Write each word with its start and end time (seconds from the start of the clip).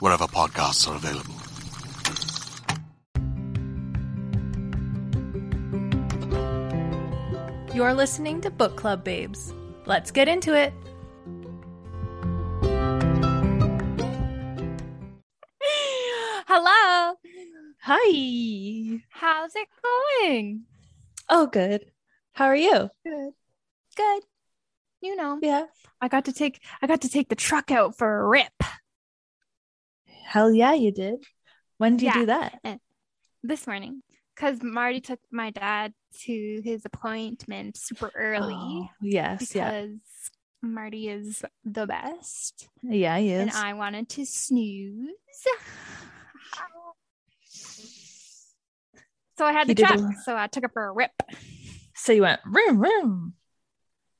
wherever 0.00 0.24
podcasts 0.26 0.88
are 0.88 0.96
available. 0.96 1.34
You're 7.74 7.94
listening 7.94 8.40
to 8.40 8.50
Book 8.50 8.76
Club 8.76 9.04
Babes. 9.04 9.54
Let's 9.86 10.10
get 10.10 10.26
into 10.26 10.52
it. 10.54 10.72
Hello. 16.46 17.14
Hi. 17.82 19.00
How's 19.10 19.54
it 19.54 19.68
going? 19.82 20.62
Oh, 21.28 21.46
good. 21.46 21.84
How 22.32 22.46
are 22.46 22.56
you? 22.56 22.90
Good. 23.04 23.32
Good. 23.96 24.22
You 25.00 25.14
know, 25.16 25.38
Yeah. 25.42 25.66
I 26.00 26.08
got 26.08 26.24
to 26.26 26.32
take 26.32 26.60
I 26.82 26.86
got 26.86 27.02
to 27.02 27.08
take 27.08 27.28
the 27.28 27.34
truck 27.36 27.70
out 27.70 27.96
for 27.96 28.20
a 28.20 28.26
rip 28.28 28.52
Hell 30.28 30.52
yeah, 30.52 30.74
you 30.74 30.92
did. 30.92 31.24
When 31.78 31.96
did 31.96 32.04
you 32.06 32.12
do 32.20 32.26
that? 32.26 32.60
Uh, 32.62 32.76
this 33.42 33.66
morning 33.66 34.02
because 34.36 34.62
Marty 34.62 35.00
took 35.00 35.20
my 35.32 35.48
dad 35.50 35.94
to 36.24 36.60
his 36.62 36.82
appointment 36.84 37.78
super 37.78 38.12
early 38.14 38.52
Oh, 38.54 38.88
yes. 39.00 39.54
Yeah. 39.54 39.70
because 39.70 39.98
Marty 40.60 41.08
is 41.08 41.42
the 41.64 41.86
best 41.86 42.68
Yeah, 42.82 43.16
he 43.16 43.30
is. 43.30 43.40
and 43.40 43.50
I 43.52 43.72
wanted 43.72 44.10
to 44.10 44.26
snooze. 44.26 45.08
So 49.38 49.46
I 49.46 49.52
had 49.52 49.66
the 49.68 49.74
did 49.74 49.90
a- 49.90 50.12
so 50.24 50.36
I 50.36 50.46
took 50.48 50.64
it 50.64 50.72
for 50.74 50.84
a 50.88 50.92
rip. 50.92 51.12
so 51.94 52.12
you 52.12 52.20
went 52.22 52.40
room 52.44 52.78
room. 52.82 53.34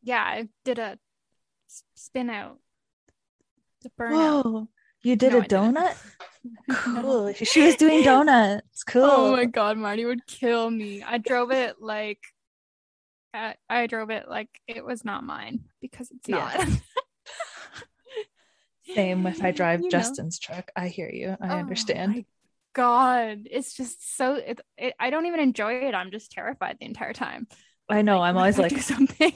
Yeah, 0.03 0.23
I 0.23 0.49
did 0.65 0.79
a 0.79 0.99
spin 1.97 2.31
out. 2.31 2.61
The 3.83 3.91
burnout. 3.91 4.69
You 5.03 5.17
did 5.17 5.33
No, 5.33 5.39
a 5.39 5.43
donut? 5.43 5.97
Cool. 6.69 7.33
She 7.35 7.63
was 7.63 7.77
doing 7.77 8.03
donuts. 8.03 8.85
Oh 8.85 8.93
cool. 8.93 9.33
Oh 9.33 9.33
my 9.33 9.45
god, 9.45 9.77
Marty 9.79 10.05
would 10.05 10.27
kill 10.27 10.71
me. 10.71 11.03
I 11.03 11.19
drove 11.19 11.51
it 11.51 11.77
like 11.81 12.21
I, 13.35 13.55
I 13.69 13.87
drove 13.87 14.11
it 14.11 14.29
like 14.29 14.49
it 14.67 14.85
was 14.85 15.05
not 15.05 15.25
mine 15.25 15.61
because 15.81 16.11
it's 16.11 16.29
Yeah. 16.29 16.51
not. 16.51 16.69
Same 18.95 19.27
if 19.27 19.45
I 19.45 19.51
drive 19.53 19.81
You 19.83 19.91
know. 19.91 19.91
Justin's 19.91 20.39
truck. 20.39 20.71
I 20.75 20.89
hear 20.89 21.11
you. 21.11 21.37
I 21.41 21.47
Oh 21.49 21.59
understand. 21.59 22.25
god, 22.75 23.41
it's 23.51 23.75
just 23.75 24.17
so 24.17 24.35
it, 24.35 24.61
it, 24.77 24.95
I 25.01 25.11
don't 25.11 25.27
even 25.27 25.41
enjoy 25.41 25.75
it. 25.75 25.95
I'm 25.95 26.11
just 26.11 26.33
terrified 26.33 26.79
the 26.81 26.87
entire 26.87 27.13
time. 27.13 27.49
I 27.89 28.03
know. 28.03 28.21
Like, 28.21 28.23
I'm 28.23 28.37
always 28.37 28.59
like, 28.59 28.79
something. 28.79 29.33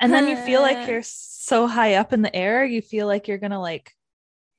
And 0.00 0.12
then 0.12 0.28
you 0.28 0.36
feel 0.36 0.60
like 0.60 0.86
you're 0.88 1.02
so 1.02 1.66
high 1.66 1.94
up 1.94 2.12
in 2.12 2.22
the 2.22 2.34
air, 2.34 2.64
you 2.64 2.82
feel 2.82 3.06
like 3.06 3.28
you're 3.28 3.38
gonna 3.38 3.60
like 3.60 3.92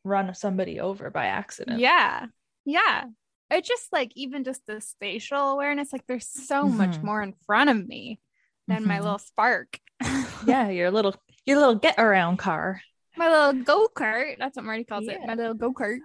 run 0.03 0.33
somebody 0.33 0.79
over 0.79 1.09
by 1.09 1.25
accident. 1.25 1.79
Yeah. 1.79 2.25
Yeah. 2.65 3.05
It's 3.51 3.67
just 3.67 3.91
like 3.91 4.11
even 4.15 4.43
just 4.43 4.65
the 4.67 4.79
spatial 4.81 5.49
awareness, 5.51 5.91
like 5.91 6.05
there's 6.07 6.27
so 6.27 6.67
much 6.67 6.97
Mhm. 6.97 7.03
more 7.03 7.21
in 7.23 7.33
front 7.45 7.69
of 7.69 7.87
me 7.87 8.19
than 8.67 8.85
my 8.85 8.97
Mhm. 8.99 9.03
little 9.03 9.19
spark. 9.19 9.79
Yeah, 10.45 10.69
your 10.69 10.89
little 10.91 11.15
your 11.45 11.57
little 11.57 11.75
get 11.75 11.95
around 11.97 12.37
car. 12.37 12.81
my 13.17 13.27
little 13.29 13.63
go-kart. 13.63 14.37
That's 14.37 14.55
what 14.55 14.63
Marty 14.65 14.83
calls 14.85 15.07
it. 15.07 15.19
My 15.25 15.33
little 15.35 15.53
go-kart. 15.55 15.97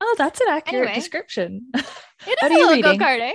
Oh, 0.00 0.14
that's 0.16 0.40
an 0.40 0.46
accurate 0.48 0.82
Anyway. 0.88 0.94
description. 0.94 1.70
It 2.24 2.38
is 2.40 2.50
a 2.50 2.54
little 2.54 2.82
go-kart, 2.82 3.20
eh? 3.20 3.32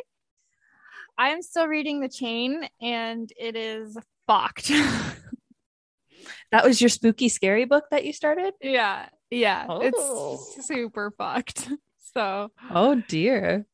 I 1.17 1.29
am 1.29 1.41
still 1.41 1.67
reading 1.67 1.99
The 1.99 2.07
Chain 2.09 2.67
and 2.81 3.29
it 3.38 3.55
is 3.57 3.97
fucked. 4.27 4.67
that 6.51 6.63
was 6.63 6.79
your 6.81 6.89
spooky 6.89 7.29
scary 7.29 7.65
book 7.65 7.85
that 7.91 8.05
you 8.05 8.13
started? 8.13 8.53
yeah. 8.61 9.07
Yeah. 9.29 9.65
Oh. 9.67 9.81
It's 9.81 10.67
super 10.67 11.11
fucked. 11.17 11.69
So 12.15 12.49
Oh 12.71 12.95
dear. 13.07 13.67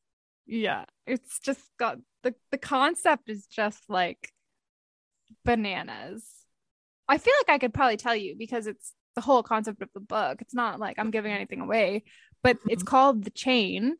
yeah. 0.44 0.84
It's 1.06 1.38
just 1.40 1.60
got 1.78 1.96
the 2.24 2.34
the 2.50 2.58
concept 2.58 3.30
is 3.30 3.46
just 3.46 3.82
like 3.88 4.32
bananas. 5.44 6.24
I 7.08 7.18
feel 7.18 7.32
like 7.46 7.54
I 7.54 7.58
could 7.58 7.72
probably 7.72 7.96
tell 7.96 8.14
you 8.16 8.34
because 8.36 8.66
it's 8.66 8.92
the 9.14 9.20
whole 9.22 9.42
concept 9.42 9.80
of 9.82 9.88
the 9.94 10.00
book. 10.00 10.42
It's 10.42 10.52
not 10.54 10.78
like 10.80 10.98
I'm 10.98 11.10
giving 11.10 11.32
anything 11.32 11.60
away, 11.60 12.04
but 12.42 12.58
it's 12.68 12.82
Mhm. 12.82 12.86
called 12.86 13.24
The 13.24 13.30
Chain. 13.30 13.96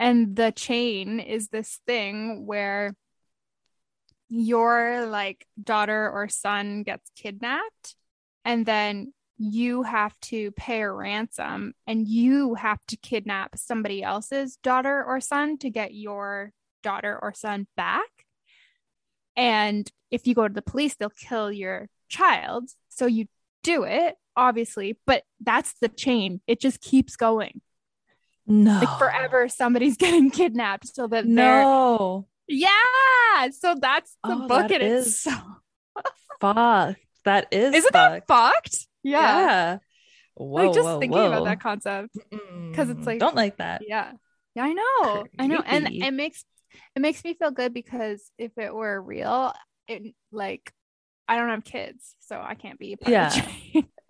And 0.00 0.34
the 0.34 0.50
chain 0.50 1.20
is 1.20 1.48
this 1.48 1.78
thing 1.86 2.46
where 2.46 2.96
your 4.28 5.06
like 5.06 5.46
daughter 5.62 6.10
or 6.10 6.28
son 6.28 6.82
gets 6.82 7.10
kidnapped 7.16 7.94
and 8.44 8.66
then 8.66 9.12
you 9.36 9.82
have 9.82 10.18
to 10.20 10.52
pay 10.52 10.82
a 10.82 10.90
ransom 10.90 11.74
and 11.86 12.06
you 12.06 12.54
have 12.54 12.78
to 12.86 12.96
kidnap 12.96 13.56
somebody 13.56 14.02
else's 14.02 14.56
daughter 14.56 15.04
or 15.04 15.20
son 15.20 15.58
to 15.58 15.70
get 15.70 15.94
your 15.94 16.52
daughter 16.82 17.18
or 17.20 17.34
son 17.34 17.66
back. 17.76 18.08
And 19.36 19.90
if 20.10 20.26
you 20.26 20.34
go 20.34 20.46
to 20.46 20.54
the 20.54 20.62
police, 20.62 20.94
they'll 20.94 21.10
kill 21.10 21.50
your 21.50 21.88
child. 22.08 22.70
So 22.88 23.06
you 23.06 23.26
do 23.64 23.82
it, 23.82 24.14
obviously, 24.36 24.98
but 25.06 25.24
that's 25.40 25.74
the 25.80 25.88
chain. 25.88 26.40
It 26.46 26.60
just 26.60 26.80
keeps 26.80 27.16
going. 27.16 27.60
No. 28.46 28.78
Like 28.78 28.98
forever, 28.98 29.48
somebody's 29.48 29.96
getting 29.98 30.30
kidnapped 30.30 30.94
so 30.94 31.08
that 31.08 31.26
No. 31.26 32.28
Yeah. 32.48 33.48
So 33.50 33.74
that's 33.80 34.16
the 34.24 34.32
Oh, 34.32 34.48
book, 34.48 34.68
that 34.68 34.72
and 34.72 34.82
it's 34.82 35.06
is 35.08 35.20
so 35.20 35.32
Fuck. 36.40 36.96
That 37.24 37.46
is 37.50 37.74
isn't 37.74 37.92
that 37.92 38.26
fucked. 38.26 38.54
fucked? 38.54 38.86
Yeah. 39.02 39.20
Yeah. 39.20 39.78
Whoa, 40.34 40.64
like 40.66 40.74
just 40.74 40.84
whoa, 40.86 40.98
thinking 41.00 41.18
whoa. 41.18 41.28
about 41.28 41.44
that 41.44 41.60
concept. 41.60 42.16
Because 42.30 42.90
it's 42.90 43.06
like- 43.06 43.20
don't 43.20 43.36
like 43.36 43.58
that. 43.58 43.82
Yeah. 43.86 44.12
Yeah, 44.54 44.64
I 44.64 44.72
know. 44.72 45.24
I 45.38 45.46
know. 45.46 45.62
And 45.64 45.88
it 45.88 46.12
makes 46.12 46.44
it 46.96 47.00
makes 47.00 47.22
me 47.24 47.34
feel 47.34 47.50
good 47.50 47.72
because 47.72 48.30
if 48.38 48.52
it 48.58 48.72
were 48.74 49.00
real, 49.00 49.52
it 49.88 50.14
like 50.32 50.72
I 51.26 51.36
don't 51.36 51.48
have 51.48 51.64
kids, 51.64 52.14
so 52.20 52.40
I 52.40 52.54
can't 52.54 52.78
be 52.78 52.96
part 52.96 53.10
Yeah. 53.10 53.46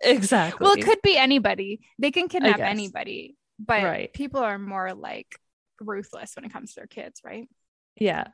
Exactly. 0.01 0.57
well, 0.65 0.73
it 0.77 0.83
could 0.83 1.01
be 1.01 1.17
anybody. 1.17 1.79
They 1.99 2.11
can 2.11 2.27
kidnap 2.27 2.59
anybody, 2.59 3.37
but 3.59 3.83
Right. 3.83 4.13
people 4.13 4.41
are 4.41 4.59
more 4.59 4.93
like 4.93 5.27
ruthless 5.79 6.33
when 6.35 6.45
it 6.45 6.51
comes 6.53 6.73
to 6.73 6.81
their 6.81 6.87
kids, 6.87 7.21
right? 7.23 7.47
Yeah. 7.97 8.27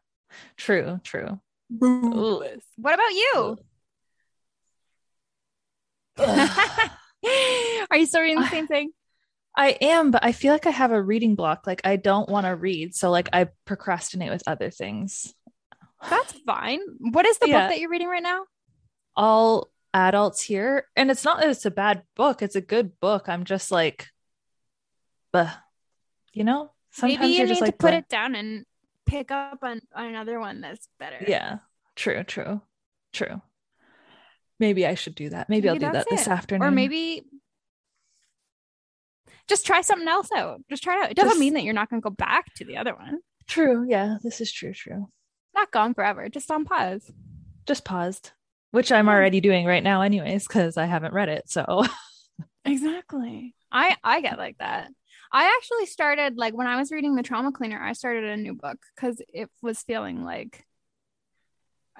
True. 0.58 1.00
True. 1.04 1.40
What 1.70 2.94
about 2.94 3.12
you? 3.12 3.58
are 7.90 7.98
you 7.98 8.06
still 8.06 8.22
reading 8.22 8.40
the 8.42 8.50
same 8.50 8.68
thing? 8.68 8.92
I 9.56 9.70
am, 9.82 10.12
but 10.12 10.24
I 10.24 10.32
feel 10.32 10.54
like 10.54 10.66
I 10.66 10.72
have 10.72 10.92
a 10.92 11.02
reading 11.02 11.36
block. 11.36 11.68
Like 11.68 11.82
I 11.84 11.96
don't 11.98 12.30
want 12.30 12.46
to 12.46 12.56
read, 12.56 12.96
so 12.96 13.10
like 13.12 13.30
I 13.34 13.48
procrastinate 13.66 14.32
with 14.32 14.44
other 14.48 14.70
things. 14.70 15.34
That's 16.10 16.34
fine. 16.46 16.80
What 17.00 17.26
is 17.26 17.38
the 17.38 17.50
Yeah. 17.50 17.62
book 17.64 17.70
that 17.72 17.80
you're 17.80 17.90
reading 17.90 18.08
right 18.08 18.24
now? 18.24 18.46
All 19.16 19.70
adults 19.94 20.42
here, 20.42 20.86
and 20.96 21.12
it's 21.12 21.26
not 21.26 21.40
that 21.40 21.50
it's 21.50 21.66
a 21.66 21.72
bad 21.72 22.04
book. 22.16 22.42
It's 22.42 22.56
a 22.56 22.62
good 22.62 23.00
book. 23.02 23.28
I'm 23.28 23.44
just 23.44 23.72
like, 23.72 24.08
but 25.34 25.50
you 26.34 26.44
know, 26.46 26.72
sometimes 26.92 27.20
Maybe 27.20 27.32
you 27.34 27.38
you're 27.40 27.46
need 27.48 27.52
just 27.52 27.62
like, 27.62 27.78
to 27.78 27.86
put 27.86 27.94
"Bleh." 27.94 28.00
it 28.00 28.08
down 28.10 28.36
and 28.36 28.66
pick 29.12 29.30
up 29.32 29.60
on, 29.62 29.82
on 29.94 30.06
another 30.06 30.40
one 30.40 30.62
that's 30.62 30.88
better. 31.00 31.18
Yeah. 31.28 31.60
True. 31.96 32.24
True. 32.24 32.62
True. 33.14 33.42
Maybe 34.60 34.86
I 34.88 34.96
should 34.96 35.16
do 35.16 35.30
that. 35.30 35.50
Maybe, 35.50 35.68
I'll 35.68 35.76
do 35.76 35.80
that 35.82 35.94
that's 35.94 36.10
this 36.10 36.28
afternoon. 36.28 36.68
Or 36.68 36.72
maybe 36.72 37.24
just 39.48 39.66
try 39.66 39.82
something 39.82 40.08
else 40.08 40.30
out. 40.36 40.62
Just 40.70 40.84
try 40.84 40.98
it 41.00 41.04
out. 41.04 41.12
It 41.12 41.16
doesn't 41.16 41.32
Just- 41.32 41.40
mean 41.40 41.54
that 41.56 41.64
you're 41.64 41.74
not 41.74 41.90
going 41.90 42.02
to 42.02 42.04
go 42.10 42.16
back 42.16 42.54
to 42.56 42.66
the 42.66 42.78
other 42.78 42.96
one. 42.96 43.20
True. 43.48 43.86
Yeah. 43.88 44.18
This 44.24 44.40
is 44.40 44.52
true. 44.52 44.74
True. 44.74 45.10
Not 45.54 45.72
gone 45.72 45.94
forever. 45.94 46.30
Just 46.30 46.50
on 46.52 46.64
pause. 46.64 47.12
Just 47.68 47.84
paused, 47.84 48.32
which 48.72 48.92
I'm 48.92 49.10
already 49.10 49.42
doing 49.42 49.66
right 49.66 49.84
now, 49.84 50.02
anyways, 50.02 50.48
because 50.48 50.78
I 50.78 50.86
haven't 50.86 51.14
read 51.14 51.30
it. 51.30 51.50
So 51.50 51.84
Exactly. 52.66 53.56
I 53.72 53.98
I 54.04 54.22
get 54.22 54.38
like 54.38 54.58
that. 54.60 54.90
I 55.32 55.46
actually 55.58 55.86
started 55.86 56.38
like 56.38 56.54
when 56.54 56.68
I 56.68 56.76
was 56.78 56.92
reading 56.92 57.16
the 57.16 57.24
trauma 57.24 57.52
cleaner, 57.52 57.82
I 57.82 57.94
started 57.94 58.26
a 58.26 58.38
new 58.38 58.54
book 58.54 58.78
because 58.96 59.22
it 59.30 59.50
was 59.62 59.82
feeling 59.82 60.24
like 60.24 60.66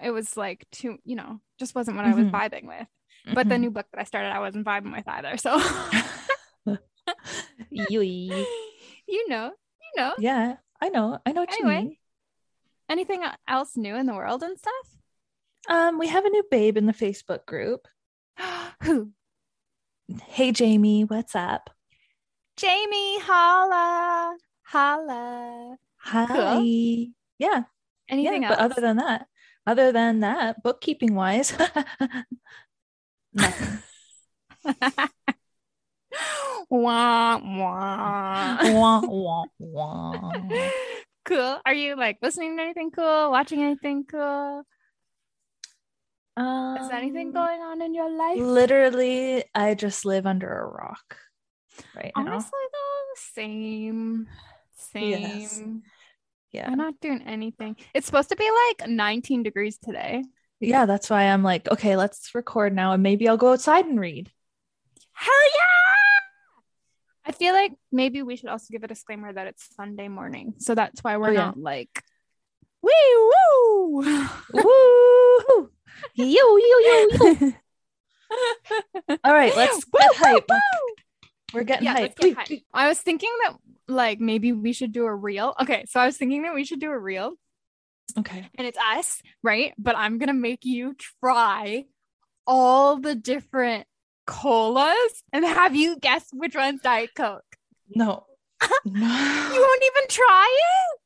it 0.02 0.12
was 0.12 0.36
like 0.36 0.66
too, 0.72 0.98
you 1.06 1.16
know, 1.16 1.40
just 1.60 1.76
wasn't 1.76 1.96
what 1.98 2.06
I 2.06 2.14
was 2.14 2.26
Mhm. 2.26 2.32
vibing 2.32 2.68
with. 2.68 2.88
But 3.26 3.48
the 3.48 3.56
Mhm. 3.56 3.60
new 3.62 3.72
book 3.72 3.86
that 3.92 4.02
I 4.02 4.04
started, 4.04 4.30
I 4.32 4.40
wasn't 4.40 4.66
vibing 4.66 4.92
with 4.92 5.08
either. 5.08 5.38
So 5.38 5.58
you 7.70 9.30
know, 9.30 9.52
you 9.82 9.94
know. 9.98 10.14
Yeah, 10.18 10.58
I 10.82 10.90
know. 10.90 11.20
I 11.26 11.32
know 11.32 11.42
what 11.42 11.58
you 11.58 11.66
Anyway. 11.66 11.84
mean. 11.84 11.98
Anything 12.90 13.24
else 13.48 13.78
new 13.78 13.96
in 13.96 14.06
the 14.06 14.14
world 14.14 14.44
and 14.44 14.58
stuff? 14.58 14.74
Um, 15.70 15.98
we 16.00 16.08
have 16.08 16.26
a 16.26 16.30
new 16.30 16.44
babe 16.52 16.76
in 16.76 16.86
the 16.88 16.94
Facebook 16.94 17.46
group. 17.46 17.88
Who? 18.84 19.12
Hey 20.26 20.52
Jamie, 20.52 21.04
what's 21.06 21.36
up? 21.36 21.70
Jamie, 22.62 23.18
holla, 23.22 24.38
holla. 24.62 25.76
Hi. 25.98 27.08
Yeah, 27.40 27.64
Anything 28.08 28.44
yeah. 28.44 28.50
else? 28.50 28.58
But 28.58 28.64
other 28.64 28.82
than 28.82 28.98
that, 28.98 29.26
other 29.66 29.92
than 29.92 30.20
that, 30.20 30.62
bookkeeping 30.62 31.16
wise, 31.16 31.58
nothing. 33.34 33.80
wah, 36.70 37.40
wah. 37.42 38.58
wah, 38.64 39.02
wah, 39.08 39.46
wah. 39.58 40.34
cool. 41.26 41.58
Are 41.66 41.74
you 41.74 41.96
like 41.96 42.20
listening 42.22 42.58
to 42.58 42.62
anything 42.62 42.92
cool? 42.92 43.32
Watching 43.32 43.64
anything 43.64 44.06
cool? 44.06 44.62
Is 46.38 46.92
anything 46.92 47.30
Um, 47.30 47.34
going 47.34 47.60
on 47.62 47.82
in 47.82 47.96
your 47.96 48.12
life? 48.12 48.38
Literally, 48.38 49.46
I 49.56 49.74
just 49.74 50.06
live 50.06 50.28
under 50.28 50.48
a 50.48 50.68
rock 50.68 51.18
right 51.96 52.12
now. 52.16 52.24
Honestly, 52.34 52.60
though, 52.74 53.14
same, 53.16 54.28
same. 54.78 55.10
Yes. 55.10 55.62
Yeah. 56.52 56.68
I'm 56.70 56.78
not 56.78 57.00
doing 57.00 57.22
anything. 57.26 57.78
It's 57.94 58.06
supposed 58.06 58.30
to 58.30 58.36
be 58.36 58.50
like 58.80 58.90
19 58.90 59.44
degrees 59.44 59.78
today. 59.78 60.24
Yeah, 60.60 60.86
that's 60.86 61.10
why 61.10 61.24
I'm 61.24 61.44
like, 61.44 61.70
okay, 61.72 61.96
let's 61.96 62.36
record 62.36 62.76
now 62.76 62.92
and 62.94 63.02
maybe 63.02 63.28
I'll 63.28 63.38
go 63.38 63.54
outside 63.54 63.86
and 63.86 64.00
read. 64.00 64.30
Hell 65.14 65.34
yeah! 65.56 66.60
I 67.26 67.32
feel 67.32 67.54
like 67.54 67.74
maybe 67.92 68.22
we 68.22 68.36
should 68.36 68.50
also 68.50 68.68
give 68.72 68.84
a 68.84 68.88
disclaimer 68.88 69.32
that 69.32 69.48
it's 69.48 69.74
Sunday 69.76 70.08
morning. 70.08 70.56
So 70.58 70.76
that's 70.76 71.02
why 71.04 71.18
we're 71.18 71.30
Oh, 71.30 71.34
yeah. 71.34 71.46
not 71.46 71.58
like, 71.60 72.04
wee 72.82 72.92
woo! 73.16 74.04
Woo! 74.54 75.70
Yo, 76.16 76.26
yo, 76.26 76.58
yo, 76.58 77.08
yo. 77.12 77.52
All 79.24 79.34
right, 79.34 79.56
let's 79.56 79.86
Woo, 79.86 80.00
get 80.00 80.12
woo, 80.12 80.18
hype. 80.18 80.46
woo! 80.50 80.96
We're 81.54 81.64
getting 81.64 81.86
Yeah, 81.86 81.94
hype. 81.94 82.02
let's 82.02 82.16
get 82.16 82.38
hype. 82.38 82.60
I 82.74 82.88
was 82.88 83.00
thinking 83.00 83.30
that 83.44 83.56
like 83.88 84.20
maybe 84.20 84.52
we 84.54 84.74
should 84.74 84.92
do 84.92 85.06
a 85.06 85.14
reel. 85.16 85.54
Okay, 85.62 85.86
so 85.90 86.00
I 86.00 86.06
was 86.06 86.18
thinking 86.18 86.44
that 86.44 86.54
we 86.54 86.64
should 86.64 86.80
do 86.80 86.92
a 86.92 86.98
reel 86.98 87.34
Okay. 88.18 88.48
and 88.58 88.68
it's 88.68 88.78
us, 88.78 89.22
right? 89.44 89.74
But 89.78 89.96
I'm 89.98 90.18
gonna 90.18 90.34
make 90.34 90.66
you 90.66 90.96
try 91.24 91.86
all 92.48 92.98
the 93.00 93.16
different 93.16 93.86
colas 94.28 95.24
and 95.34 95.46
have 95.46 95.76
you 95.76 95.98
guess 96.00 96.26
which 96.34 96.56
one's 96.56 96.82
Diet 96.82 97.12
Coke. 97.16 97.44
No. 97.94 98.26
No. 98.86 99.08
You 99.54 99.62
won't 99.62 99.84
even 99.84 100.08
try 100.10 100.58
it? 100.60 101.00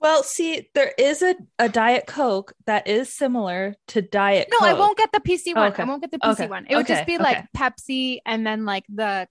Well, 0.00 0.22
see, 0.22 0.68
there 0.74 0.92
is 0.96 1.22
a, 1.22 1.34
a 1.58 1.68
Diet 1.68 2.06
Coke 2.06 2.52
that 2.66 2.86
is 2.86 3.12
similar 3.12 3.74
to 3.88 4.00
Diet 4.00 4.48
No, 4.50 4.58
Coke. 4.60 4.68
I 4.68 4.72
won't 4.74 4.96
get 4.96 5.10
the 5.12 5.20
PC 5.20 5.54
one. 5.54 5.64
Oh, 5.64 5.68
okay. 5.68 5.82
I 5.82 5.86
won't 5.86 6.00
get 6.00 6.10
the 6.12 6.18
PC 6.18 6.30
Okay. 6.32 6.46
one. 6.48 6.66
It 6.70 6.76
would 6.76 6.86
just 6.86 7.02
Okay. 7.02 7.16
be 7.16 7.22
like 7.22 7.44
Pepsi 7.56 8.18
and 8.24 8.46
then 8.46 8.64
like 8.64 8.84
the 8.88 9.26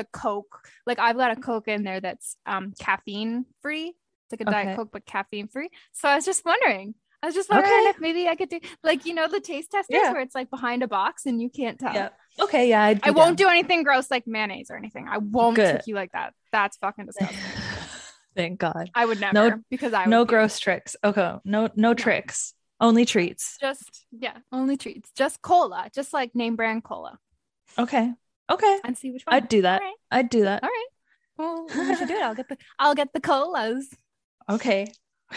the 0.00 0.18
Coke. 0.18 0.68
Like 0.86 0.98
I've 0.98 1.16
got 1.16 1.30
a 1.36 1.36
Coke 1.36 1.68
in 1.68 1.82
there 1.84 2.00
that's 2.00 2.36
um 2.46 2.72
caffeine 2.78 3.44
free. 3.62 3.88
It's 3.88 4.32
like 4.40 4.48
a 4.48 4.50
Diet 4.50 4.76
Coke 4.76 4.90
but 4.92 5.04
caffeine 5.04 5.48
free. 5.48 5.70
So 5.92 6.08
I 6.08 6.14
was 6.16 6.24
just 6.24 6.44
wondering. 6.44 6.94
I 7.22 7.26
was 7.26 7.34
just 7.34 7.50
wondering 7.50 7.70
Okay. 7.80 7.88
if 7.90 8.00
maybe 8.00 8.28
I 8.28 8.34
could 8.34 8.48
do 8.48 8.60
like 8.82 9.04
you 9.04 9.12
know 9.14 9.28
the 9.28 9.40
taste 9.40 9.70
testers 9.72 9.94
Yeah. 10.02 10.12
where 10.12 10.22
it's 10.22 10.34
like 10.34 10.48
behind 10.50 10.82
a 10.82 10.88
box 10.88 11.26
and 11.26 11.40
you 11.42 11.50
can't 11.50 11.78
tell. 11.78 11.92
Yeah. 11.94 12.08
Okay, 12.40 12.68
yeah, 12.70 12.94
I 13.02 13.10
won't 13.10 13.36
do 13.36 13.48
anything 13.48 13.82
gross 13.82 14.10
like 14.10 14.26
mayonnaise 14.26 14.70
or 14.70 14.76
anything. 14.76 15.06
I 15.08 15.18
won't 15.18 15.56
Good. 15.56 15.70
trick 15.70 15.86
you 15.86 15.94
like 15.94 16.12
that. 16.12 16.32
That's 16.52 16.78
fucking 16.78 17.06
disgusting. 17.10 17.36
Thank 18.34 18.58
God. 18.60 18.90
I 18.94 19.04
would 19.04 19.20
never 19.20 19.60
because 19.70 19.92
I 19.92 20.06
No 20.06 20.24
gross 20.24 20.58
tricks. 20.58 20.96
Okay. 21.04 21.34
No 21.44 21.68
no 21.76 21.92
tricks. 21.94 22.54
Only 22.80 23.04
treats. 23.04 23.58
Just 23.60 24.06
yeah, 24.10 24.38
only 24.50 24.78
treats. 24.78 25.10
Just 25.14 25.42
cola, 25.42 25.90
just 25.94 26.14
like 26.14 26.34
name 26.34 26.56
brand 26.56 26.82
cola, 26.84 27.18
Okay. 27.78 28.12
Okay. 28.50 28.78
and 28.84 28.96
see 28.98 29.10
which 29.12 29.22
one. 29.24 29.34
I'd 29.34 29.48
do 29.48 29.62
that. 29.62 29.80
Right. 29.80 29.94
I'd 30.10 30.28
do 30.30 30.42
that. 30.42 30.62
All 30.62 30.68
right. 30.68 30.86
Well, 31.38 31.66
we 31.88 31.96
should 31.96 32.08
do 32.08 32.14
it. 32.14 32.22
I'll 32.22 32.34
get 32.34 32.48
the 32.48 32.58
I'll 32.78 32.94
get 32.94 33.12
the 33.12 33.20
colas. 33.20 33.88
Okay. 34.48 34.92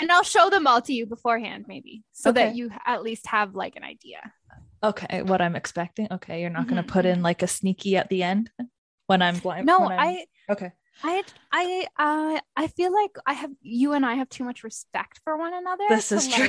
And 0.00 0.10
I'll 0.10 0.24
show 0.24 0.50
them 0.50 0.66
all 0.66 0.82
to 0.82 0.92
you 0.92 1.06
beforehand, 1.06 1.66
maybe. 1.68 2.02
So 2.12 2.32
that 2.32 2.56
you 2.56 2.70
at 2.84 3.04
least 3.04 3.28
have 3.28 3.54
like 3.54 3.76
an 3.76 3.84
idea. 3.84 4.18
Okay, 4.82 5.22
what 5.22 5.40
I'm 5.40 5.54
expecting. 5.54 6.08
Okay, 6.10 6.40
you're 6.40 6.50
not 6.50 6.66
going 6.66 6.82
Mhm, 6.82 6.86
to 6.88 6.92
put 6.92 7.06
in 7.06 7.22
like 7.22 7.42
a 7.42 7.46
sneaky 7.46 7.96
at 7.96 8.08
the 8.08 8.24
end 8.24 8.50
when 9.06 9.22
I'm 9.22 9.38
blind. 9.38 9.66
No, 9.66 9.78
I'm- 9.78 9.92
I 10.48 10.52
Okay. 10.52 10.72
I 11.04 11.22
I 11.52 11.86
uh 11.96 12.40
I 12.56 12.66
feel 12.66 12.92
like 12.92 13.12
I 13.26 13.34
have 13.34 13.50
you 13.62 13.92
and 13.92 14.04
I 14.04 14.14
have 14.14 14.28
too 14.28 14.42
much 14.42 14.64
respect 14.64 15.20
for 15.22 15.36
one 15.36 15.54
another. 15.54 15.84
This 15.88 16.08
to, 16.08 16.16
is 16.16 16.26
true. 16.28 16.48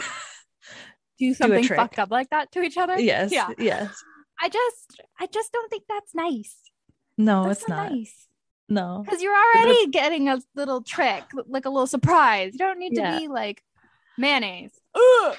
do 1.19 1.33
something 1.35 1.63
trick. 1.63 1.77
fucked 1.79 1.99
up 1.99 2.09
like 2.09 2.31
that 2.31 2.51
to 2.53 2.61
each 2.63 2.77
other. 2.77 2.99
yes. 2.99 3.31
Yeah. 3.31 3.49
Yes. 3.59 4.03
I 4.41 4.49
just 4.49 5.01
I 5.19 5.27
just 5.27 5.51
don't 5.51 5.69
think 5.69 5.83
that's 5.87 6.13
nice. 6.13 6.55
No, 7.17 7.45
that's 7.47 7.61
it's 7.61 7.69
not. 7.69 7.91
nice. 7.91 8.27
No. 8.67 9.03
Because 9.05 9.21
you're 9.21 9.35
already 9.35 9.87
getting 9.87 10.27
a 10.27 10.39
little 10.55 10.81
trick, 10.81 11.23
like 11.47 11.65
a 11.65 11.69
little 11.69 11.87
surprise. 11.87 12.53
You 12.53 12.59
don't 12.59 12.79
need 12.79 12.93
Yeah. 12.95 13.11
to 13.13 13.19
be 13.19 13.27
like 13.27 13.63
mayonnaise. 14.17 14.71
Ugh. 14.95 15.35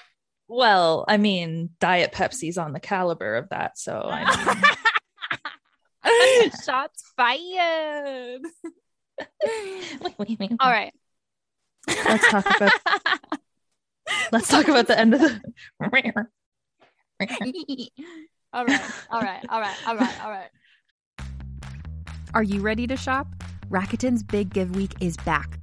Well, 0.49 1.05
I 1.09 1.17
mean, 1.17 1.71
Diet 1.81 2.13
Pepsi's 2.13 2.57
on 2.57 2.73
the 2.73 2.79
caliber 2.81 3.35
of 3.37 3.49
that, 3.49 3.77
so 3.79 4.01
I 4.11 4.25
mean, 6.05 6.51
Shots 6.65 7.03
fired. 7.17 8.43
all 9.19 10.27
All 10.61 10.71
right. 10.71 10.95
Let's 11.89 12.31
talk 12.31 12.47
about 12.57 12.73
let's 14.33 14.49
talk 14.49 14.69
about 14.69 14.87
the 14.87 14.99
end 14.99 15.15
of 15.15 15.21
the 15.21 15.41
all 18.57 18.65
right. 18.65 18.81
All 19.11 19.21
right. 19.21 19.45
All 19.51 19.61
right. 19.61 19.77
All 19.87 19.97
right. 19.97 20.25
All 20.25 20.31
right. 20.31 20.49
Are 22.33 22.43
you 22.43 22.63
ready 22.63 22.87
to 22.87 22.97
shop? 22.97 23.29
Rakuten's 23.71 24.23
Big 24.23 24.53
Give 24.53 24.75
Week 24.75 24.95
is 25.01 25.17
back. 25.19 25.63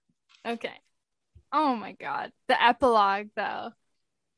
Okay. 0.45 0.73
Oh 1.51 1.75
my 1.75 1.93
god. 1.93 2.31
The 2.47 2.61
epilogue 2.61 3.29
though. 3.35 3.71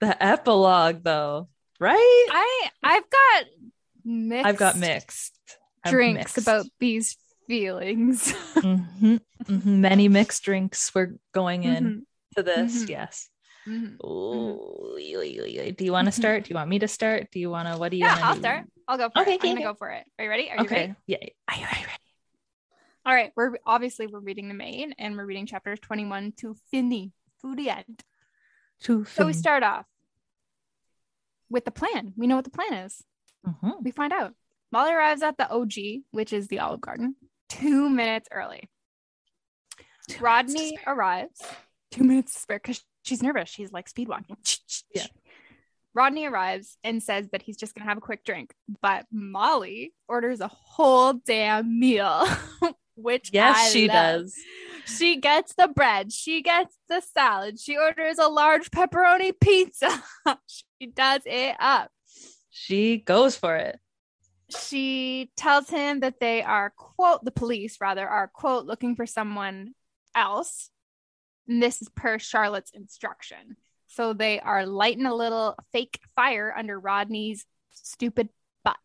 The 0.01 0.22
epilogue, 0.22 1.03
though, 1.03 1.48
right? 1.79 2.25
I 2.31 2.69
I've 2.83 3.10
got 3.10 3.45
mixed 4.03 4.45
I've 4.45 4.57
got 4.57 4.77
mixed 4.77 5.33
drinks 5.86 6.36
mixed. 6.36 6.38
about 6.38 6.65
these 6.79 7.17
feelings. 7.48 8.33
Mhm, 8.63 9.19
mhm. 9.43 9.65
many 9.65 10.07
mixed 10.07 10.43
drinks 10.43 10.93
were 10.95 11.15
going 11.33 11.63
in 11.63 11.83
Mhm, 11.86 12.05
to 12.38 12.43
this. 12.43 12.83
Mhm. 12.83 12.89
Yes. 12.89 13.29
mhm. 13.67 13.95
Ooh, 14.05 14.95
do 14.98 15.83
you 15.86 15.91
want 15.91 16.07
to 16.07 16.12
start? 16.12 16.43
Do 16.45 16.50
you 16.50 16.55
want 16.55 16.69
me 16.69 16.79
to 16.79 16.88
start? 16.88 17.31
Do 17.31 17.39
you 17.39 17.50
want 17.50 17.67
to? 17.67 17.77
What 17.77 17.91
do 17.91 17.98
you? 17.98 18.05
Yeah, 18.05 18.17
I'll 18.24 18.36
do? 18.36 18.39
start. 18.39 18.65
I'll 18.88 18.98
go 18.98 19.10
for 19.10 19.22
Okay, 19.22 19.33
it. 19.33 19.39
I'm 19.41 19.50
okay, 19.50 19.53
gonna 19.55 19.62
go 19.74 19.75
for 19.75 19.89
it. 19.89 20.05
Are 20.19 20.24
you 20.25 20.29
ready? 20.29 20.50
Are 20.50 20.57
you 20.57 20.63
Okay. 20.63 20.75
ready? 20.75 20.95
Yeah. 21.07 21.17
Are 21.50 21.57
you, 21.57 21.65
are 21.65 21.79
you 21.79 21.86
ready? 21.88 22.02
All 23.05 23.13
right. 23.13 23.31
We're 23.36 23.57
obviously 23.65 24.07
we're 24.07 24.19
reading 24.19 24.48
the 24.48 24.53
Maid 24.53 24.93
and 24.98 25.17
we're 25.17 25.25
reading 25.25 25.45
chapters 25.45 25.79
21 25.81 26.33
to 26.38 26.55
Finny 26.72 27.12
to 27.41 27.55
the 27.55 27.69
end. 27.69 28.03
Two. 28.79 29.05
So 29.05 29.25
we 29.25 29.33
start 29.33 29.63
off 29.63 29.86
with 31.50 31.65
the 31.65 31.72
plan. 31.72 32.13
We 32.17 32.27
know 32.27 32.36
what 32.36 32.45
the 32.45 32.51
plan 32.51 32.74
is. 32.74 33.03
Mhm. 33.45 33.83
We 33.83 33.91
find 33.91 34.13
out. 34.13 34.33
Molly 34.72 34.91
arrives 34.93 35.22
at 35.22 35.38
the 35.38 35.50
OG, 35.51 36.03
which 36.12 36.33
is 36.33 36.48
the 36.48 36.60
Olive 36.60 36.81
Garden, 36.81 37.15
two 37.50 37.89
minutes 37.89 38.27
early. 38.31 38.69
Two 40.07 40.24
Rodney 40.24 40.75
spare. 40.77 40.93
arrives 40.95 41.41
two 41.91 42.03
minutes 42.03 42.33
to 42.33 42.39
spare 42.39 42.57
because 42.60 42.83
she's 43.03 43.22
nervous. 43.22 43.50
She's 43.50 43.72
like 43.72 43.88
speed 43.89 44.07
walking. 44.07 44.38
Yeah. 44.95 45.05
Rodney 45.95 46.25
arrives 46.25 46.77
and 46.83 47.03
says 47.03 47.29
that 47.31 47.43
he's 47.43 47.55
just 47.57 47.75
gonna 47.75 47.88
have 47.88 48.00
a 48.00 48.01
quick 48.01 48.24
drink, 48.25 48.53
but 48.81 49.05
Molly 49.12 49.93
orders 50.07 50.39
a 50.41 50.48
whole 50.48 51.13
damn 51.13 51.79
meal, 51.79 52.25
which 52.96 53.30
Yes, 53.34 53.58
I 53.58 53.70
she 53.70 53.88
love. 53.88 54.22
does. 54.22 54.36
She 54.86 55.18
gets 55.20 55.54
the 55.56 55.68
bread. 55.70 56.12
She 56.12 56.42
gets 56.42 56.76
the 56.90 57.02
salad. 57.02 57.60
She 57.60 57.78
orders 57.78 58.18
a 58.20 58.28
large 58.28 58.70
pepperoni 58.72 59.32
pizza. 59.40 60.04
she 60.48 60.88
does 60.88 61.22
it 61.26 61.56
up. 61.60 61.90
She 62.50 62.98
goes 62.98 63.36
for 63.36 63.56
it. 63.56 63.80
She 64.50 65.32
tells 65.38 65.70
him 65.70 66.02
that 66.02 66.20
they 66.20 66.44
are, 66.44 66.72
quote, 66.76 67.24
the 67.24 67.32
police 67.32 67.78
rather, 67.82 68.08
are, 68.08 68.28
quote, 68.28 68.66
looking 68.66 68.96
for 68.96 69.06
someone 69.06 69.74
else. 70.14 70.70
And 71.48 71.64
this 71.64 71.82
is 71.82 71.90
per 71.90 72.20
Charlotte's 72.20 72.72
instruction. 72.72 73.56
So 73.88 74.14
they 74.14 74.40
are 74.40 74.66
lighting 74.66 75.06
a 75.06 75.16
little 75.16 75.56
fake 75.72 76.00
fire 76.16 76.54
under 76.56 76.80
Rodney's 76.80 77.46
stupid 77.72 78.30
butt. 78.64 78.78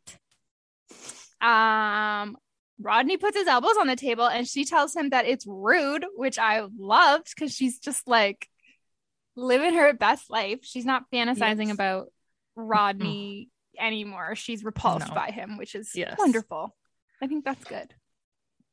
Um, 1.41 2.37
Rodney 2.81 3.17
puts 3.17 3.37
his 3.37 3.49
elbows 3.49 3.77
on 3.81 3.87
the 3.89 3.97
table 3.97 4.27
and 4.27 4.47
she 4.47 4.65
tells 4.65 4.95
him 4.95 5.11
that 5.11 5.27
it's 5.27 5.45
rude, 5.47 6.07
which 6.15 6.39
I 6.39 6.67
loved 6.79 7.33
because 7.35 7.53
she's 7.55 7.79
just 7.79 8.07
like 8.07 8.49
living 9.37 9.75
her 9.75 9.93
best 9.93 10.31
life. 10.31 10.61
She's 10.63 10.85
not 10.85 11.05
fantasizing 11.13 11.67
Yes. 11.67 11.75
about 11.75 12.13
Rodney 12.55 13.49
anymore. 13.79 14.35
She's 14.37 14.65
repulsed 14.65 15.09
No. 15.09 15.15
by 15.15 15.31
him, 15.31 15.57
which 15.57 15.75
is 15.75 15.91
Yes. 15.95 16.17
wonderful. 16.19 16.77
I 17.23 17.27
think 17.27 17.45
that's 17.45 17.65
good. 17.65 17.95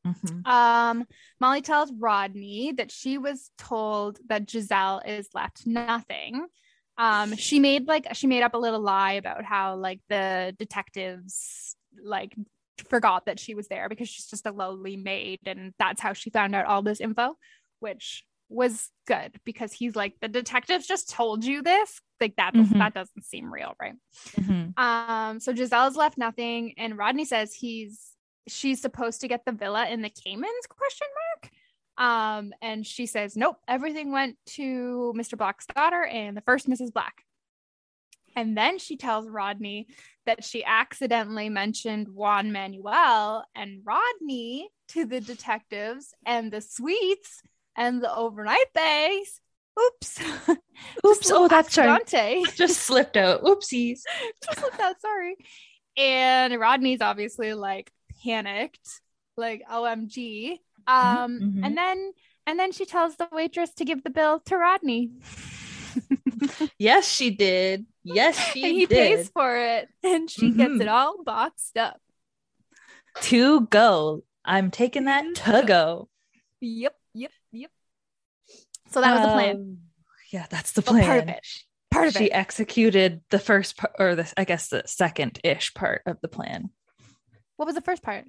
Mhm. 0.05 0.45
Um, 0.47 1.07
Molly 1.39 1.61
tells 1.61 1.91
Rodney 1.91 2.73
that 2.73 2.91
she 2.91 3.17
was 3.17 3.49
told 3.57 4.19
that 4.27 4.47
Giselle 4.49 4.99
is 4.99 5.27
left 5.33 5.65
nothing. 5.65 6.45
Um, 6.97 7.35
she 7.35 7.59
made 7.59 7.87
like 7.87 8.13
she 8.15 8.27
made 8.27 8.43
up 8.43 8.53
a 8.53 8.57
little 8.59 8.79
lie 8.79 9.13
about 9.13 9.43
how 9.43 9.75
like 9.77 9.99
the 10.07 10.55
detectives 10.59 11.75
like 12.01 12.35
forgot 12.89 13.25
that 13.25 13.39
she 13.39 13.55
was 13.55 13.67
there 13.67 13.89
because 13.89 14.09
she's 14.09 14.27
just 14.27 14.45
a 14.45 14.51
lowly 14.51 14.97
maid, 14.97 15.39
and 15.45 15.73
that's 15.79 16.01
how 16.01 16.13
she 16.13 16.29
found 16.29 16.55
out 16.55 16.65
all 16.65 16.81
this 16.81 16.99
info, 17.01 17.37
which 17.79 18.23
was 18.47 18.91
good 19.07 19.31
because 19.43 19.73
he's 19.73 19.95
like 19.95 20.13
the 20.21 20.27
detectives 20.27 20.85
just 20.85 21.09
told 21.09 21.43
you 21.43 21.63
this 21.63 21.99
like 22.21 22.35
that 22.35 22.53
Mhm. 22.53 22.77
that 22.77 22.93
doesn't 22.93 23.25
seem 23.25 23.51
real 23.51 23.73
right 23.81 23.95
Mhm. 24.33 24.77
um, 24.77 25.39
so 25.39 25.51
Giselle's 25.51 25.97
left 25.97 26.17
nothing, 26.17 26.75
and 26.77 26.95
Rodney 26.97 27.25
says 27.25 27.55
he's 27.55 28.11
she's 28.47 28.79
supposed 28.79 29.21
to 29.21 29.27
get 29.27 29.43
the 29.45 29.51
villa 29.51 29.87
in 29.87 30.03
the 30.03 30.09
Caymans 30.11 30.67
question 30.69 31.07
mark. 31.41 31.51
Um, 31.97 32.53
and 32.61 32.85
she 32.85 33.05
says, 33.07 33.35
Nope, 33.35 33.57
everything 33.67 34.11
went 34.11 34.37
to 34.57 35.13
Mr. 35.17 35.35
Black's 35.37 35.65
daughter 35.65 36.03
and 36.03 36.37
the 36.37 36.41
first 36.41 36.69
Mrs. 36.69 36.93
Black. 36.93 37.23
And 38.35 38.55
then 38.57 38.79
she 38.79 38.97
tells 38.97 39.27
Rodney 39.27 39.87
that 40.25 40.43
she 40.43 40.63
accidentally 40.63 41.49
mentioned 41.49 42.09
Juan 42.09 42.51
Manuel 42.51 43.45
and 43.55 43.81
Rodney 43.83 44.69
to 44.89 45.05
the 45.05 45.21
detectives 45.21 46.13
and 46.25 46.51
the 46.51 46.61
suites 46.61 47.41
and 47.77 48.01
the 48.01 48.13
overnight 48.13 48.73
bays. 48.73 49.41
Oops. 49.79 50.21
Oops. 51.05 51.31
Oh, 51.31 51.47
that's 51.47 51.77
right. 51.77 51.85
Dante 51.85 52.43
Just 52.55 52.81
slipped 52.81 53.17
out. 53.17 53.43
Oopsies. 53.43 53.99
just 54.45 54.61
like 54.61 54.77
that. 54.77 55.01
Sorry. 55.01 55.35
And 55.97 56.59
Rodney's 56.59 57.01
obviously 57.01 57.53
like 57.53 57.91
panicked, 58.23 59.01
like 59.37 59.63
OMG. 59.69 60.59
Um, 60.87 61.39
mhm. 61.39 61.65
and 61.65 61.77
then 61.77 62.13
and 62.47 62.59
then 62.59 62.71
she 62.71 62.85
tells 62.85 63.15
the 63.15 63.27
waitress 63.31 63.73
to 63.75 63.85
give 63.85 64.03
the 64.03 64.09
bill 64.09 64.39
to 64.45 64.57
Rodney. 64.57 65.11
Yes, 66.79 67.07
she 67.07 67.31
did. 67.31 67.85
Yes, 68.03 68.37
she 68.37 68.63
and 68.63 68.73
he 68.73 68.85
did. 68.85 69.17
pays 69.17 69.29
for 69.29 69.55
it, 69.57 69.89
and 70.03 70.29
she 70.29 70.51
gets 70.51 70.73
Mhm. 70.73 70.81
it 70.81 70.87
all 70.87 71.23
boxed 71.23 71.77
up. 71.77 71.99
to 73.21 73.61
go. 73.67 74.23
I'm 74.43 74.71
taking 74.71 75.05
that 75.05 75.23
to 75.35 75.63
go. 75.65 76.09
Yep, 76.61 76.95
yep, 77.13 77.31
yep. 77.51 77.71
So 78.91 79.01
that 79.01 79.13
was 79.13 79.21
the 79.21 79.33
plan. 79.33 79.55
Um, 79.55 79.77
Yeah, 80.31 80.45
that's 80.49 80.73
the 80.73 80.81
Well, 80.81 80.93
plan. 80.95 81.05
part 81.05 81.23
of 81.23 81.29
it. 81.29 81.45
Part 81.91 82.07
of 82.07 82.13
she 82.13 82.25
it. 82.25 82.31
executed 82.33 83.21
the 83.29 83.39
first 83.39 83.77
part, 83.77 83.93
or 83.99 84.15
the 84.15 84.31
I 84.37 84.43
guess 84.43 84.67
the 84.67 84.83
second 84.85 85.39
ish 85.43 85.73
part 85.73 86.01
of 86.05 86.19
the 86.21 86.27
plan. 86.27 86.69
What 87.55 87.65
was 87.67 87.75
the 87.75 87.81
first 87.81 88.03
part? 88.03 88.25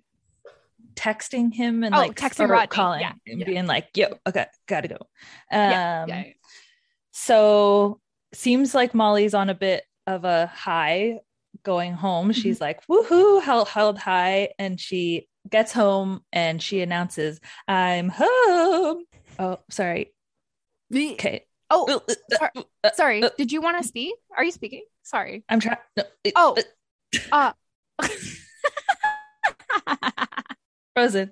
Texting 0.95 1.53
him 1.53 1.83
and 1.83 1.95
Oh, 1.95 1.99
like 1.99 2.15
texting 2.15 2.45
or 2.45 2.53
Rodney. 2.53 2.69
calling 2.69 3.01
Yeah, 3.01 3.13
and 3.27 3.41
yeah. 3.41 3.47
being 3.47 3.67
like, 3.67 3.89
"Yo, 3.97 4.19
okay, 4.27 4.47
gotta 4.67 4.89
go." 4.89 4.97
Um, 5.51 6.09
yeah. 6.09 6.25
So 7.19 7.99
seems 8.35 8.75
like 8.75 8.95
Molly's 8.95 9.33
on 9.33 9.49
a 9.49 9.55
bit 9.55 9.85
of 10.07 10.27
a 10.27 10.47
high 10.49 11.21
going 11.65 11.95
home. 11.95 12.29
Mm-hmm. 12.29 12.39
She's 12.41 12.61
like, 12.61 12.87
woohoo, 12.89 13.43
held, 13.43 13.69
held 13.69 13.97
high. 13.99 14.51
And 14.59 14.79
she 14.79 15.27
gets 15.49 15.73
home 15.73 16.21
and 16.31 16.63
she 16.63 16.83
announces, 16.83 17.41
I'm 17.67 18.11
home. 18.11 19.05
Oh, 19.39 19.59
sorry. 19.71 20.13
Okay. 20.95 21.47
Oh, 21.71 22.03
sorry. 22.37 22.51
Uh, 22.85 22.91
sorry. 22.95 23.23
uh, 23.23 23.31
Did 23.39 23.51
you 23.51 23.63
want 23.63 23.81
to 23.81 23.89
speak? 23.89 24.15
Are 24.37 24.45
you 24.45 24.53
speaking? 24.53 24.83
Sorry. 25.03 25.43
I'm 25.49 25.59
trying. 25.59 25.79
No, 25.97 26.05
Oh. 26.37 26.55
uh, 27.33 27.53
Uh. 27.99 28.09
frozen. 30.97 31.31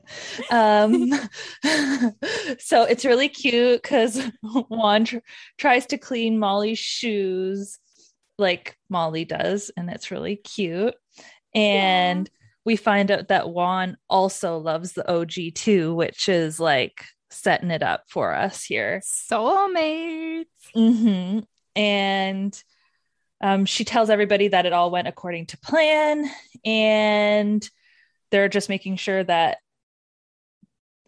Um, 0.51 1.11
so 2.59 2.83
it's 2.83 3.07
really 3.07 3.31
cute 3.31 3.83
because 3.83 4.23
Juan 4.43 5.07
tr- 5.07 5.19
tries 5.57 5.87
to 5.87 5.99
clean 5.99 6.39
Molly's 6.39 6.79
shoes 6.79 7.79
like 8.37 8.77
Molly 8.91 9.25
does, 9.25 9.71
and 9.75 9.89
it's 9.89 10.11
really 10.11 10.37
cute. 10.37 10.95
And 11.55 12.29
we 12.67 12.77
find 12.77 13.11
out 13.11 13.29
that 13.29 13.49
Juan 13.49 13.97
also 14.09 14.59
loves 14.59 14.93
the 14.93 15.11
OG 15.11 15.55
too, 15.55 15.95
which 15.95 16.29
is 16.29 16.61
like 16.61 17.05
setting 17.31 17.71
it 17.71 17.83
up 17.83 18.05
for 18.09 18.35
us 18.35 18.65
here. 18.65 19.01
Soulmates. 19.03 20.45
hmm 20.75 21.39
And 21.75 22.63
um, 23.41 23.65
she 23.65 23.85
tells 23.85 24.11
everybody 24.11 24.49
that 24.49 24.67
it 24.67 24.75
all 24.75 24.91
went 24.91 25.09
according 25.09 25.47
to 25.47 25.59
plan, 25.59 26.31
and 26.67 27.67
they're 28.35 28.49
just 28.49 28.69
making 28.69 28.97
sure 28.97 29.23
that 29.23 29.59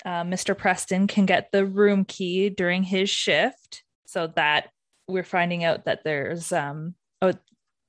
uh, 0.05 0.23
Mr. 0.23 0.57
Preston 0.57 1.09
can 1.09 1.27
get 1.27 1.51
the 1.51 1.67
room 1.67 2.05
key 2.05 2.51
during 2.51 2.85
his 2.85 3.11
shift, 3.11 3.83
so 4.07 4.29
that 4.37 4.69
we're 5.09 5.25
finding 5.25 5.65
out 5.65 5.87
that 5.87 6.05
there's 6.05 6.53
um 6.53 6.95
oh 7.21 7.33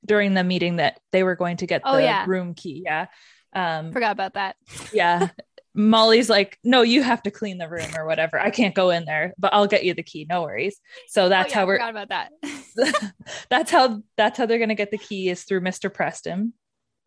during 0.03 0.33
the 0.33 0.43
meeting 0.43 0.77
that 0.77 0.99
they 1.11 1.21
were 1.21 1.35
going 1.35 1.57
to 1.57 1.67
get 1.67 1.83
Oh, 1.85 1.97
the 1.97 2.01
yeah. 2.01 2.25
room 2.27 2.55
key. 2.55 2.81
Yeah. 2.83 3.05
Um, 3.53 3.91
Forgot 3.93 4.13
about 4.13 4.33
that. 4.33 4.55
yeah. 4.91 5.29
Molly's 5.75 6.31
like, 6.31 6.57
no, 6.63 6.81
you 6.81 7.03
have 7.03 7.21
to 7.21 7.29
clean 7.29 7.59
the 7.59 7.69
room 7.69 7.95
or 7.95 8.07
whatever. 8.07 8.39
I 8.39 8.49
can't 8.49 8.73
go 8.73 8.89
in 8.89 9.05
there, 9.05 9.35
but 9.37 9.53
I'll 9.53 9.67
get 9.67 9.85
you 9.85 9.93
the 9.93 10.01
key. 10.01 10.25
No 10.27 10.41
worries. 10.41 10.79
So 11.09 11.29
that's 11.29 11.49
oh, 11.49 11.51
yeah, 11.51 11.55
how 11.59 11.67
we're 11.67 11.75
forgot 11.75 11.91
about 11.91 12.09
that. 12.09 13.13
that's 13.51 13.69
how 13.69 14.01
that's 14.17 14.39
how 14.39 14.47
they're 14.47 14.57
gonna 14.57 14.73
get 14.73 14.89
the 14.89 14.97
key 14.97 15.29
is 15.29 15.43
through 15.43 15.61
Mr. 15.61 15.93
Preston. 15.93 16.53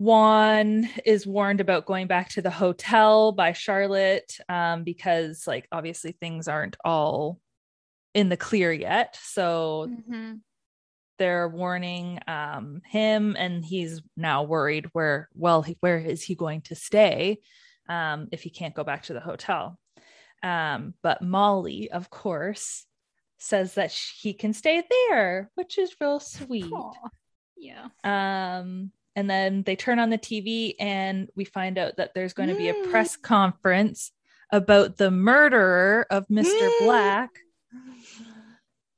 Juan 0.01 0.89
is 1.05 1.27
warned 1.27 1.61
about 1.61 1.85
going 1.85 2.07
back 2.07 2.31
to 2.31 2.41
the 2.41 2.49
hotel 2.51 3.33
by 3.33 3.53
Charlotte 3.53 4.35
um, 4.49 4.83
because, 4.83 5.47
like, 5.47 5.69
obviously 5.71 6.13
things 6.13 6.49
aren't 6.49 6.79
all 6.83 7.39
in 8.15 8.31
the 8.31 8.37
clear 8.39 8.73
yet. 8.73 9.19
So 9.21 9.89
Mhm. 9.91 10.41
they're 11.19 11.51
warning 11.51 12.19
um, 12.27 12.81
him, 12.87 13.37
and 13.39 13.63
he's 13.63 14.01
now 14.17 14.43
worried 14.43 14.87
where, 14.95 15.29
well, 15.35 15.61
he, 15.61 15.77
where 15.81 15.99
is 15.99 16.23
he 16.23 16.35
going 16.35 16.63
to 16.63 16.75
stay 16.75 17.41
um, 17.87 18.29
if 18.33 18.41
he 18.43 18.49
can't 18.49 18.75
go 18.75 18.85
back 18.85 19.03
to 19.03 19.13
the 19.13 19.21
hotel? 19.21 19.79
Um, 20.43 20.95
but 21.03 21.21
Molly, 21.21 21.91
of 21.91 22.09
course, 22.09 22.87
says 23.37 23.75
that 23.75 23.93
sh- 23.93 24.19
he 24.23 24.33
can 24.33 24.55
stay 24.55 24.83
there, 24.89 25.51
which 25.57 25.77
is 25.77 25.95
real 26.01 26.21
sweet. 26.21 26.73
Aw. 26.73 27.11
Yeah. 27.59 27.89
Um, 28.03 28.93
and 29.21 29.29
then 29.31 29.63
they 29.65 29.77
turn 29.77 29.99
on 29.99 30.09
the 30.11 30.17
TV, 30.19 30.75
and 30.81 31.29
we 31.37 31.45
find 31.45 31.77
out 31.79 31.97
that 31.99 32.13
there's 32.15 32.33
going 32.33 32.49
to 32.49 32.55
be 32.57 32.71
a 32.71 32.75
Mm. 32.75 32.91
press 32.91 33.17
conference 33.17 34.11
about 34.51 34.97
the 34.97 35.11
murderer 35.11 36.07
of 36.11 36.27
Mr. 36.29 36.47
Mm. 36.59 36.79
Black. 36.85 37.31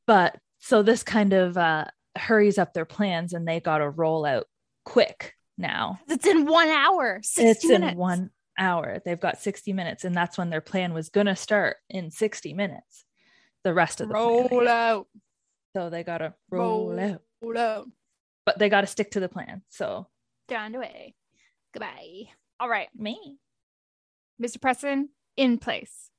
But 0.07 0.37
so 0.59 0.83
this 0.83 1.03
kind 1.03 1.33
of 1.33 1.57
uh, 1.57 1.87
hurries 2.17 2.59
up 2.59 2.73
their 2.73 2.85
plans, 2.85 3.33
and 3.33 3.47
they 3.47 3.61
got 3.61 3.79
to 3.79 3.91
roll 3.91 4.25
out 4.25 4.47
quick 4.85 5.35
now. 5.59 5.99
It's 6.09 6.27
in 6.27 6.47
one 6.47 6.69
hour. 6.69 7.21
60 7.23 7.43
it's 7.51 7.65
minutes. 7.65 7.93
in 7.93 7.99
one 7.99 8.31
hour. 8.59 9.01
They've 9.05 9.21
got 9.21 9.39
60 9.41 9.73
minutes, 9.73 10.05
and 10.05 10.15
that's 10.15 10.39
when 10.39 10.51
their 10.51 10.61
plan 10.61 10.95
was 10.95 11.09
going 11.09 11.27
to 11.27 11.37
start 11.37 11.77
in 11.91 12.11
60 12.11 12.55
minutes. 12.55 13.05
The 13.65 13.75
rest 13.75 14.01
of 14.01 14.09
the 14.09 14.15
Roll 14.15 14.69
out. 14.69 15.07
So 15.77 15.89
they 15.89 16.03
got 16.05 16.19
to 16.19 16.35
roll 16.51 16.91
Roll. 16.91 17.01
out, 17.01 17.23
Roll 17.41 17.59
out. 17.59 17.89
but 18.45 18.59
they 18.59 18.69
got 18.69 18.83
to 18.83 18.87
stick 18.87 19.13
to 19.13 19.21
the 19.21 19.29
plan. 19.29 19.63
So 19.71 20.07
Down 20.53 20.73
the 20.73 20.81
way. 20.81 21.15
Goodbye. 21.73 22.29
All 22.61 22.69
right. 22.69 22.89
me. 22.95 23.39
Mr. 24.41 24.61
Preston 24.61 25.09
in 25.35 25.57
place. 25.57 26.11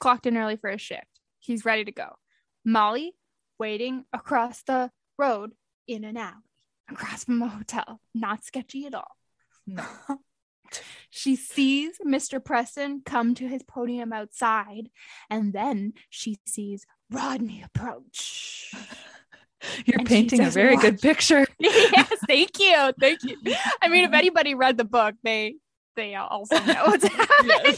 Clocked 0.00 0.24
in 0.24 0.38
early 0.38 0.56
for 0.56 0.70
his 0.70 0.80
shift. 0.80 1.20
He's 1.38 1.66
ready 1.66 1.84
to 1.84 1.92
go. 1.92 2.16
Molly 2.64 3.12
waiting 3.58 4.06
across 4.10 4.62
the 4.62 4.90
road 5.18 5.52
in 5.86 6.04
an 6.04 6.16
alley 6.16 6.32
across 6.90 7.24
from 7.24 7.42
a 7.42 7.48
hotel. 7.48 8.00
Not 8.14 8.42
sketchy 8.42 8.86
at 8.86 8.94
all. 8.94 9.16
No. 9.66 9.84
She 11.08 11.34
sees 11.34 11.96
Mr. 12.06 12.44
Preston 12.44 13.00
come 13.02 13.34
to 13.36 13.48
his 13.48 13.62
podium 13.62 14.12
outside, 14.12 14.90
and 15.30 15.54
then 15.54 15.94
she 16.10 16.36
sees 16.46 16.84
Rodney 17.10 17.62
approach. 17.62 18.74
You're 19.84 19.98
And 19.98 20.06
painting 20.06 20.40
a 20.40 20.50
very 20.50 20.76
good 20.76 21.00
picture. 21.02 21.46
yes, 21.58 22.12
thank 22.26 22.58
you, 22.58 22.92
thank 23.00 23.22
you. 23.24 23.36
I 23.82 23.88
mean, 23.88 24.04
if 24.04 24.10
mm-hmm. 24.10 24.14
anybody 24.14 24.54
read 24.54 24.76
the 24.76 24.84
book, 24.84 25.14
they 25.22 25.56
they 25.96 26.14
also 26.14 26.58
know 26.64 26.84
what's 26.86 27.08
happening. 27.14 27.76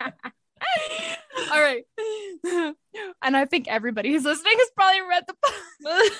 All 1.52 1.60
right, 1.60 1.84
and 3.22 3.36
I 3.36 3.44
think 3.46 3.68
everybody 3.68 4.12
who's 4.12 4.24
listening 4.24 4.54
has 4.58 4.70
probably 4.76 5.00
read 5.02 5.24
the 5.26 5.34
book. 5.42 6.12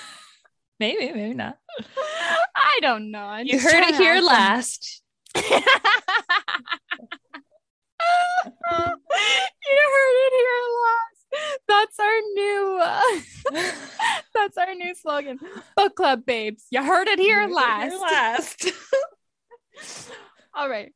maybe, 0.79 1.11
maybe 1.11 1.33
not. 1.33 1.57
I 2.55 2.79
don't 2.81 3.11
know. 3.11 3.19
I'm 3.23 3.45
You 3.45 3.59
heard 3.59 3.83
it 3.89 3.95
here 3.95 4.21
last. 4.21 5.01
you 5.35 5.41
heard 5.41 5.59
it 9.65 10.33
here 10.33 10.61
last. 10.83 11.12
That's 11.67 11.99
our 11.99 12.19
new. 12.35 12.79
Uh, 12.81 13.01
that's 14.35 14.57
our 14.57 14.73
new 14.75 14.93
slogan. 14.95 15.39
Book 15.75 15.95
club 15.95 16.25
babes. 16.25 16.65
You 16.71 16.83
heard 16.83 17.07
it 17.07 17.19
here 17.19 17.41
You 17.47 17.55
heard 17.57 17.91
it 17.91 17.99
last. 17.99 18.65
last. 18.65 20.11
All 20.53 20.69
right. 20.69 20.93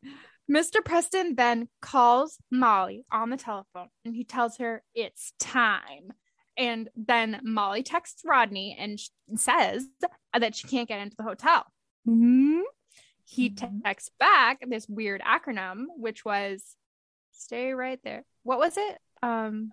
Mr. 0.49 0.83
Preston 0.83 1.35
then 1.35 1.67
calls 1.81 2.37
Molly 2.51 3.05
on 3.11 3.29
the 3.29 3.37
telephone 3.37 3.89
and 4.05 4.15
he 4.15 4.23
tells 4.23 4.57
her 4.57 4.83
it's 4.95 5.33
time. 5.39 6.13
And 6.57 6.89
then 6.95 7.41
Molly 7.43 7.83
texts 7.83 8.21
Rodney 8.25 8.75
and 8.79 8.99
says 9.39 9.85
that 10.37 10.55
she 10.55 10.67
can't 10.67 10.87
get 10.87 11.01
into 11.01 11.15
the 11.17 11.23
hotel. 11.23 11.65
Mhm. 12.07 12.61
He 13.25 13.49
Mhm. 13.49 13.83
texts 13.83 14.11
back 14.19 14.59
this 14.67 14.87
weird 14.87 15.21
acronym, 15.21 15.85
which 15.97 16.23
was 16.23 16.75
stay 17.31 17.73
right 17.73 17.99
there. 18.03 18.23
What 18.43 18.59
was 18.59 18.77
it? 18.77 18.99
Um, 19.21 19.71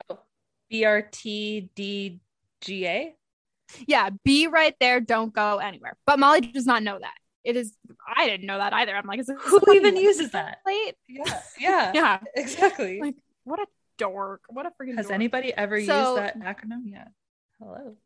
BRTDGA. 0.73 2.19
yeah, 3.87 4.11
be 4.25 4.47
right 4.47 4.75
there. 4.81 5.01
Don't 5.01 5.33
go 5.33 5.59
anywhere. 5.59 5.97
But 6.07 6.19
Molly 6.19 6.41
does 6.43 6.67
not 6.67 6.83
know 6.83 6.99
that. 6.99 7.15
It 7.45 7.57
is, 7.57 7.77
I 8.17 8.27
didn't 8.27 8.47
know 8.47 8.57
that 8.59 8.73
either. 8.73 8.95
I'm 8.97 9.07
like, 9.07 9.21
is 9.21 9.31
Who 9.39 9.61
even 9.75 9.95
like 9.97 10.03
uses 10.05 10.31
that? 10.31 10.59
Late? 10.67 10.95
Yeah, 11.09 11.41
yeah, 11.61 11.93
Yeah. 11.95 12.19
exactly. 12.35 13.01
Like, 13.03 13.17
what 13.45 13.61
a 13.61 13.67
dork. 13.99 14.43
What 14.49 14.65
a 14.67 14.71
freaking 14.71 14.97
Has 14.97 15.07
dork. 15.07 15.15
anybody 15.15 15.53
ever 15.55 15.79
So- 15.85 16.15
used 16.17 16.23
that 16.23 16.41
acronym? 16.41 16.83
yet? 16.91 17.09
Hello. 17.61 17.97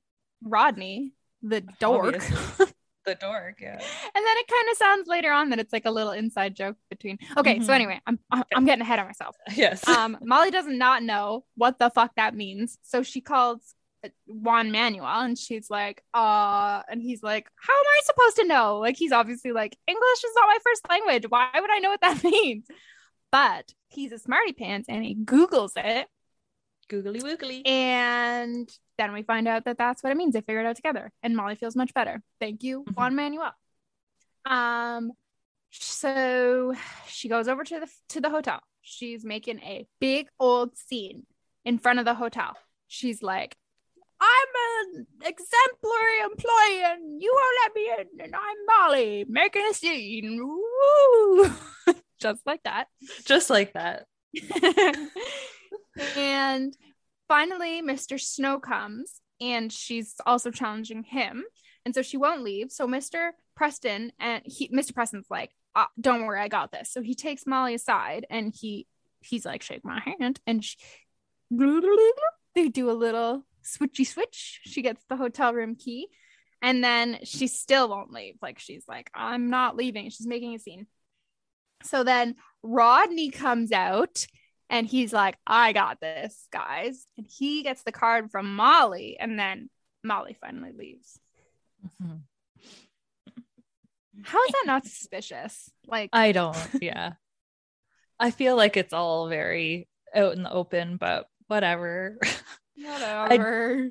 Rodney, 0.42 1.12
the 1.42 1.60
dork. 1.80 2.16
The 3.08 3.14
dork. 3.16 3.56
Yeah. 3.60 3.72
and 3.74 3.80
then 4.26 4.36
it 4.36 4.46
kind 4.48 4.68
of 4.70 4.76
sounds 4.76 5.08
later 5.08 5.30
on 5.32 5.50
that 5.50 5.58
it's 5.58 5.72
like 5.72 5.86
a 5.86 5.90
little 5.90 6.12
inside 6.12 6.54
joke 6.54 6.76
between. 6.90 7.18
Okay, 7.36 7.60
so 7.60 7.72
Mhm. 7.72 7.74
anyway, 7.74 8.00
I'm 8.06 8.18
I'm 8.30 8.44
I'm 8.54 8.64
getting 8.66 8.82
ahead 8.82 8.98
of 8.98 9.06
myself. 9.06 9.36
Yes. 9.56 9.86
Um, 9.88 10.18
Molly 10.22 10.50
does 10.50 10.66
not 10.66 11.02
know 11.02 11.44
what 11.56 11.78
the 11.78 11.90
fuck 11.90 12.12
that 12.16 12.34
means, 12.34 12.78
so 12.82 13.02
she 13.02 13.20
calls 13.20 13.74
uh, 14.04 14.08
Juan 14.26 14.70
Manuel 14.70 15.22
and 15.22 15.36
she's 15.36 15.68
like, 15.70 16.02
uh, 16.14 16.82
and 16.90 17.02
he's 17.02 17.22
like, 17.22 17.48
how 17.56 17.72
am 17.74 17.84
I 17.96 18.00
supposed 18.04 18.36
to 18.36 18.44
know? 18.46 18.78
Like 18.78 18.96
he's 18.96 19.10
obviously 19.12 19.50
like 19.52 19.76
English 19.88 20.24
is 20.24 20.30
not 20.36 20.46
my 20.46 20.58
first 20.64 20.88
language. 20.88 21.24
Why 21.28 21.48
would 21.54 21.70
I 21.70 21.78
know 21.80 21.90
what 21.90 22.00
that 22.02 22.22
means? 22.32 22.66
But 23.32 23.72
he's 23.88 24.12
a 24.12 24.18
smarty 24.18 24.52
pants 24.52 24.88
and 24.88 25.04
he 25.04 25.14
Googles 25.16 25.72
it 25.76 26.06
Googly 26.88 27.20
woogly. 27.20 27.66
And 27.66 28.68
then 28.96 29.12
we 29.12 29.22
find 29.22 29.46
out 29.46 29.64
that 29.66 29.78
that's 29.78 30.02
what 30.02 30.10
it 30.10 30.16
means. 30.16 30.32
They 30.34 30.40
figure 30.40 30.60
it 30.60 30.66
out 30.66 30.76
together, 30.76 31.12
and 31.22 31.36
Molly 31.36 31.54
feels 31.54 31.76
much 31.76 31.92
better. 31.94 32.22
Thank 32.40 32.62
you, 32.62 32.84
Mhm. 32.84 32.96
Juan 32.96 33.14
Manuel. 33.14 33.52
Um, 34.46 35.12
so 35.70 36.74
she 37.06 37.28
goes 37.28 37.48
over 37.48 37.62
to 37.64 37.80
the 37.80 37.88
to 38.08 38.20
the 38.20 38.30
hotel. 38.30 38.60
She's 38.80 39.24
making 39.24 39.60
a 39.60 39.86
big 40.00 40.28
old 40.40 40.76
scene 40.78 41.26
in 41.64 41.78
front 41.78 41.98
of 41.98 42.04
the 42.06 42.14
hotel. 42.14 42.56
She's 42.86 43.22
like, 43.22 43.56
"I'm 44.18 44.96
an 44.96 45.06
exemplary 45.26 46.20
employee, 46.24 46.82
and 46.84 47.20
you 47.22 47.30
won't 47.34 47.56
let 47.62 47.74
me 47.74 47.90
in, 47.98 48.20
and 48.24 48.34
I'm 48.34 48.66
Molly 48.66 49.26
making 49.28 49.66
a 49.70 49.74
scene." 49.74 50.38
Woo! 50.42 51.50
Just 52.18 52.46
like 52.46 52.62
that. 52.64 52.88
Just 53.26 53.50
like 53.50 53.74
that. 53.74 54.06
and 56.16 56.76
finally, 57.28 57.82
Mr. 57.82 58.20
Snow 58.20 58.58
comes 58.58 59.20
and 59.40 59.72
she's 59.72 60.14
also 60.26 60.50
challenging 60.50 61.02
him. 61.02 61.44
And 61.84 61.94
so 61.94 62.02
she 62.02 62.16
won't 62.16 62.42
leave. 62.42 62.70
So 62.70 62.86
Mr. 62.86 63.30
Preston 63.56 64.12
and 64.18 64.42
he, 64.44 64.68
Mr. 64.68 64.94
Preston's 64.94 65.28
like, 65.30 65.50
uh, 65.74 65.86
don't 66.00 66.26
worry, 66.26 66.40
I 66.40 66.48
got 66.48 66.72
this. 66.72 66.90
So 66.90 67.02
he 67.02 67.14
takes 67.14 67.46
Molly 67.46 67.74
aside 67.74 68.26
and 68.30 68.52
he, 68.54 68.86
he's 69.20 69.44
like, 69.44 69.62
shake 69.62 69.84
my 69.84 70.00
hand. 70.00 70.40
And 70.46 70.64
she, 70.64 70.76
they 71.50 72.68
do 72.68 72.90
a 72.90 72.92
little 72.92 73.44
switchy 73.64 74.06
switch. 74.06 74.60
She 74.64 74.82
gets 74.82 75.04
the 75.08 75.16
hotel 75.16 75.54
room 75.54 75.76
key 75.76 76.08
and 76.60 76.82
then 76.82 77.18
she 77.22 77.46
still 77.46 77.88
won't 77.88 78.12
leave. 78.12 78.36
Like 78.42 78.58
she's 78.58 78.84
like, 78.88 79.10
I'm 79.14 79.50
not 79.50 79.76
leaving. 79.76 80.10
She's 80.10 80.26
making 80.26 80.54
a 80.54 80.58
scene. 80.58 80.86
So 81.84 82.02
then 82.02 82.34
Rodney 82.62 83.30
comes 83.30 83.70
out 83.70 84.26
and 84.70 84.86
he's 84.86 85.12
like, 85.12 85.36
I 85.46 85.72
got 85.72 86.00
this, 86.00 86.46
guys. 86.52 87.06
And 87.16 87.26
he 87.26 87.62
gets 87.62 87.82
the 87.82 87.92
card 87.92 88.30
from 88.30 88.54
Molly, 88.56 89.16
and 89.18 89.38
then 89.38 89.70
Molly 90.04 90.36
finally 90.40 90.72
leaves. 90.72 91.18
Mhm. 92.02 92.20
How 94.24 94.44
is 94.44 94.50
that 94.52 94.64
not 94.66 94.84
suspicious? 94.84 95.70
Like, 95.86 96.10
I 96.12 96.32
don't. 96.32 96.56
Yeah. 96.80 97.12
I 98.18 98.30
feel 98.32 98.56
like 98.56 98.76
it's 98.76 98.92
all 98.92 99.28
very 99.28 99.88
out 100.14 100.34
in 100.34 100.42
the 100.42 100.52
open, 100.52 100.96
but 100.96 101.28
whatever. 101.46 102.18
Whatever. 102.76 103.90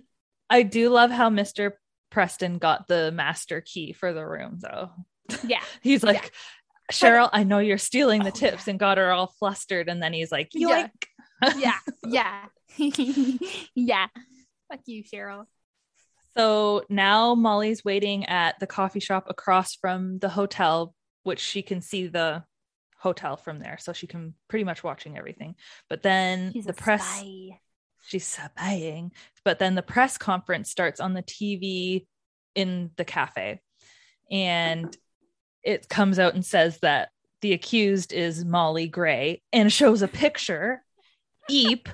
I 0.49 0.63
do 0.63 0.89
love 0.89 1.11
how 1.11 1.29
Mr. 1.29 1.73
Preston 2.09 2.57
got 2.57 2.87
the 2.87 3.11
master 3.11 3.59
key 3.61 3.91
for 3.91 4.13
the 4.13 4.25
room, 4.25 4.59
though. 4.61 4.91
yeah. 5.45 5.61
He's 5.81 6.03
like, 6.03 6.31
Cheryl, 6.91 7.29
I 7.33 7.43
know 7.43 7.59
you're 7.59 7.77
stealing 7.77 8.23
the 8.23 8.29
Oh, 8.29 8.31
tips, 8.31 8.67
and 8.67 8.79
got 8.79 8.97
her 8.97 9.11
all 9.11 9.33
flustered. 9.39 9.89
And 9.89 10.01
then 10.01 10.13
he's 10.13 10.31
like, 10.31 10.49
Yeah. 10.53 10.87
yoink. 11.43 11.57
Yeah. 11.57 11.77
Yeah. 12.07 12.45
yeah. 13.75 14.07
Fuck 14.69 14.81
you, 14.85 15.03
Cheryl. 15.03 15.45
So 16.37 16.83
now 16.89 17.35
Molly's 17.35 17.83
waiting 17.83 18.25
at 18.25 18.59
the 18.59 18.67
coffee 18.67 18.99
shop 18.99 19.25
across 19.27 19.75
from 19.75 20.19
the 20.19 20.29
hotel, 20.29 20.93
which 21.23 21.39
she 21.39 21.61
can 21.61 21.81
see 21.81 22.07
the 22.07 22.43
hotel 22.99 23.37
from 23.37 23.59
there. 23.59 23.77
So 23.79 23.93
she 23.93 24.07
can 24.07 24.35
pretty 24.47 24.63
much 24.63 24.83
watching 24.83 25.17
everything. 25.17 25.55
But 25.89 26.03
then 26.03 26.53
the 26.65 26.73
press 26.73 27.23
she's 28.05 28.25
spying. 28.25 29.11
But 29.43 29.59
then 29.59 29.75
the 29.75 29.81
press 29.81 30.17
conference 30.17 30.69
starts 30.69 30.99
on 30.99 31.13
the 31.13 31.23
TV 31.23 32.05
in 32.55 32.91
the 32.97 33.05
cafe. 33.05 33.59
And 34.31 34.95
it 35.63 35.89
comes 35.89 36.19
out 36.19 36.33
and 36.33 36.45
says 36.45 36.79
that 36.79 37.09
the 37.41 37.53
accused 37.53 38.13
is 38.13 38.43
Molly 38.43 38.87
Gray 38.87 39.41
and 39.53 39.71
shows 39.71 40.01
a 40.01 40.07
picture, 40.07 40.83
Eep, 41.49 41.89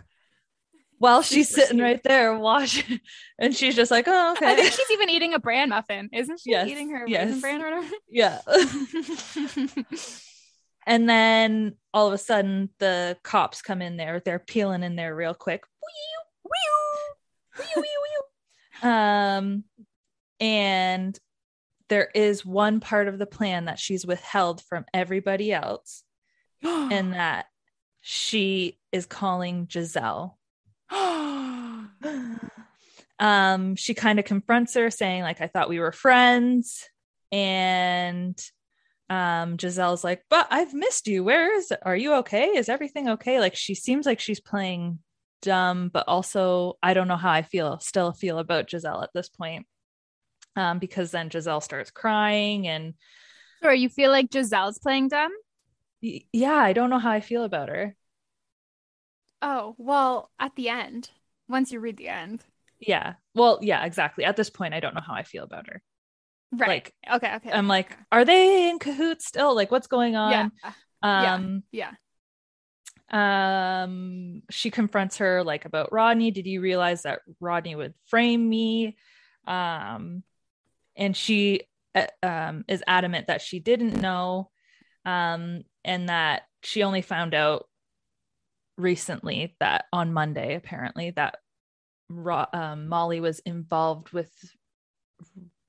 while 0.99 1.21
she's 1.23 1.49
Super 1.49 1.61
sitting 1.61 1.81
right 1.81 2.01
there 2.03 2.37
watching. 2.37 2.99
And 3.39 3.53
she's 3.53 3.75
just 3.75 3.91
like, 3.91 4.05
oh, 4.07 4.33
okay. 4.33 4.53
I 4.53 4.55
think 4.55 4.71
she's 4.71 4.91
even 4.91 5.09
eating 5.09 5.33
a 5.33 5.39
bran 5.39 5.69
muffin, 5.69 6.09
isn't 6.13 6.39
she? 6.39 6.51
Yes, 6.51 6.69
Eating 6.69 6.91
her 6.91 7.05
yes. 7.05 7.41
bran 7.41 7.61
or 7.61 7.81
whatever. 7.81 7.95
yeah. 8.09 8.39
and 10.85 11.09
then 11.09 11.75
all 11.93 12.07
of 12.07 12.13
a 12.13 12.17
sudden 12.17 12.69
the 12.79 13.17
cops 13.23 13.61
come 13.61 13.81
in 13.81 13.97
there. 13.97 14.21
They're 14.23 14.39
peeling 14.39 14.83
in 14.83 14.95
there 14.95 15.13
real 15.13 15.33
quick. 15.33 15.63
Um, 18.81 19.63
and 20.39 21.17
there 21.93 22.09
is 22.15 22.43
one 22.43 22.79
part 22.79 23.07
of 23.07 23.19
the 23.19 23.27
plan 23.27 23.65
that 23.65 23.77
she's 23.77 24.03
withheld 24.03 24.63
from 24.63 24.83
everybody 24.95 25.53
else, 25.53 26.01
and 26.63 27.13
that 27.19 27.45
she 28.01 28.79
is 28.91 29.05
calling 29.05 29.67
Giselle. 29.71 30.37
Um, 33.19 33.75
she 33.77 33.93
kind 33.93 34.19
of 34.19 34.25
confronts 34.25 34.73
her, 34.73 34.89
saying, 34.89 35.21
like, 35.21 35.39
I 35.39 35.47
thought 35.47 35.69
we 35.69 35.79
were 35.79 35.93
friends. 35.93 36.89
And 37.31 38.37
um 39.09 39.55
Giselle's 39.57 40.03
like, 40.03 40.23
but 40.29 40.47
I've 40.49 40.73
missed 40.73 41.07
you. 41.07 41.23
Where 41.23 41.55
is 41.55 41.71
are 41.83 41.95
you 41.95 42.15
okay? 42.15 42.47
Is 42.47 42.67
everything 42.67 43.09
okay? 43.09 43.39
Like 43.39 43.55
she 43.55 43.75
seems 43.75 44.05
like 44.05 44.19
she's 44.19 44.41
playing 44.41 44.99
dumb, 45.41 45.89
but 45.93 46.05
also 46.07 46.77
I 46.81 46.93
don't 46.95 47.07
know 47.07 47.15
how 47.15 47.31
I 47.31 47.43
feel 47.43 47.79
still 47.79 48.11
feel 48.11 48.39
about 48.39 48.69
Giselle 48.69 49.03
at 49.03 49.11
this 49.13 49.29
point. 49.29 49.67
Um, 50.55 50.79
because 50.79 51.11
then 51.11 51.29
Giselle 51.31 51.61
starts 51.61 51.89
crying 51.91 52.67
and 52.67 52.93
Sorry, 53.63 53.79
you 53.79 53.89
feel 53.89 54.11
like 54.11 54.29
Giselle's 54.31 54.77
playing 54.77 55.07
dumb? 55.07 55.31
y- 56.01 56.21
yeah, 56.31 56.53
I 56.55 56.73
don't 56.73 56.89
know 56.89 56.99
how 56.99 57.11
I 57.11 57.21
feel 57.21 57.43
about 57.43 57.69
her. 57.69 57.95
Oh, 59.41 59.75
well, 59.77 60.31
at 60.39 60.55
the 60.55 60.69
end, 60.69 61.09
once 61.47 61.71
you 61.71 61.79
read 61.79 61.97
the 61.97 62.07
end. 62.07 62.43
Yeah. 62.79 63.13
Well, 63.35 63.59
yeah, 63.61 63.85
exactly. 63.85 64.25
At 64.25 64.35
this 64.35 64.49
point, 64.49 64.73
I 64.73 64.79
don't 64.79 64.95
know 64.95 65.01
how 65.05 65.13
I 65.13 65.23
feel 65.23 65.43
about 65.43 65.67
her. 65.67 65.81
Right. 66.51 66.67
Like, 66.69 66.93
okay, 67.15 67.35
okay. 67.37 67.51
I'm 67.51 67.67
like, 67.67 67.91
okay. 67.91 68.01
are 68.11 68.25
they 68.25 68.69
in 68.69 68.79
cahoots 68.79 69.25
still? 69.25 69.55
Like, 69.55 69.71
what's 69.71 69.87
going 69.87 70.15
on? 70.15 70.31
yeah. 70.31 70.71
yeah. 71.03 71.33
Um, 71.33 71.63
Yeah. 71.71 71.91
um 73.11 74.41
she 74.49 74.71
confronts 74.71 75.17
her 75.17 75.43
like 75.43 75.65
about 75.65 75.91
rodney 75.91 76.31
did 76.31 76.47
you 76.47 76.61
realize 76.61 77.03
that 77.03 77.19
rodney 77.39 77.75
would 77.75 77.93
frame 78.07 78.47
me 78.49 78.97
um 79.45 80.23
and 80.95 81.15
she 81.15 81.61
uh, 81.95 82.07
um 82.21 82.63
is 82.67 82.83
adamant 82.87 83.27
that 83.27 83.41
she 83.41 83.59
didn't 83.59 83.99
know 84.01 84.49
um 85.05 85.61
and 85.83 86.09
that 86.09 86.43
she 86.61 86.83
only 86.83 87.01
found 87.01 87.33
out 87.33 87.67
recently 88.77 89.55
that 89.59 89.85
on 89.93 90.13
monday 90.13 90.55
apparently 90.55 91.11
that 91.11 91.37
Ro- 92.09 92.45
um, 92.53 92.87
molly 92.87 93.19
was 93.19 93.39
involved 93.39 94.11
with 94.11 94.31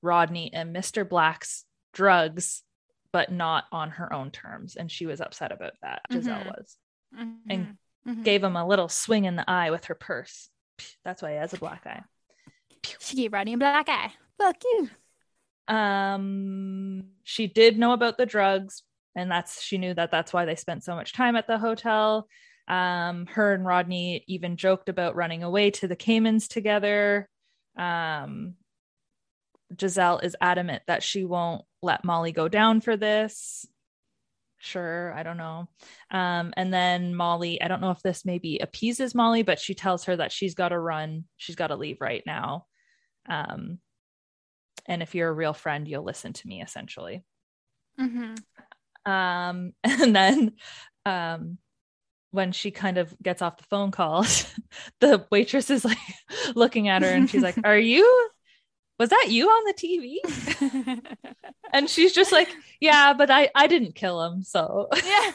rodney 0.03 0.53
and 0.53 0.75
mr 0.75 1.09
black's 1.09 1.65
drugs 1.93 2.63
but 3.13 3.31
not 3.31 3.65
on 3.71 3.91
her 3.91 4.13
own 4.13 4.31
terms 4.31 4.77
and 4.77 4.91
she 4.91 5.07
was 5.07 5.21
upset 5.21 5.53
about 5.53 5.73
that 5.83 6.01
giselle 6.11 6.41
Mhm. 6.41 6.47
was 6.47 6.77
Mhm. 7.17 7.77
Mhm. 8.07 8.25
gave 8.25 8.43
him 8.43 8.57
a 8.57 8.67
little 8.67 8.89
swing 8.89 9.25
in 9.25 9.37
the 9.37 9.49
eye 9.49 9.71
with 9.71 9.85
her 9.85 9.95
purse. 9.95 10.51
That's 11.05 11.23
why 11.23 11.31
he 11.31 11.37
has 11.37 11.55
a 11.55 11.59
black 11.59 11.87
eye. 11.87 12.03
She 12.99 13.15
gave 13.17 13.33
Rodney 13.33 13.53
a 13.55 13.57
black 13.57 13.89
eye. 13.89 14.13
Fuck 14.37 14.57
you. 14.65 14.91
Um, 15.69 17.05
she 17.23 17.47
did 17.47 17.79
know 17.79 17.93
about 17.93 18.19
the 18.19 18.27
drugs, 18.27 18.83
and 19.17 19.31
that's 19.31 19.63
she 19.63 19.79
knew 19.79 19.95
that 19.95 20.11
that's 20.11 20.33
why 20.33 20.45
they 20.45 20.57
spent 20.57 20.85
so 20.85 20.95
much 20.95 21.13
time 21.13 21.37
at 21.37 21.47
the 21.47 21.59
hotel. 21.59 22.29
Um, 22.67 23.27
her 23.27 23.53
and 23.53 23.65
Rodney 23.65 24.25
even 24.27 24.57
joked 24.57 24.89
about 24.89 25.17
running 25.17 25.43
away 25.43 25.71
to 25.73 25.89
the 25.89 25.97
Caymans 25.97 26.49
together. 26.49 27.29
Um, 27.77 28.55
Giselle 29.79 30.19
is 30.19 30.37
adamant 30.41 30.83
that 30.87 31.03
she 31.03 31.25
won't 31.25 31.65
let 31.83 32.05
Molly 32.05 32.33
go 32.33 32.49
down 32.49 32.81
for 32.81 32.97
this. 32.97 33.67
Sure, 34.59 35.13
I 35.15 35.23
don't 35.23 35.37
know. 35.37 35.69
Um, 36.11 36.55
and 36.57 36.73
then 36.73 37.15
Molly, 37.15 37.61
I 37.61 37.69
don't 37.69 37.83
know 37.83 37.91
if 37.91 38.01
this 38.03 38.25
maybe 38.25 38.59
appeases 38.59 39.15
Molly, 39.15 39.43
but 39.43 39.59
she 39.59 39.75
tells 39.75 40.05
her 40.05 40.17
that 40.17 40.33
she's 40.33 40.55
got 40.55 40.71
to 40.71 40.79
run, 40.79 41.25
she's 41.37 41.57
got 41.57 41.67
to 41.67 41.77
leave 41.77 42.01
right 42.01 42.23
now. 42.25 42.65
Um, 43.29 43.79
and 44.87 45.03
if 45.03 45.15
you're 45.15 45.29
a 45.29 45.33
real 45.33 45.55
friend, 45.55 45.87
you'll 45.89 46.05
listen 46.05 46.33
to 46.35 46.47
me 46.49 46.63
essentially. 46.63 47.25
Mhm. 48.01 48.39
Um, 49.07 49.73
and 49.85 50.17
then 50.17 50.53
um, 51.05 51.59
when 52.31 52.53
she 52.53 52.71
kind 52.71 52.99
of 52.99 53.15
gets 53.23 53.43
off 53.43 53.57
the 53.59 53.65
phone 53.65 53.91
call, 53.91 54.25
the 55.01 55.27
waitress 55.31 55.71
is 55.71 55.85
like 55.85 55.99
looking 56.55 56.89
at 56.89 57.03
her 57.03 57.09
and 57.09 57.29
she's 57.29 57.43
like, 57.43 57.59
Are 57.65 57.79
you? 57.79 58.31
Was 58.99 59.11
that 59.11 59.27
you 59.29 59.49
on 59.49 59.65
the 59.67 59.75
TV? 59.75 60.19
And 61.73 61.91
she's 61.91 62.13
just 62.13 62.31
like, 62.31 62.49
Yeah, 62.81 63.15
but 63.15 63.31
I 63.31 63.51
I 63.55 63.67
didn't 63.67 63.95
kill 63.95 64.23
him, 64.23 64.43
so 64.43 64.89
yeah. 65.05 65.33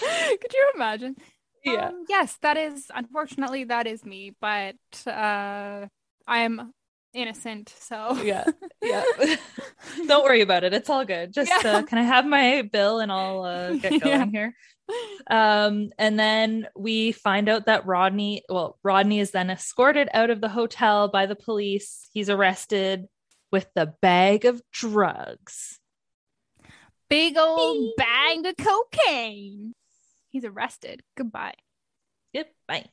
Could 0.00 0.52
you 0.52 0.72
imagine? 0.74 1.16
yeah. 1.64 1.88
Um, 1.88 2.04
yes, 2.08 2.36
that 2.42 2.56
is 2.56 2.90
unfortunately 2.94 3.64
that 3.64 3.86
is 3.86 4.04
me, 4.04 4.34
but 4.40 4.76
uh 5.06 5.86
I 6.26 6.38
am 6.40 6.72
innocent, 7.14 7.74
so 7.80 8.20
yeah 8.22 8.44
yeah 8.82 9.02
don't 10.06 10.24
worry 10.24 10.40
about 10.42 10.62
it 10.64 10.72
it's 10.74 10.90
all 10.90 11.04
good 11.04 11.32
just 11.32 11.50
Yeah. 11.64 11.70
uh, 11.78 11.82
can 11.82 11.98
i 11.98 12.02
have 12.02 12.26
my 12.26 12.62
bill 12.70 13.00
and 13.00 13.10
i'll 13.10 13.42
uh, 13.42 13.72
get 13.76 14.00
going 14.00 14.20
Yeah. 14.20 14.26
here 14.30 14.54
um 15.30 15.90
and 15.98 16.18
then 16.18 16.68
we 16.76 17.12
find 17.12 17.48
out 17.48 17.66
that 17.66 17.86
rodney 17.86 18.42
well 18.48 18.78
rodney 18.82 19.20
is 19.20 19.30
then 19.32 19.50
escorted 19.50 20.08
out 20.14 20.30
of 20.30 20.40
the 20.40 20.48
hotel 20.48 21.08
by 21.08 21.26
the 21.26 21.34
police 21.36 22.08
he's 22.12 22.28
arrested 22.30 23.06
with 23.50 23.66
the 23.74 23.94
bag 24.02 24.44
of 24.44 24.60
drugs 24.72 25.78
Big 27.10 27.38
old 27.38 27.94
bag 27.96 28.44
of 28.44 28.54
cocaine. 28.58 29.74
He's 30.28 30.44
arrested. 30.44 31.02
Goodbye. 31.16 31.54
Goodbye. 32.34 32.84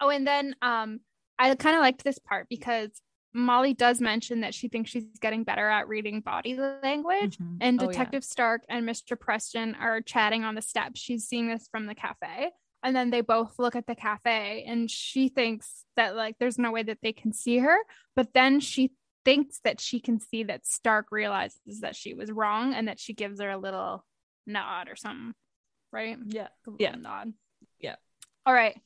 Oh, 0.00 0.08
and 0.10 0.26
then 0.26 0.56
um 0.60 0.98
I 1.38 1.54
kind 1.54 1.76
of 1.76 1.80
liked 1.82 2.02
this 2.02 2.18
part 2.18 2.48
because 2.50 2.90
Molly 3.34 3.74
does 3.74 4.00
mention 4.00 4.40
that 4.40 4.54
she 4.54 4.68
thinks 4.68 4.90
she's 4.90 5.04
getting 5.20 5.44
better 5.44 5.68
at 5.68 5.86
reading 5.88 6.20
body 6.20 6.54
language. 6.56 7.38
Mhm. 7.38 7.58
And 7.60 7.80
Oh, 7.80 7.84
yeah. 7.84 7.88
Detective 7.90 8.24
Stark 8.24 8.64
and 8.68 8.88
Mr. 8.88 9.18
Preston 9.18 9.74
are 9.74 10.00
chatting 10.00 10.44
on 10.44 10.54
the 10.54 10.62
steps. 10.62 11.00
She's 11.00 11.26
seeing 11.28 11.48
this 11.48 11.68
from 11.68 11.86
the 11.86 11.94
cafe. 11.94 12.50
And 12.82 12.94
then 12.94 13.10
they 13.10 13.20
both 13.20 13.58
look 13.58 13.74
at 13.76 13.86
the 13.86 13.94
cafe 13.96 14.64
and 14.66 14.90
she 14.90 15.28
thinks 15.28 15.84
that 15.96 16.14
like 16.16 16.36
there's 16.38 16.58
no 16.58 16.70
way 16.70 16.82
that 16.84 16.98
they 17.02 17.12
can 17.12 17.32
see 17.32 17.58
her. 17.58 17.76
But 18.14 18.32
then 18.34 18.60
she 18.60 18.92
thinks 19.24 19.58
that 19.60 19.80
she 19.80 20.00
can 20.00 20.20
see 20.20 20.44
that 20.44 20.64
Stark 20.66 21.08
realizes 21.10 21.80
that 21.80 21.96
she 21.96 22.14
was 22.14 22.30
wrong 22.30 22.72
and 22.72 22.88
that 22.88 22.98
she 23.00 23.12
gives 23.14 23.40
her 23.40 23.50
a 23.50 23.58
little 23.58 24.06
nod 24.46 24.88
or 24.88 24.96
something. 24.96 25.34
Right? 25.92 26.18
yeah 26.26 26.48
Yeah. 26.78 26.94
Nod. 26.94 27.34
Yeah. 27.80 27.96
All 28.46 28.54
right. 28.54 28.80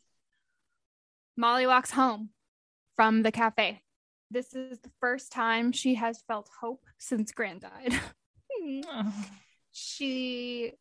Molly 1.36 1.66
walks 1.66 1.90
home 1.90 2.30
from 2.96 3.22
the 3.22 3.32
cafe. 3.32 3.82
This 4.32 4.54
is 4.54 4.78
the 4.80 4.90
first 5.00 5.30
time 5.30 5.72
she 5.72 5.94
has 5.96 6.22
felt 6.26 6.48
hope 6.60 6.84
since 6.98 7.32
Grant 7.32 7.62
died. 7.62 8.00
she 9.72 10.72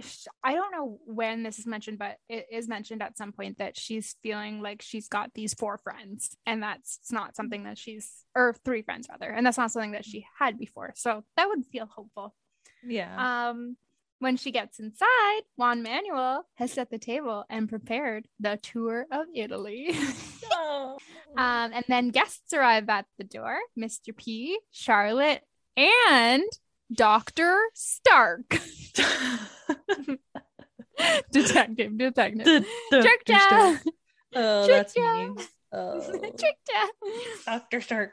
sh- 0.00 0.26
I 0.42 0.54
don't 0.54 0.72
know 0.72 0.98
when 1.06 1.42
this 1.42 1.58
is 1.58 1.66
mentioned, 1.66 1.98
but 1.98 2.16
it 2.28 2.46
is 2.50 2.68
mentioned 2.68 3.02
at 3.02 3.18
some 3.18 3.32
point 3.32 3.58
that 3.58 3.78
she's 3.78 4.16
feeling 4.22 4.60
like 4.60 4.82
she's 4.82 5.08
got 5.08 5.32
these 5.34 5.54
four 5.54 5.78
friends, 5.78 6.36
and 6.46 6.62
that's 6.62 7.00
not 7.10 7.36
something 7.36 7.64
that 7.64 7.78
she's, 7.78 8.10
or 8.34 8.54
three 8.64 8.82
friends 8.82 9.06
rather, 9.10 9.30
and 9.30 9.44
that's 9.46 9.58
not 9.58 9.70
something 9.70 9.92
that 9.92 10.04
she 10.04 10.26
had 10.38 10.58
before. 10.58 10.92
So 10.96 11.24
that 11.36 11.48
would 11.48 11.66
feel 11.66 11.86
hopeful. 11.86 12.34
yeah 12.82 13.50
Um, 13.50 13.76
When 14.24 14.38
she 14.38 14.52
gets 14.52 14.78
inside, 14.80 15.40
Juan 15.56 15.82
Manuel 15.82 16.46
has 16.54 16.72
set 16.72 16.88
the 16.88 16.96
table 16.96 17.44
and 17.50 17.68
prepared 17.68 18.26
the 18.40 18.56
tour 18.56 19.04
of 19.12 19.26
Italy. 19.34 19.94
Oh. 20.56 20.98
um, 21.38 21.72
and 21.72 21.84
then 21.88 22.10
guests 22.10 22.52
arrive 22.52 22.88
at 22.88 23.06
the 23.18 23.24
door 23.24 23.58
Mr. 23.78 24.16
P, 24.16 24.58
Charlotte, 24.70 25.42
and 25.76 26.44
Dr. 26.92 27.58
Stark. 27.74 28.48
detective, 31.32 31.98
detective. 31.98 32.44
The- 32.44 32.66
the- 32.90 33.02
Trick. 33.02 33.22
Oh, 34.34 34.66
Trick 34.66 34.88
that's. 34.94 35.48
Oh. 35.72 36.00
Dr. 37.46 37.80
Stark. 37.80 38.12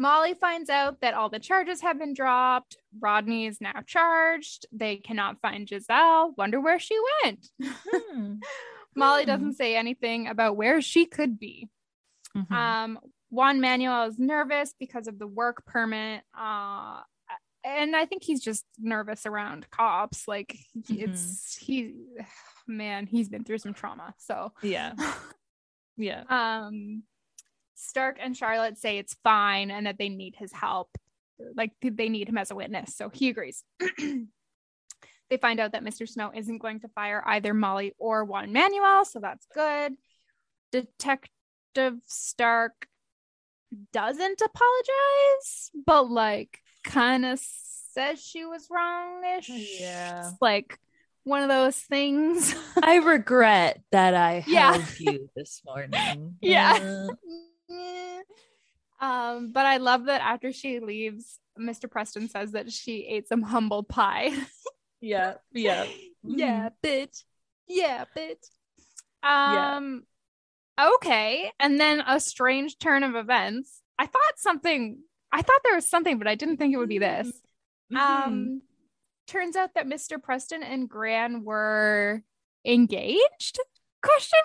Molly 0.00 0.32
finds 0.34 0.70
out 0.70 1.00
that 1.02 1.12
all 1.14 1.28
the 1.28 1.38
charges 1.38 1.82
have 1.82 1.98
been 1.98 2.14
dropped. 2.14 2.78
Rodney 2.98 3.46
is 3.46 3.60
now 3.60 3.82
charged. 3.86 4.64
They 4.72 4.96
cannot 4.96 5.40
find 5.42 5.68
Giselle. 5.68 6.32
Wonder 6.38 6.58
where 6.60 6.78
she 6.78 6.96
went. 7.22 7.46
Hmm. 7.62 8.34
Molly 8.96 9.22
Hmm. 9.22 9.28
doesn't 9.28 9.54
say 9.54 9.76
anything 9.76 10.26
about 10.26 10.56
where 10.56 10.80
she 10.80 11.04
could 11.06 11.38
be. 11.38 11.68
Mhm. 12.36 12.50
Um, 12.50 12.98
Juan 13.28 13.60
Manuel 13.60 14.08
is 14.08 14.18
nervous 14.18 14.74
because 14.80 15.06
of 15.06 15.18
the 15.18 15.26
work 15.26 15.64
permit. 15.66 16.22
Uh, 16.36 17.02
and 17.62 17.94
I 17.94 18.06
think 18.06 18.22
he's 18.24 18.42
just 18.42 18.64
nervous 18.78 19.26
around 19.26 19.68
cops. 19.70 20.26
Like 20.26 20.56
it's 20.88 21.56
he, 21.56 21.94
man, 22.66 23.06
he's 23.06 23.28
been 23.28 23.44
through 23.44 23.58
some 23.58 23.74
trauma. 23.74 24.14
So, 24.18 24.52
yeah. 24.62 24.94
Yeah. 25.96 26.22
um, 26.30 27.02
Stark 27.80 28.18
and 28.20 28.36
Charlotte 28.36 28.78
say 28.78 28.98
it's 28.98 29.16
fine 29.24 29.70
and 29.70 29.86
that 29.86 29.98
they 29.98 30.08
need 30.08 30.34
his 30.36 30.52
help. 30.52 30.90
Like 31.56 31.72
they 31.82 32.08
need 32.08 32.28
him 32.28 32.38
as 32.38 32.50
a 32.50 32.54
witness. 32.54 32.94
So 32.94 33.08
he 33.08 33.28
agrees. 33.30 33.64
they 33.98 35.36
find 35.40 35.58
out 35.60 35.72
that 35.72 35.84
Mr. 35.84 36.08
Snow 36.08 36.30
isn't 36.34 36.58
going 36.58 36.80
to 36.80 36.88
fire 36.88 37.22
either 37.26 37.54
Molly 37.54 37.94
or 37.98 38.24
Juan 38.24 38.52
Manuel. 38.52 39.04
So 39.04 39.20
that's 39.20 39.46
good. 39.54 39.94
Detective 40.72 41.94
Stark 42.06 42.86
doesn't 43.92 44.40
apologize, 44.42 45.70
but 45.86 46.10
like 46.10 46.58
kind 46.84 47.24
of 47.24 47.40
says 47.94 48.20
she 48.20 48.44
was 48.44 48.68
wrongish. 48.68 49.48
Yeah. 49.80 50.30
Like 50.40 50.78
one 51.24 51.42
of 51.42 51.48
those 51.48 51.76
things. 51.76 52.54
I 52.82 52.96
regret 52.96 53.80
that 53.92 54.14
I 54.14 54.44
Yeah. 54.48 54.72
held 54.72 55.00
you 55.00 55.30
this 55.36 55.62
morning. 55.64 56.36
Yeah. 56.40 56.78
Uh, 56.82 57.14
um, 59.00 59.52
but 59.52 59.66
I 59.66 59.78
love 59.78 60.06
that 60.06 60.20
after 60.20 60.52
she 60.52 60.80
leaves, 60.80 61.38
Mr. 61.58 61.90
Preston 61.90 62.28
says 62.28 62.52
that 62.52 62.72
she 62.72 63.06
ate 63.06 63.28
some 63.28 63.42
humble 63.42 63.82
pie. 63.82 64.30
yeah. 65.00 65.34
Yeah. 65.52 65.86
yeah, 66.22 66.70
bitch. 66.82 67.24
Yeah, 67.66 68.04
bitch. 68.16 68.46
Yeah. 69.22 69.76
Um 69.76 70.04
okay. 70.80 71.52
And 71.60 71.78
then 71.78 72.02
a 72.06 72.18
strange 72.20 72.78
turn 72.78 73.04
of 73.04 73.14
events. 73.14 73.82
I 73.98 74.06
thought 74.06 74.38
something 74.38 75.00
I 75.32 75.42
thought 75.42 75.60
there 75.64 75.74
was 75.74 75.88
something, 75.88 76.18
but 76.18 76.26
I 76.26 76.34
didn't 76.34 76.56
think 76.56 76.74
it 76.74 76.78
would 76.78 76.88
be 76.88 76.98
this. 76.98 77.30
Mhm. 77.92 77.98
Um 77.98 78.62
turns 79.26 79.56
out 79.56 79.74
that 79.74 79.86
Mr. 79.86 80.20
Preston 80.20 80.62
and 80.62 80.88
Gran 80.88 81.44
were 81.44 82.22
engaged? 82.64 83.60
Question 84.02 84.38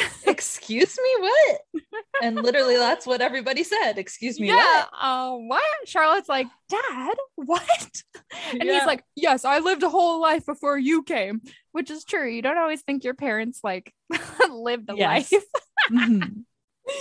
mark. 0.00 0.12
Excuse 0.26 0.96
me, 1.02 1.10
what? 1.28 1.82
And 2.22 2.36
literally, 2.36 2.76
that's 2.76 3.06
what 3.06 3.20
everybody 3.20 3.64
said. 3.64 3.94
Excuse 3.98 4.38
me, 4.38 4.48
yeah. 4.48 4.54
what? 4.54 4.88
Uh, 4.98 5.32
what? 5.36 5.62
Charlotte's 5.86 6.28
like, 6.28 6.46
Dad, 6.68 7.14
what? 7.36 7.90
And 8.52 8.62
Yeah. 8.64 8.78
he's 8.78 8.86
like, 8.86 9.04
Yes, 9.14 9.44
I 9.44 9.58
lived 9.58 9.82
a 9.82 9.88
whole 9.90 10.20
life 10.20 10.46
before 10.46 10.78
you 10.78 11.02
came, 11.02 11.42
which 11.72 11.90
is 11.90 12.04
true. 12.04 12.28
You 12.28 12.42
don't 12.42 12.58
always 12.58 12.82
think 12.82 13.04
your 13.04 13.14
parents 13.14 13.60
like 13.64 13.92
lived 14.50 14.86
the 14.86 14.94
Yes. 14.96 15.32
life. 15.32 15.42
Mhm. 15.90 16.44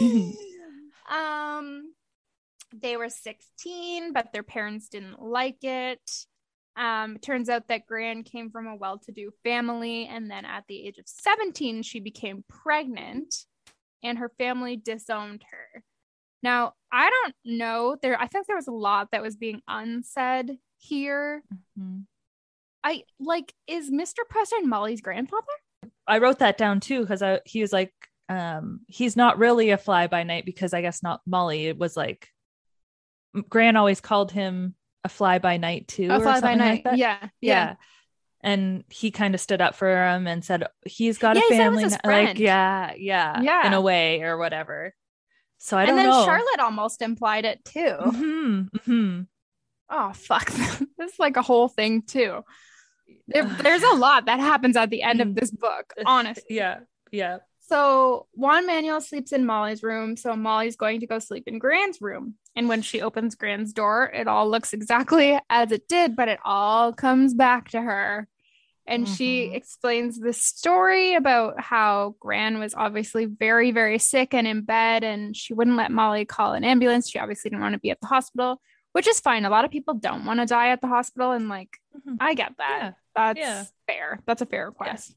Mhm. 0.02 0.34
Um, 1.10 1.94
they 2.74 2.98
were 2.98 3.10
16, 3.10 4.14
but 4.14 4.32
their 4.34 4.44
parents 4.44 4.90
didn't 4.90 5.22
like 5.22 5.64
it. 5.64 6.02
Um, 6.78 7.18
turns 7.20 7.50
out 7.50 7.68
that 7.68 7.86
Gran 7.86 8.24
came 8.24 8.50
from 8.50 8.68
a 8.68 8.76
well 8.76 8.98
to 9.00 9.12
do 9.12 9.32
family, 9.44 10.08
and 10.08 10.32
then 10.32 10.46
at 10.46 10.64
the 10.68 10.88
age 10.88 10.98
of 10.98 11.08
17, 11.08 11.84
she 11.84 12.00
became 12.00 12.44
pregnant, 12.48 13.36
and 14.04 14.18
her 14.18 14.32
family 14.38 14.78
disowned 14.78 15.44
her. 15.52 15.84
Now, 16.44 16.74
I 16.92 17.10
don't 17.10 17.36
know. 17.44 17.98
There, 18.02 18.20
I 18.20 18.28
think 18.28 18.48
there 18.48 18.56
was 18.56 18.68
a 18.68 18.72
lot 18.72 19.10
that 19.12 19.22
was 19.22 19.36
being 19.36 19.62
unsaid 19.68 20.58
here. 20.78 21.44
Mhm. 21.78 22.06
I 22.84 23.04
like, 23.20 23.54
is 23.68 23.92
Mr. 23.92 24.28
Preston 24.28 24.68
Molly's 24.68 25.02
grandfather? 25.02 25.46
I 26.08 26.18
wrote 26.18 26.40
that 26.40 26.58
down 26.58 26.80
too 26.80 27.02
because 27.02 27.22
I 27.22 27.42
he 27.46 27.62
was 27.62 27.72
like, 27.72 27.94
um, 28.28 28.82
he's 28.88 29.16
not 29.16 29.38
really 29.38 29.70
a 29.70 29.78
fly 29.78 30.08
by 30.08 30.24
night 30.24 30.46
because 30.46 30.74
I 30.74 30.82
guess 30.82 31.04
not 31.04 31.22
Molly. 31.28 31.68
It 31.68 31.78
was 31.78 31.96
like 31.96 32.30
Gran 33.50 33.76
always 33.76 34.02
called 34.02 34.32
him 34.32 34.76
a 35.04 35.10
fly 35.10 35.40
by 35.40 35.58
night 35.58 35.88
too. 35.88 36.08
A 36.12 36.18
or 36.18 36.20
fly 36.22 36.34
by 36.34 36.40
something 36.40 36.58
night. 36.58 36.72
like 36.74 36.84
that. 36.84 36.98
yeah, 36.98 37.28
yeah. 37.42 37.76
And 38.44 38.84
he 38.90 39.12
kind 39.12 39.36
of 39.36 39.42
stood 39.42 39.62
up 39.62 39.76
for 39.76 39.90
him 40.08 40.26
and 40.28 40.44
said 40.44 40.64
he's 40.86 41.18
got 41.20 41.36
Yeah, 41.36 41.44
a 41.44 41.50
he 41.50 41.58
said 41.58 41.66
it 41.68 41.70
was 41.72 41.82
family. 41.82 41.98
friend. 42.04 42.28
Like, 42.30 42.40
yeah, 42.40 42.94
yeah, 42.98 43.42
Yeah. 43.42 43.68
in 43.68 43.74
a 43.74 43.82
way 43.82 44.22
or 44.24 44.38
whatever. 44.38 44.96
So 45.60 45.78
I 45.78 45.86
don't 45.86 45.96
know. 45.96 46.02
And 46.02 46.12
then 46.12 46.20
know. 46.20 46.26
Charlotte 46.26 46.60
almost 46.60 47.02
implied 47.04 47.46
it 47.46 47.64
too. 47.66 47.96
Mhm, 48.00 48.70
mhm. 48.72 49.28
Oh 49.90 50.12
fuck. 50.14 50.46
this 50.98 51.14
is 51.14 51.20
like 51.20 51.38
a 51.38 51.42
whole 51.44 51.68
thing 51.68 52.02
too. 52.02 52.42
There- 53.28 53.44
there's 53.62 53.84
a 53.84 53.94
lot 53.96 54.26
that 54.26 54.40
happens 54.40 54.76
at 54.76 54.90
the 54.90 55.04
end 55.04 55.22
of 55.22 55.36
this 55.36 55.52
book, 55.52 55.94
honestly. 56.06 56.44
Yeah, 56.56 56.80
yeah. 57.12 57.38
So 57.72 58.28
Juan 58.34 58.68
Manuel 58.68 59.00
sleeps 59.00 59.32
in 59.32 59.46
Molly's 59.46 59.82
room, 59.82 60.18
so 60.18 60.36
Molly's 60.36 60.76
going 60.76 61.00
to 61.00 61.08
go 61.08 61.20
sleep 61.20 61.48
in 61.48 61.58
Gran's 61.58 62.02
room. 62.02 62.36
And 62.54 62.68
when 62.68 62.82
she 62.82 63.02
opens 63.02 63.36
Gran's 63.36 63.72
door, 63.72 64.12
it 64.14 64.28
all 64.28 64.50
looks 64.50 64.74
exactly 64.74 65.40
as 65.50 65.72
it 65.72 65.88
did, 65.88 66.18
but 66.18 66.28
it 66.28 66.40
all 66.44 66.92
comes 66.92 67.34
back 67.34 67.70
to 67.70 67.82
her. 67.82 68.28
And 68.86 69.08
she 69.08 69.48
Mhm. 69.48 69.56
explains 69.56 70.20
this 70.20 70.44
story 70.44 71.14
about 71.14 71.62
how 71.62 72.16
Gran 72.20 72.60
was 72.60 72.74
obviously 72.76 73.24
very, 73.24 73.72
very 73.72 74.00
sick 74.00 74.34
and 74.34 74.46
in 74.46 74.64
bed, 74.64 75.06
and 75.06 75.34
she 75.38 75.54
wouldn't 75.54 75.78
let 75.78 75.92
Molly 75.92 76.26
call 76.26 76.52
an 76.52 76.66
ambulance. 76.66 77.10
She 77.10 77.20
obviously 77.20 77.52
didn't 77.52 77.62
want 77.62 77.74
to 77.74 77.80
be 77.80 77.92
at 77.92 78.02
the 78.02 78.08
hospital, 78.08 78.60
which 78.92 79.08
is 79.08 79.22
fine. 79.22 79.46
A 79.46 79.50
lot 79.50 79.64
of 79.64 79.72
people 79.72 79.94
don't 79.94 80.26
want 80.26 80.42
to 80.42 80.46
die 80.46 80.72
at 80.72 80.82
the 80.82 80.88
hospital, 80.88 81.32
and 81.32 81.48
like, 81.48 81.78
Mhm. 81.96 82.18
I 82.20 82.34
get 82.34 82.58
that. 82.58 82.80
Yeah. 82.82 82.92
That's 83.16 83.40
Yeah. 83.40 83.64
fair. 83.88 84.20
That's 84.26 84.42
a 84.42 84.46
fair 84.46 84.66
request. 84.66 85.16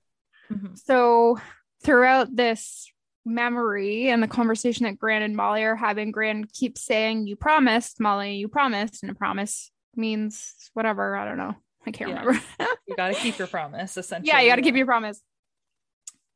Mhm. 0.52 0.78
So 0.78 1.40
throughout 1.84 2.34
this 2.34 2.90
memory 3.24 4.08
and 4.08 4.22
the 4.22 4.28
conversation 4.28 4.84
that 4.84 4.98
Gran 4.98 5.22
and 5.22 5.36
Molly 5.36 5.62
are 5.62 5.76
having, 5.76 6.10
Gran 6.10 6.44
keeps 6.44 6.82
saying, 6.82 7.26
You 7.26 7.36
promised, 7.36 8.00
Molly, 8.00 8.36
you 8.36 8.48
promised. 8.48 9.02
And 9.02 9.10
a 9.12 9.14
promise 9.14 9.70
means 9.96 10.54
whatever. 10.74 11.16
I 11.16 11.24
don't 11.24 11.38
know. 11.38 11.54
I 11.86 11.90
can't 11.90 12.10
Yeah. 12.10 12.20
remember. 12.24 12.40
You 12.88 12.96
got 12.96 13.08
to 13.08 13.14
keep 13.14 13.38
your 13.38 13.46
promise, 13.46 13.96
essentially. 13.96 14.28
yeah, 14.32 14.40
you 14.40 14.50
got 14.50 14.56
to 14.56 14.62
keep 14.62 14.74
your 14.76 14.86
promise. 14.86 15.20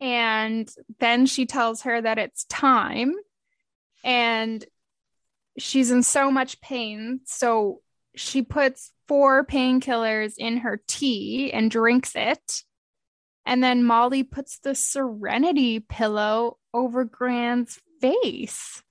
And 0.01 0.71
then 1.01 1.27
she 1.27 1.47
tells 1.47 1.83
her 1.83 2.01
that 2.01 2.19
it's 2.19 2.45
time. 2.45 3.15
And 4.05 4.65
she's 5.59 5.91
in 5.91 6.03
so 6.03 6.31
much 6.31 6.61
pain. 6.61 7.21
So 7.25 7.81
she 8.15 8.43
puts 8.43 8.93
four 9.09 9.45
painkillers 9.45 10.35
in 10.39 10.59
her 10.59 10.81
tea 10.87 11.53
and 11.53 11.71
drinks 11.71 12.13
it. 12.15 12.63
And 13.47 13.65
then 13.65 13.85
Molly 13.85 14.23
puts 14.23 14.59
the 14.59 14.75
serenity 14.75 15.81
pillow 15.81 16.59
over 16.75 17.05
Gran's 17.05 17.81
face. 18.01 18.83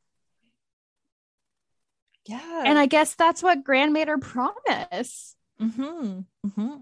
Yeah. 2.25 2.63
And 2.65 2.77
I 2.77 2.87
guess 2.87 3.15
that's 3.15 3.43
what 3.43 3.63
Gran 3.63 3.93
made 3.93 4.07
her 4.07 4.17
promise. 4.17 5.35
Mm-hmm. 5.61 6.19
Mm-hmm. 6.45 6.75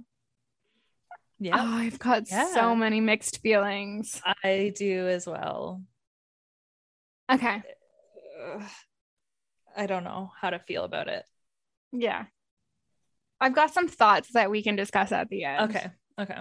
Yeah, 1.40 1.56
Oh, 1.60 1.78
I've 1.78 2.00
got 2.00 2.30
Yeah. 2.32 2.52
so 2.54 2.76
many 2.76 3.02
mixed 3.02 3.42
feelings. 3.42 4.22
I 4.44 4.74
do 4.76 5.08
as 5.08 5.28
well. 5.28 5.84
Okay. 7.32 7.62
I 9.78 9.88
don't 9.88 10.06
know 10.06 10.32
how 10.40 10.52
to 10.52 10.60
feel 10.60 10.86
about 10.86 11.10
it. 11.10 11.26
Yeah. 11.92 12.26
I've 13.42 13.54
got 13.54 13.74
some 13.74 13.90
thoughts 13.90 14.30
that 14.34 14.50
we 14.50 14.64
can 14.64 14.78
discuss 14.78 15.12
at 15.12 15.28
the 15.30 15.44
end. 15.44 15.76
Okay. 15.76 15.92
Okay. 16.20 16.40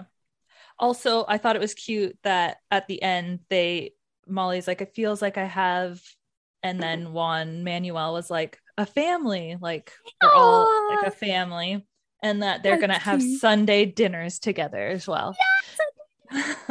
Also, 0.77 1.25
I 1.27 1.37
thought 1.37 1.55
it 1.55 1.61
was 1.61 1.73
cute 1.73 2.17
that 2.23 2.57
at 2.69 2.87
the 2.87 3.01
end 3.01 3.39
they 3.49 3.93
Molly's 4.27 4.67
like, 4.67 4.81
it 4.81 4.93
feels 4.95 5.21
like 5.21 5.37
I 5.37 5.45
have, 5.45 6.01
and 6.63 6.81
then 6.81 7.13
Juan 7.13 7.63
Manuel 7.63 8.13
was 8.13 8.29
like, 8.29 8.59
a 8.77 8.85
family, 8.85 9.57
like 9.59 9.91
we're 10.21 10.33
all 10.33 10.89
like 10.95 11.07
a 11.07 11.11
family, 11.11 11.85
and 12.21 12.43
that 12.43 12.61
they're 12.61 12.79
gonna 12.79 12.93
That's 12.93 13.05
have. 13.05 13.23
Sunday 13.23 13.85
dinners 13.85 14.39
together 14.39 14.87
as 14.87 15.07
well. 15.07 15.35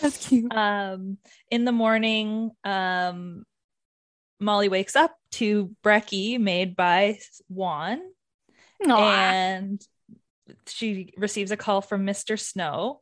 That's 0.00 0.28
cute. 0.28 0.54
um 0.54 1.18
in 1.50 1.64
the 1.64 1.72
morning 1.72 2.52
um 2.64 3.44
molly 4.38 4.68
wakes 4.68 4.94
up 4.94 5.14
to 5.32 5.74
brekkie 5.82 6.38
made 6.38 6.76
by 6.76 7.18
juan 7.48 8.00
Aw. 8.86 9.10
and 9.10 9.82
she 10.66 11.12
receives 11.16 11.50
a 11.50 11.56
call 11.56 11.80
from 11.80 12.06
Mr. 12.06 12.38
Snow 12.38 13.00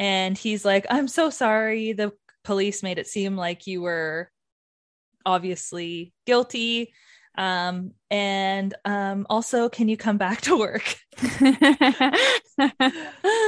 and 0.00 0.36
he's 0.36 0.64
like, 0.64 0.86
I'm 0.90 1.06
so 1.06 1.30
sorry. 1.30 1.92
The 1.92 2.12
police 2.42 2.82
made 2.82 2.98
it 2.98 3.06
seem 3.06 3.36
like 3.36 3.68
you 3.68 3.82
were 3.82 4.30
obviously 5.24 6.12
guilty. 6.26 6.92
Um, 7.38 7.92
and 8.10 8.74
um, 8.84 9.26
also, 9.30 9.68
can 9.68 9.88
you 9.88 9.96
come 9.96 10.16
back 10.18 10.40
to 10.42 10.58
work? 10.58 10.96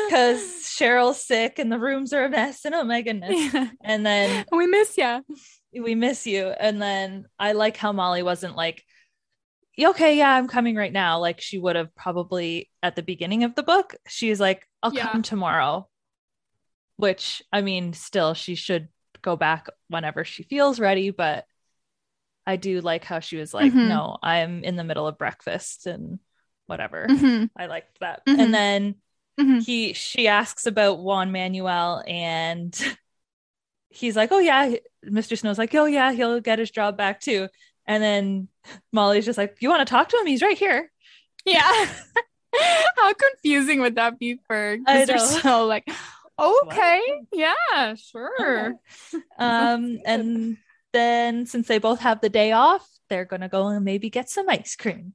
Because 0.08 0.40
Cheryl's 0.78 1.22
sick 1.24 1.58
and 1.58 1.70
the 1.72 1.78
rooms 1.78 2.12
are 2.12 2.24
a 2.24 2.28
mess, 2.30 2.64
and 2.64 2.74
oh 2.74 2.84
my 2.84 3.02
goodness. 3.02 3.54
And 3.84 4.04
then 4.06 4.44
we 4.52 4.66
miss 4.66 4.96
you. 4.96 5.24
we 5.82 5.94
miss 5.94 6.26
you. 6.26 6.46
And 6.48 6.80
then 6.80 7.26
I 7.38 7.52
like 7.52 7.76
how 7.76 7.92
Molly 7.92 8.22
wasn't 8.22 8.56
like, 8.56 8.82
okay, 9.78 10.16
yeah, 10.18 10.30
I'm 10.30 10.48
coming 10.48 10.76
right 10.76 10.92
now. 10.92 11.18
Like 11.18 11.40
she 11.40 11.58
would 11.58 11.76
have 11.76 11.94
probably 11.94 12.70
at 12.82 12.94
the 12.96 13.02
beginning 13.02 13.44
of 13.44 13.54
the 13.54 13.62
book. 13.62 13.94
She's 14.06 14.38
like, 14.40 14.66
I'll 14.82 14.94
Yeah. 14.94 15.08
come 15.10 15.22
tomorrow. 15.22 15.88
Which 17.02 17.42
I 17.52 17.62
mean, 17.62 17.94
still, 17.94 18.32
she 18.32 18.54
should 18.54 18.86
go 19.22 19.34
back 19.34 19.66
whenever 19.88 20.24
she 20.24 20.44
feels 20.44 20.78
ready. 20.78 21.10
But 21.10 21.46
I 22.46 22.54
do 22.54 22.80
like 22.80 23.02
how 23.02 23.18
she 23.18 23.38
was 23.38 23.52
like, 23.52 23.72
Mhm. 23.72 23.88
no, 23.88 24.18
I'm 24.22 24.62
in 24.62 24.76
the 24.76 24.84
middle 24.84 25.08
of 25.08 25.18
breakfast 25.18 25.86
and 25.88 26.20
whatever. 26.66 27.08
Mhm. 27.10 27.50
I 27.56 27.66
liked 27.66 27.98
that. 27.98 28.24
Mhm. 28.24 28.38
And 28.38 28.54
then 28.54 28.94
Mhm. 29.40 29.64
he 29.66 29.94
she 29.94 30.28
asks 30.28 30.64
about 30.66 31.00
Juan 31.00 31.32
Manuel 31.32 32.04
and 32.06 32.72
he's 33.90 34.14
like, 34.14 34.30
Oh 34.30 34.38
yeah, 34.38 34.76
Mr. 35.04 35.36
Snow's 35.36 35.58
like, 35.58 35.74
Oh 35.74 35.86
yeah, 35.86 36.12
he'll 36.12 36.38
get 36.38 36.60
his 36.60 36.70
job 36.70 36.96
back 36.96 37.18
too. 37.20 37.48
And 37.84 38.00
then 38.00 38.46
Molly's 38.92 39.24
just 39.24 39.38
like, 39.38 39.56
You 39.58 39.70
want 39.70 39.80
to 39.84 39.90
talk 39.90 40.08
to 40.10 40.18
him? 40.18 40.26
He's 40.26 40.40
right 40.42 40.56
here. 40.56 40.88
Yeah. 41.44 41.88
How 42.96 43.12
confusing 43.12 43.80
would 43.80 43.96
that 43.96 44.20
be 44.20 44.38
for 44.46 44.76
Mr. 44.86 45.16
know. 45.16 45.26
Snow? 45.26 45.66
Like, 45.66 45.88
okay, 46.42 47.00
yeah, 47.32 47.94
sure. 47.94 48.74
Um, 49.38 49.98
and 50.04 50.56
then 50.92 51.46
since 51.46 51.66
they 51.66 51.78
both 51.78 52.00
have 52.00 52.20
the 52.20 52.28
day 52.28 52.52
off, 52.52 52.86
they're 53.08 53.24
gonna 53.24 53.48
go 53.48 53.68
and 53.68 53.84
maybe 53.84 54.10
get 54.10 54.28
some 54.30 54.48
ice 54.48 54.76
cream. 54.76 55.14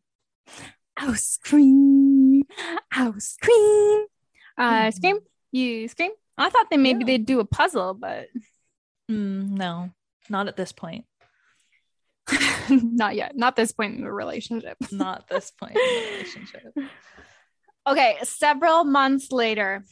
Ice 0.98 1.38
cream, 1.42 2.44
ice 2.92 3.38
cream, 3.42 4.06
ice 4.58 4.98
Mhm. 4.98 5.02
cream. 5.02 5.20
You 5.52 5.88
scream. 5.88 6.12
I 6.38 6.50
thought 6.50 6.70
they 6.70 6.78
maybe 6.78 7.00
Yeah. 7.02 7.06
they'd 7.06 7.26
do 7.26 7.40
a 7.40 7.46
puzzle, 7.46 7.94
but 7.94 8.28
Mm, 9.10 9.52
no, 9.52 9.92
not 10.30 10.48
at 10.50 10.58
this 10.58 10.74
point. 10.74 11.06
not 12.70 13.16
yet. 13.16 13.38
Not 13.38 13.56
this 13.56 13.72
point 13.72 13.96
in 13.96 14.02
the 14.04 14.12
relationship. 14.12 14.78
Not 14.92 15.30
this 15.30 15.52
point 15.52 15.76
in 15.78 15.96
the 15.96 16.12
relationship. 16.12 16.74
Okay, 17.88 18.18
several 18.24 18.84
months 18.84 19.32
later, 19.32 19.86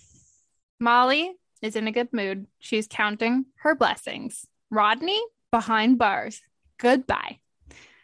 Molly 0.80 1.34
is 1.62 1.76
in 1.76 1.88
a 1.88 1.92
good 1.92 2.12
mood. 2.14 2.48
She's 2.60 2.88
counting 2.90 3.46
her 3.58 3.76
blessings. 3.76 4.46
Rodney 4.70 5.22
behind 5.52 5.98
bars. 5.98 6.42
Goodbye. 6.78 7.40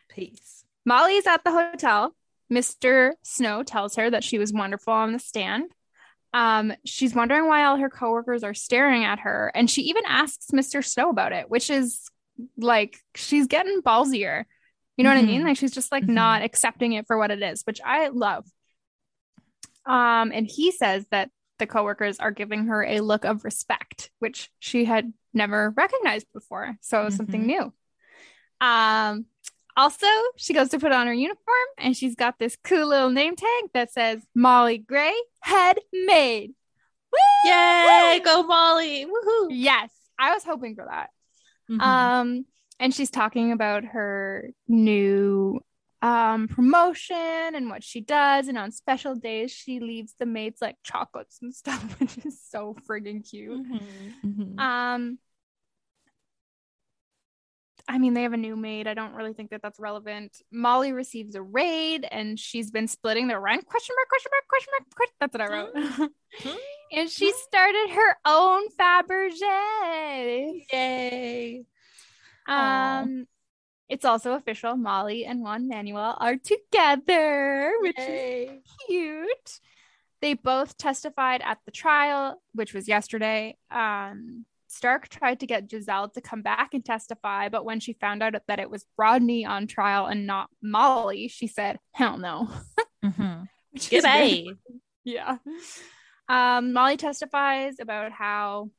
Peace. 0.09 0.63
Molly's 0.85 1.27
at 1.27 1.43
the 1.43 1.51
hotel. 1.51 2.15
Mr. 2.51 3.13
Snow 3.23 3.63
tells 3.63 3.95
her 3.95 4.09
that 4.09 4.23
she 4.23 4.37
was 4.37 4.51
wonderful 4.51 4.93
on 4.93 5.13
the 5.13 5.19
stand. 5.19 5.71
Um, 6.33 6.73
she's 6.85 7.13
wondering 7.13 7.47
why 7.47 7.65
all 7.65 7.77
her 7.77 7.89
coworkers 7.89 8.43
are 8.43 8.53
staring 8.53 9.03
at 9.03 9.19
her, 9.19 9.51
and 9.53 9.69
she 9.69 9.83
even 9.83 10.03
asks 10.05 10.47
Mr. 10.51 10.83
Snow 10.83 11.09
about 11.09 11.33
it, 11.33 11.49
which 11.49 11.69
is 11.69 12.09
like 12.57 12.97
she's 13.15 13.47
getting 13.47 13.81
ballsier. 13.81 14.45
You 14.97 15.03
know 15.03 15.09
what 15.09 15.19
I 15.19 15.23
mean? 15.23 15.41
Mhm. 15.41 15.45
Like 15.45 15.57
she's 15.57 15.71
just 15.71 15.91
like 15.91 16.03
Mhm. 16.03 16.09
not 16.09 16.41
accepting 16.41 16.93
it 16.93 17.05
for 17.07 17.17
what 17.17 17.31
it 17.31 17.41
is, 17.41 17.63
which 17.63 17.79
I 17.83 18.07
love. 18.09 18.45
Um, 19.85 20.31
and 20.33 20.47
he 20.47 20.71
says 20.71 21.05
that 21.11 21.31
the 21.61 21.67
coworkers 21.67 22.19
are 22.19 22.31
giving 22.31 22.65
her 22.65 22.83
a 22.83 22.99
look 23.01 23.23
of 23.23 23.45
respect, 23.45 24.09
which 24.17 24.49
she 24.59 24.83
had 24.83 25.13
never 25.31 25.69
recognized 25.77 26.25
before. 26.33 26.75
So 26.81 27.09
something 27.09 27.43
Mhm. 27.43 27.45
new. 27.45 27.73
Um, 28.59 29.25
also, 29.77 30.07
she 30.37 30.53
goes 30.53 30.69
to 30.69 30.79
put 30.79 30.91
on 30.91 31.05
her 31.07 31.13
uniform 31.13 31.67
and 31.77 31.95
she's 31.95 32.15
got 32.15 32.39
this 32.39 32.57
cool 32.63 32.87
little 32.87 33.11
name 33.11 33.35
tag 33.35 33.63
that 33.73 33.91
says 33.93 34.25
Molly 34.35 34.79
Gray, 34.79 35.13
head 35.41 35.77
maid. 35.93 36.53
Woo! 37.13 37.49
Yay, 37.49 38.19
go 38.25 38.41
Molly. 38.43 39.05
Woohoo. 39.05 39.47
Yes, 39.51 39.91
I 40.17 40.33
was 40.33 40.43
hoping 40.43 40.75
for 40.75 40.85
that. 40.85 41.11
Mhm. 41.69 41.81
Um, 41.81 42.45
and 42.79 42.93
she's 42.93 43.11
talking 43.11 43.51
about 43.51 43.83
her 43.85 44.49
new 44.67 45.61
um 46.01 46.47
promotion 46.47 47.15
and 47.55 47.69
what 47.69 47.83
she 47.83 48.01
does. 48.01 48.47
And 48.47 48.57
on 48.57 48.71
special 48.71 49.15
days, 49.15 49.51
she 49.51 49.79
leaves 49.79 50.15
the 50.17 50.25
maids 50.25 50.61
like 50.61 50.77
chocolates 50.83 51.39
and 51.41 51.53
stuff, 51.61 51.99
which 51.99 52.17
is 52.25 52.41
so 52.41 52.75
friggin' 52.87 53.29
cute. 53.29 53.65
Mhm. 54.25 54.59
Um, 54.59 55.19
I 57.87 57.97
mean, 57.97 58.13
they 58.13 58.23
have 58.23 58.33
a 58.33 58.37
new 58.37 58.55
maid. 58.55 58.87
I 58.87 58.93
don't 58.93 59.13
really 59.13 59.33
think 59.33 59.49
that 59.51 59.61
that's 59.61 59.79
relevant. 59.79 60.37
Molly 60.51 60.93
receives 60.93 61.35
a 61.35 61.41
raid, 61.41 62.07
and 62.09 62.39
she's 62.39 62.71
been 62.71 62.87
splitting 62.87 63.27
the 63.27 63.39
rent. 63.39 63.65
Question 63.65 63.95
mark? 63.97 64.07
Question 64.07 64.31
mark? 64.33 64.47
Question 64.47 64.71
mark? 64.71 64.95
Question. 64.95 65.15
That's 65.19 65.33
what 65.33 65.41
I 65.41 65.47
wrote. 65.47 66.11
and 66.93 67.09
she 67.09 67.31
started 67.33 67.89
her 67.91 68.17
own 68.25 68.69
Fabergé. 68.79 70.63
Yay. 70.71 71.65
Aw. 72.47 73.01
Um, 73.01 73.27
it's 73.91 74.05
also 74.05 74.33
official. 74.33 74.75
Molly 74.77 75.25
and 75.25 75.41
Juan 75.41 75.67
Manuel 75.67 76.17
are 76.19 76.37
together, 76.37 77.73
which 77.81 77.99
is 77.99 78.49
cute. 78.87 79.59
They 80.21 80.33
both 80.33 80.77
testified 80.77 81.41
at 81.43 81.59
the 81.65 81.71
trial, 81.71 82.41
which 82.53 82.73
was 82.73 82.87
yesterday. 82.87 83.57
Um, 83.69 84.45
Stark 84.67 85.09
tried 85.09 85.41
to 85.41 85.45
get 85.47 85.69
Giselle 85.69 86.07
to 86.09 86.21
come 86.21 86.41
back 86.41 86.73
and 86.73 86.85
testify, 86.85 87.49
but 87.49 87.65
when 87.65 87.81
she 87.81 87.91
found 87.93 88.23
out 88.23 88.33
that 88.47 88.59
it 88.59 88.69
was 88.69 88.85
Rodney 88.97 89.43
on 89.45 89.67
trial 89.67 90.05
and 90.05 90.25
not 90.25 90.49
Molly, 90.63 91.27
she 91.27 91.47
said, 91.47 91.77
"Hell 91.91 92.17
no." 92.17 92.47
Mhm. 93.03 93.47
Which 93.71 93.91
is 93.91 94.03
really- 94.05 94.55
yeah. 95.03 95.37
Um, 96.29 96.71
Molly 96.71 96.95
testifies 96.97 97.75
about 97.81 98.11
how 98.13 98.69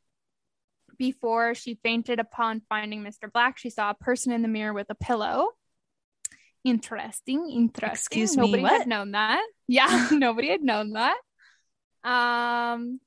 before 0.98 1.55
she 1.55 1.74
fainted 1.83 2.18
upon 2.18 2.62
finding 2.68 3.02
Mr. 3.02 3.31
Black, 3.33 3.59
she 3.59 3.70
saw 3.70 3.90
a 3.90 3.94
person 3.94 4.33
in 4.33 4.42
the 4.42 4.48
mirror 4.48 4.72
with 4.72 4.90
a 4.90 4.94
pillow. 4.94 5.48
Interesting, 6.64 7.50
interesting. 7.50 7.90
Excuse 7.90 8.37
me, 8.37 8.46
nobody 8.46 8.62
what? 8.62 8.72
had 8.72 8.87
known 8.87 9.12
that. 9.12 9.44
Yeah, 9.68 10.09
nobody 10.12 10.48
had 10.48 10.62
known 10.62 10.92
that. 10.92 11.18
Um, 12.05 13.00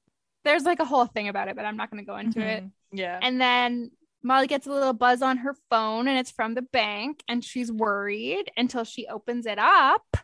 there's 0.43 0.63
like 0.63 0.79
a 0.79 0.85
whole 0.85 1.05
thing 1.05 1.27
about 1.27 1.47
it, 1.47 1.55
but 1.55 1.65
I'm 1.65 1.77
not 1.77 1.89
going 1.89 2.03
to 2.03 2.07
go 2.07 2.17
into 2.17 2.39
it. 2.39 2.63
Mhm. 2.63 2.71
Yeah. 2.91 3.19
And 3.21 3.39
then 3.41 3.91
Molly 4.23 4.47
gets 4.47 4.67
a 4.67 4.71
little 4.71 4.93
buzz 4.93 5.21
on 5.21 5.37
her 5.37 5.55
phone 5.69 6.07
and 6.07 6.17
it's 6.17 6.31
from 6.31 6.53
the 6.53 6.61
bank 6.61 7.21
and 7.27 7.43
she's 7.43 7.71
worried 7.71 8.51
until 8.57 8.83
she 8.83 9.07
opens 9.07 9.45
it 9.45 9.59
up 9.59 10.17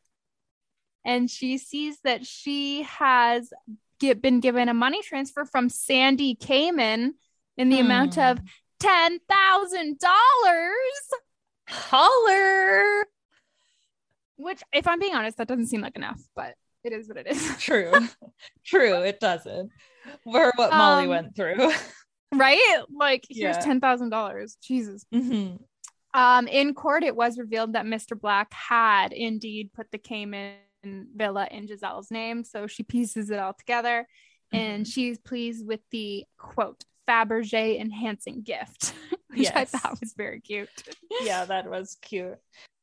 and 1.06 1.30
she 1.30 1.58
sees 1.58 2.00
that 2.04 2.26
she 2.26 2.84
has 2.84 3.52
get, 4.00 4.22
been 4.22 4.40
given 4.40 4.70
a 4.70 4.74
money 4.74 5.02
transfer 5.04 5.46
from 5.46 5.70
Sandy 5.70 6.36
Kamen 6.36 7.12
in 7.58 7.70
the 7.70 7.80
amount 7.80 8.18
of 8.18 8.40
$10,000, 8.82 10.06
holler. 11.68 13.06
which 14.38 14.62
if 14.74 14.88
I'm 14.88 15.00
being 15.00 15.16
honest, 15.16 15.38
that 15.38 15.48
doesn't 15.48 15.68
seem 15.68 15.82
like 15.82 15.96
enough, 15.96 16.20
but 16.36 16.56
it 16.84 16.94
is 16.94 17.08
what 17.08 17.18
it 17.18 17.28
is. 17.28 17.58
True. 17.60 17.92
True. 18.66 19.02
It 19.04 19.20
doesn't. 19.20 19.72
For 20.24 20.52
what 20.56 20.72
Molly 20.72 21.04
Um, 21.04 21.10
went 21.10 21.36
through. 21.36 21.72
right? 22.34 22.82
Like 22.94 23.26
here's 23.30 23.58
Yeah. 23.58 23.64
$10,000. 23.64 24.58
Jesus. 24.62 25.06
Mhm. 25.14 25.60
Um, 26.14 26.48
in 26.48 26.74
court, 26.74 27.04
it 27.04 27.16
was 27.16 27.38
revealed 27.38 27.74
that 27.74 27.86
Mr. 27.86 28.20
Black 28.20 28.52
had 28.54 29.14
indeed 29.14 29.72
put 29.74 29.92
the 29.92 29.98
Cayman 29.98 30.56
villa 30.84 31.48
in 31.52 31.68
Giselle's 31.68 32.10
name. 32.12 32.44
So 32.44 32.68
she 32.68 32.84
pieces 32.84 33.30
it 33.30 33.40
all 33.40 33.54
together 33.54 34.08
and 34.52 34.86
she's 34.86 35.18
pleased 35.20 35.66
with 35.66 35.80
the 35.92 36.26
quote 36.38 36.84
Fabergé 37.12 37.80
enhancing 37.80 38.42
gift, 38.42 38.94
which 39.28 39.50
I 39.54 39.62
Yes. 39.62 39.72
thought 39.72 40.00
was 40.00 40.14
very 40.16 40.40
cute. 40.40 40.70
Yeah, 41.22 41.46
that 41.52 41.70
was 41.70 41.98
cute. 42.02 42.38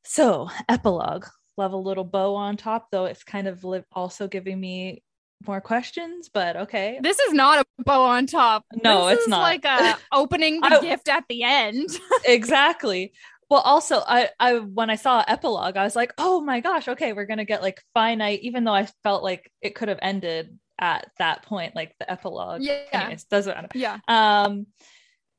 So, 0.04 0.48
epilogue. 0.68 1.26
Love 1.56 1.72
a 1.72 1.76
little 1.76 2.04
bow 2.04 2.34
on 2.36 2.56
top, 2.56 2.88
though 2.92 3.06
it's 3.06 3.24
kind 3.24 3.48
of 3.48 3.64
li- 3.64 3.82
also 3.92 4.28
giving 4.28 4.60
me 4.60 5.02
more 5.46 5.60
questions, 5.60 6.28
but 6.32 6.56
okay. 6.56 6.98
This 7.02 7.18
is 7.18 7.32
not 7.32 7.64
a 7.78 7.82
bow 7.82 8.02
on 8.04 8.26
top. 8.26 8.64
No, 8.84 9.06
This 9.08 9.20
it's 9.20 9.28
not. 9.28 9.40
like 9.42 9.64
a 9.64 9.96
opening 10.12 10.60
the 10.60 10.66
I- 10.66 10.80
gift 10.80 11.08
at 11.08 11.24
the 11.28 11.42
end. 11.42 11.88
exactly. 12.24 13.12
Well, 13.50 13.60
also, 13.60 14.02
I, 14.06 14.28
I 14.38 14.58
when 14.58 14.90
I 14.90 14.96
saw 14.96 15.24
epilogue, 15.26 15.76
I 15.78 15.82
was 15.84 15.96
like, 15.96 16.12
oh 16.18 16.40
my 16.42 16.60
gosh, 16.60 16.86
okay, 16.86 17.12
we're 17.14 17.24
gonna 17.24 17.46
get 17.46 17.62
like 17.62 17.82
finite, 17.94 18.40
even 18.42 18.64
though 18.64 18.74
I 18.74 18.86
felt 19.02 19.22
like 19.24 19.50
it 19.62 19.74
could 19.74 19.88
have 19.88 19.98
ended 20.02 20.58
at 20.78 21.10
that 21.18 21.42
point, 21.42 21.74
like 21.74 21.94
the 21.98 22.10
epilogue. 22.10 22.62
Yeah. 22.62 22.82
Anyways, 22.92 23.24
doesn't 23.24 23.54
matter. 23.54 23.68
yeah. 23.74 23.98
Um, 24.06 24.66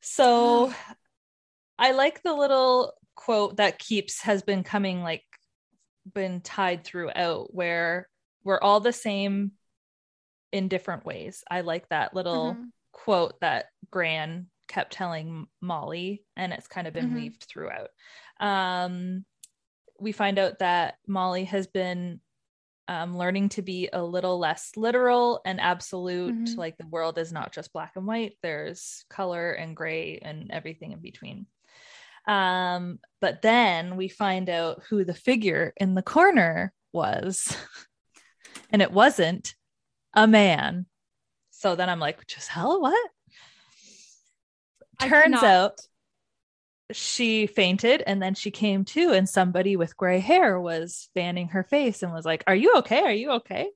so 0.01 0.73
I 1.77 1.91
like 1.91 2.21
the 2.23 2.33
little 2.33 2.93
quote 3.15 3.57
that 3.57 3.79
keeps 3.79 4.21
has 4.21 4.41
been 4.43 4.63
coming 4.63 5.01
like 5.01 5.23
been 6.13 6.41
tied 6.41 6.83
throughout 6.83 7.53
where 7.53 8.07
we're 8.43 8.59
all 8.59 8.79
the 8.79 8.93
same 8.93 9.51
in 10.51 10.67
different 10.67 11.05
ways. 11.05 11.43
I 11.49 11.61
like 11.61 11.87
that 11.89 12.13
little 12.13 12.55
Mhm. 12.55 12.69
quote 12.93 13.39
that 13.41 13.67
Gran 13.91 14.47
kept 14.67 14.93
telling 14.93 15.47
Molly, 15.61 16.23
and 16.35 16.53
it's 16.53 16.67
kind 16.67 16.87
of 16.87 16.93
been 16.93 17.11
Mhm. 17.11 17.15
weaved 17.15 17.43
throughout. 17.43 17.89
Um, 18.39 19.25
we 19.99 20.11
find 20.11 20.39
out 20.39 20.59
that 20.59 20.97
Molly 21.07 21.43
has 21.45 21.67
been 21.67 22.21
um, 22.89 23.15
learning 23.15 23.49
to 23.49 23.61
be 23.61 23.87
a 23.93 24.01
little 24.01 24.39
less 24.39 24.71
literal 24.75 25.41
and 25.45 25.61
absolute. 25.61 26.33
Mhm. 26.33 26.57
Like 26.57 26.75
the 26.75 26.87
world 26.87 27.19
is 27.19 27.31
not 27.31 27.53
just 27.53 27.71
black 27.71 27.91
and 27.95 28.07
white, 28.07 28.35
there's 28.41 29.05
color 29.11 29.51
and 29.51 29.75
gray 29.75 30.17
and 30.17 30.49
everything 30.49 30.93
in 30.93 30.99
between. 30.99 31.45
Um, 32.25 32.99
but 33.21 33.43
then 33.43 33.95
we 33.95 34.07
find 34.07 34.49
out 34.49 34.81
who 34.89 35.05
the 35.05 35.13
figure 35.13 35.71
in 35.77 35.93
the 35.93 36.01
corner 36.01 36.73
was, 36.91 37.55
and 38.71 38.81
it 38.81 38.91
wasn't 38.91 39.53
a 40.15 40.25
man. 40.25 40.87
So 41.51 41.75
then 41.75 41.89
I'm 41.89 41.99
like, 41.99 42.27
Giselle, 42.27 42.81
what? 42.81 43.11
Turns 44.99 45.43
out 45.43 45.79
she 46.91 47.47
fainted 47.47 48.03
and 48.05 48.21
then 48.21 48.33
she 48.33 48.51
came 48.51 48.85
to, 48.85 49.11
and 49.11 49.27
somebody 49.27 49.75
with 49.75 49.97
gray 49.97 50.19
hair 50.19 50.59
was 50.59 51.09
fanning 51.13 51.49
her 51.49 51.63
face 51.63 52.03
and 52.03 52.11
was 52.11 52.25
like, 52.25 52.43
Are 52.47 52.55
you 52.55 52.75
okay? 52.77 53.01
Are 53.01 53.13
you 53.13 53.31
okay? 53.31 53.69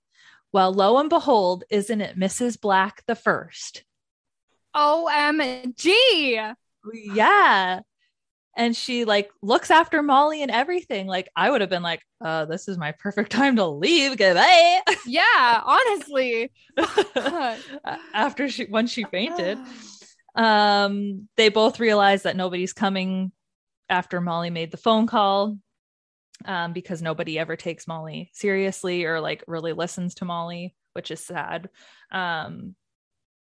Well, 0.51 0.71
lo 0.71 0.99
and 0.99 1.09
behold, 1.09 1.63
isn't 1.69 2.01
it 2.01 2.17
Mrs. 2.17 2.59
Black 2.59 3.03
the 3.07 3.15
first? 3.15 3.83
OMG. 4.75 6.55
Yeah. 6.93 7.79
And 8.55 8.75
she 8.75 9.05
like 9.05 9.31
looks 9.41 9.71
after 9.71 10.03
Molly 10.03 10.43
and 10.43 10.51
everything. 10.51 11.07
Like 11.07 11.27
I 11.35 11.49
would 11.49 11.61
have 11.61 11.71
been 11.71 11.81
like, 11.81 12.01
uh, 12.21 12.45
this 12.45 12.67
is 12.67 12.77
my 12.77 12.91
perfect 12.91 13.31
time 13.31 13.55
to 13.55 13.65
leave. 13.65 14.17
Goodbye. 14.17 14.81
Yeah, 15.07 15.61
honestly. 15.65 16.51
after 18.13 18.47
she 18.49 18.65
when 18.65 18.87
she 18.87 19.03
fainted. 19.05 19.57
Um, 20.35 21.27
they 21.37 21.49
both 21.49 21.79
realize 21.79 22.23
that 22.23 22.35
nobody's 22.35 22.73
coming 22.73 23.31
after 23.89 24.21
Molly 24.21 24.49
made 24.49 24.71
the 24.71 24.77
phone 24.77 25.07
call. 25.07 25.57
Um, 26.45 26.73
because 26.73 27.01
nobody 27.01 27.39
ever 27.39 27.55
takes 27.55 27.87
Molly 27.87 28.29
seriously 28.33 29.05
or 29.05 29.21
like 29.21 29.45
really 29.47 29.71
listens 29.71 30.15
to 30.15 30.25
Molly, 30.25 30.75
which 30.91 31.09
is 31.09 31.21
sad. 31.21 31.69
Um, 32.11 32.75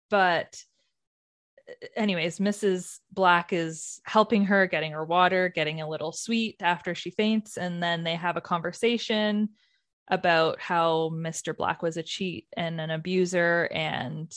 but 0.09 0.61
anyways, 1.95 2.39
Mrs. 2.39 2.99
Black 3.11 3.53
is 3.53 4.01
helping 4.03 4.45
her, 4.45 4.67
getting 4.67 4.91
her 4.91 5.05
water, 5.05 5.49
getting 5.49 5.81
a 5.81 5.89
little 5.89 6.11
sweet 6.11 6.57
after 6.61 6.95
she 6.95 7.11
faints, 7.11 7.57
and 7.57 7.81
then 7.81 8.03
they 8.03 8.15
have 8.15 8.37
a 8.37 8.41
conversation 8.41 9.49
about 10.09 10.59
how 10.59 11.11
Mr. 11.13 11.55
Black 11.55 11.81
was 11.81 11.97
a 11.97 12.03
cheat 12.03 12.47
and 12.57 12.81
an 12.81 12.89
abuser 12.89 13.69
and 13.71 14.33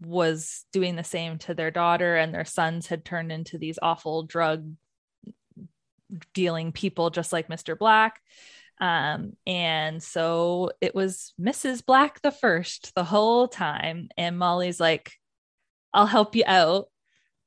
was 0.00 0.64
doing 0.72 0.96
the 0.96 1.04
same 1.04 1.38
to 1.38 1.54
their 1.54 1.70
daughter 1.70 2.16
and 2.16 2.32
their 2.34 2.44
sons 2.44 2.86
had 2.86 3.04
turned 3.04 3.32
into 3.32 3.58
these 3.58 3.78
awful 3.80 4.22
drug 4.22 4.74
dealing 6.32 6.72
people 6.72 7.10
just 7.10 7.32
like 7.32 7.48
Mr. 7.48 7.78
Black. 7.78 8.20
Um, 8.80 9.32
and 9.46 10.02
so 10.02 10.70
it 10.80 10.94
was 10.94 11.34
Mrs. 11.40 11.84
Black 11.84 12.22
the 12.22 12.30
first 12.30 12.94
the 12.94 13.04
whole 13.04 13.48
time. 13.48 14.08
And 14.16 14.38
Molly's 14.38 14.78
like, 14.80 15.12
I'll 15.92 16.06
help 16.06 16.36
you 16.36 16.44
out. 16.46 16.88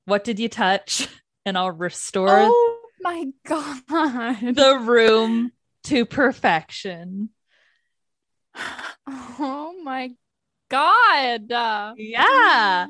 What 0.05 0.23
did 0.23 0.39
you 0.39 0.49
touch? 0.49 1.07
And 1.43 1.57
I'll 1.57 1.71
restore 1.71 2.29
Oh 2.29 2.79
my 3.01 3.25
god. 3.47 3.81
the 4.55 4.77
room 4.79 5.51
to 5.85 6.05
perfection. 6.05 7.29
Oh 9.07 9.73
my 9.83 10.11
god. 10.71 11.95
Yeah. 11.97 12.87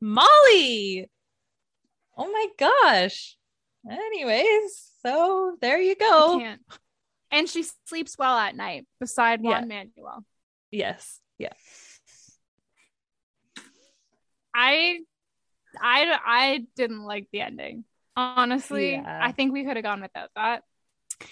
Molly. 0.00 1.08
Oh 2.16 2.30
my 2.32 2.46
gosh. 2.58 3.36
Anyways, 3.88 4.90
so 5.04 5.56
there 5.60 5.80
you 5.80 5.94
go. 5.94 6.42
And 7.30 7.48
she 7.48 7.64
sleeps 7.86 8.16
well 8.18 8.36
at 8.36 8.56
night 8.56 8.86
beside 8.98 9.40
Yeah. 9.44 9.50
Juan 9.60 9.68
Manuel. 9.68 10.24
Yes. 10.70 11.20
Yeah. 11.38 11.52
I 14.54 15.00
I 15.80 16.18
I 16.24 16.66
didn't 16.76 17.04
like 17.04 17.28
the 17.32 17.40
ending. 17.42 17.84
Honestly, 18.16 18.92
Yeah. 18.92 19.20
I 19.22 19.32
think 19.32 19.52
we 19.52 19.64
could 19.64 19.76
have 19.76 19.84
gone 19.84 20.00
without 20.00 20.30
that. 20.34 20.64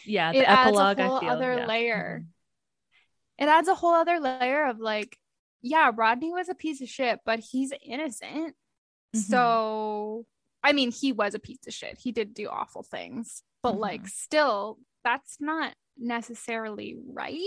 Yeah. 0.04 0.30
It 0.30 0.40
The 0.40 0.48
adds 0.48 0.58
a 0.58 0.68
epilogue, 0.70 0.98
whole 1.00 1.20
feel. 1.20 1.30
other 1.30 1.54
yeah. 1.58 1.66
layer. 1.66 2.22
Mhm. 2.22 2.28
It 3.38 3.48
adds 3.48 3.68
a 3.68 3.74
whole 3.74 3.92
other 3.94 4.20
layer 4.20 4.66
of 4.66 4.78
like, 4.78 5.18
yeah, 5.66 5.90
Rodney 5.94 6.30
was 6.32 6.48
a 6.48 6.54
piece 6.54 6.80
of 6.80 6.88
shit, 6.88 7.20
but 7.24 7.40
he's 7.40 7.72
innocent. 7.82 8.54
Mhm. 9.14 9.20
So, 9.20 10.26
I 10.62 10.72
mean, 10.72 10.90
he 10.92 11.12
was 11.12 11.34
a 11.34 11.38
piece 11.38 11.66
of 11.66 11.74
shit. 11.74 11.98
He 11.98 12.12
did 12.12 12.34
do 12.34 12.48
awful 12.48 12.82
things, 12.82 13.42
but 13.62 13.74
Mhm. 13.74 13.78
like, 13.80 14.08
still, 14.08 14.78
that's 15.04 15.40
not 15.40 15.74
necessarily 15.96 16.96
right. 17.12 17.40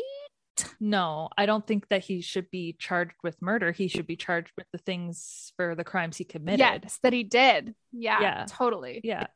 No, 0.80 1.30
I 1.38 1.46
don't 1.46 1.66
think 1.66 1.88
that 1.88 2.04
he 2.04 2.20
should 2.22 2.52
be 2.52 2.74
charged 2.74 3.16
with 3.24 3.42
murder. 3.42 3.72
He 3.72 3.88
should 3.88 4.08
be 4.08 4.18
charged 4.18 4.52
with 4.58 4.68
the 4.72 4.78
things 4.78 5.54
for 5.56 5.74
the 5.76 5.84
crimes 5.86 6.18
he 6.18 6.26
committed. 6.26 6.60
Yes, 6.60 7.00
that 7.04 7.14
he 7.14 7.24
did. 7.24 7.76
Yeah, 7.94 8.22
Yeah. 8.22 8.46
totally. 8.50 9.00
Yeah. 9.04 9.28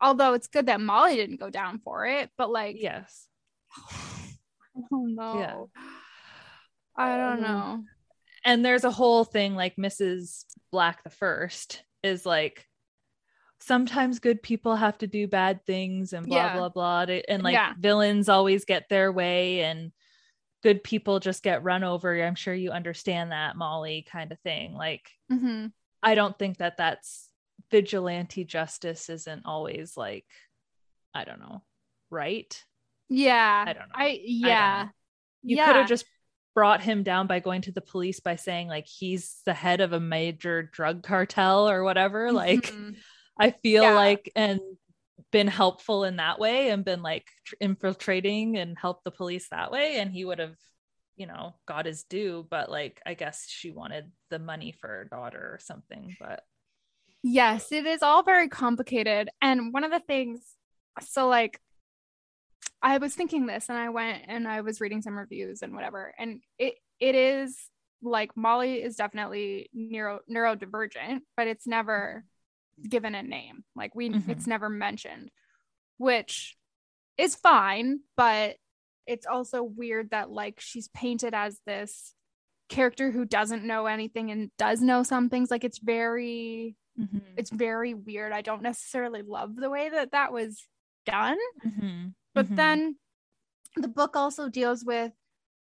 Although 0.00 0.34
it's 0.34 0.46
good 0.48 0.66
that 0.66 0.80
Molly 0.80 1.16
didn't 1.16 1.38
go 1.40 1.50
down 1.50 1.78
for 1.80 2.06
it, 2.06 2.30
but 2.36 2.50
like, 2.50 2.76
Yes. 2.78 3.28
oh 4.92 5.06
no. 5.06 5.38
Yeah. 5.40 5.82
I 6.96 7.16
don't 7.16 7.40
know. 7.42 7.84
And 8.44 8.64
there's 8.64 8.84
a 8.84 8.90
whole 8.90 9.24
thing 9.24 9.54
like 9.54 9.76
Mrs. 9.76 10.44
Black 10.70 11.02
the 11.02 11.10
first 11.10 11.82
is 12.02 12.26
like 12.26 12.66
sometimes 13.60 14.18
good 14.18 14.42
people 14.42 14.76
have 14.76 14.98
to 14.98 15.06
do 15.06 15.26
bad 15.26 15.64
things 15.64 16.12
and 16.12 16.26
blah 16.26 16.36
Yeah. 16.36 16.56
blah 16.56 16.68
blah 16.68 17.04
to- 17.06 17.30
and 17.30 17.42
like 17.42 17.54
Yeah. 17.54 17.72
villains 17.78 18.28
always 18.28 18.64
get 18.64 18.88
their 18.88 19.10
way 19.12 19.62
and 19.62 19.92
good 20.62 20.82
people 20.84 21.20
just 21.20 21.42
get 21.42 21.62
run 21.62 21.84
over 21.84 22.20
i'm 22.22 22.34
sure 22.34 22.52
you 22.54 22.70
understand 22.72 23.32
that 23.32 23.56
molly 23.56 24.02
kind 24.10 24.32
of 24.32 24.40
thing 24.40 24.74
like 24.74 25.10
hmm 25.30 25.66
i 26.02 26.14
don't 26.14 26.38
think 26.38 26.58
that 26.58 26.76
that's 26.76 27.30
vigilante 27.70 28.44
justice 28.44 29.08
isn't 29.08 29.42
always 29.46 29.96
like 29.96 30.26
i 31.14 31.24
don't 31.24 31.40
know 31.40 31.62
right 32.10 32.62
Yeah. 33.08 33.64
I 33.66 33.72
don't 33.72 33.88
know. 33.88 33.94
I 33.94 34.20
yeah. 34.24 34.82
know. 34.84 34.90
you 35.42 35.56
yeah. 35.56 35.66
could 35.66 35.76
have 35.76 35.88
just 35.88 36.04
brought 36.54 36.80
him 36.82 37.02
down 37.02 37.26
by 37.26 37.40
going 37.40 37.62
to 37.62 37.72
the 37.72 37.80
police 37.80 38.20
by 38.20 38.36
saying 38.36 38.68
like 38.68 38.86
he's 38.86 39.40
the 39.44 39.54
head 39.54 39.80
of 39.80 39.92
a 39.92 40.00
major 40.00 40.62
drug 40.62 41.02
cartel 41.02 41.68
or 41.68 41.82
whatever 41.82 42.32
like 42.32 42.66
Mhm. 42.72 42.96
i 43.38 43.50
feel 43.50 43.82
Yeah. 43.82 43.94
like 43.94 44.30
and 44.36 44.60
been 45.32 45.48
helpful 45.48 46.04
in 46.04 46.16
that 46.16 46.38
way 46.38 46.70
and 46.70 46.84
been 46.84 47.02
like 47.02 47.26
tr- 47.44 47.54
infiltrating 47.60 48.56
and 48.56 48.78
helped 48.78 49.02
the 49.04 49.10
police 49.10 49.48
that 49.48 49.72
way 49.72 49.96
and 49.98 50.12
he 50.12 50.24
would 50.24 50.38
have 50.38 50.56
you 51.16 51.26
know 51.26 51.54
got 51.66 51.86
his 51.86 52.04
due 52.04 52.46
but 52.48 52.70
like 52.70 53.00
i 53.04 53.14
guess 53.14 53.46
she 53.48 53.70
wanted 53.72 54.10
the 54.30 54.38
money 54.38 54.72
for 54.80 54.88
her 54.88 55.04
daughter 55.04 55.40
or 55.52 55.58
something 55.60 56.16
but 56.20 56.42
Yes, 57.26 57.72
it 57.72 57.86
is 57.86 58.02
all 58.02 58.22
very 58.22 58.48
complicated. 58.50 59.30
And 59.40 59.72
one 59.72 59.82
of 59.82 59.90
the 59.90 60.00
things, 60.06 60.42
so 61.00 61.26
like, 61.26 61.58
I 62.82 62.98
was 62.98 63.14
thinking 63.14 63.46
this 63.46 63.68
and 63.68 63.78
I 63.78 63.88
went 63.88 64.24
and 64.28 64.46
I 64.46 64.60
was 64.60 64.80
reading 64.80 65.02
some 65.02 65.16
reviews 65.18 65.62
and 65.62 65.74
whatever. 65.74 66.14
And 66.18 66.40
it 66.58 66.74
it 67.00 67.14
is 67.14 67.56
like 68.02 68.36
Molly 68.36 68.82
is 68.82 68.96
definitely 68.96 69.70
neuro 69.72 70.20
neurodivergent, 70.30 71.20
but 71.36 71.46
it's 71.48 71.66
never 71.66 72.24
given 72.88 73.14
a 73.14 73.22
name. 73.22 73.64
Like 73.74 73.94
we 73.94 74.10
Mhm. 74.10 74.28
it's 74.28 74.46
never 74.46 74.68
mentioned, 74.68 75.30
which 75.98 76.56
is 77.16 77.34
fine, 77.34 78.00
but 78.16 78.56
it's 79.06 79.26
also 79.26 79.62
weird 79.62 80.10
that 80.10 80.30
like 80.30 80.60
she's 80.60 80.88
painted 80.88 81.34
as 81.34 81.60
this 81.66 82.14
character 82.68 83.10
who 83.10 83.24
doesn't 83.24 83.64
know 83.64 83.86
anything 83.86 84.30
and 84.30 84.50
does 84.58 84.80
know 84.80 85.02
some 85.02 85.28
things. 85.28 85.50
Like 85.50 85.64
it's 85.64 85.78
very 85.78 86.76
it's 87.36 87.50
very 87.50 87.92
weird. 87.94 88.32
I 88.32 88.40
don't 88.42 88.62
necessarily 88.62 89.22
love 89.22 89.56
the 89.56 89.70
way 89.70 89.88
that 89.88 90.12
that 90.12 90.32
was 90.32 90.66
done. 91.06 91.38
Mhm. 91.64 92.14
But 92.34 92.46
Mhm. 92.48 92.56
then 92.56 92.98
the 93.76 93.88
book 93.88 94.16
also 94.16 94.48
deals 94.48 94.84
with 94.84 95.12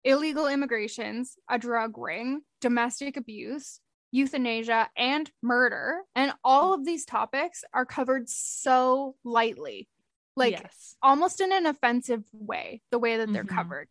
illegal 0.04 0.46
immigrations, 0.46 1.36
a 1.48 1.58
drug 1.58 1.96
ring, 1.98 2.42
domestic 2.60 3.16
abuse, 3.16 3.80
euthanasia, 4.10 4.90
and 4.96 5.30
murder. 5.42 6.02
And 6.14 6.32
all 6.42 6.72
of 6.72 6.84
these 6.84 7.04
topics 7.04 7.64
are 7.72 7.84
covered 7.86 8.28
so 8.28 9.16
lightly, 9.24 9.88
like 10.36 10.52
yes 10.52 10.96
almost 11.02 11.40
in 11.40 11.52
an 11.52 11.66
offensive 11.66 12.24
way, 12.32 12.82
the 12.90 12.98
way 12.98 13.18
that 13.18 13.32
they're 13.32 13.44
Mhm. 13.44 13.48
covered. 13.56 13.88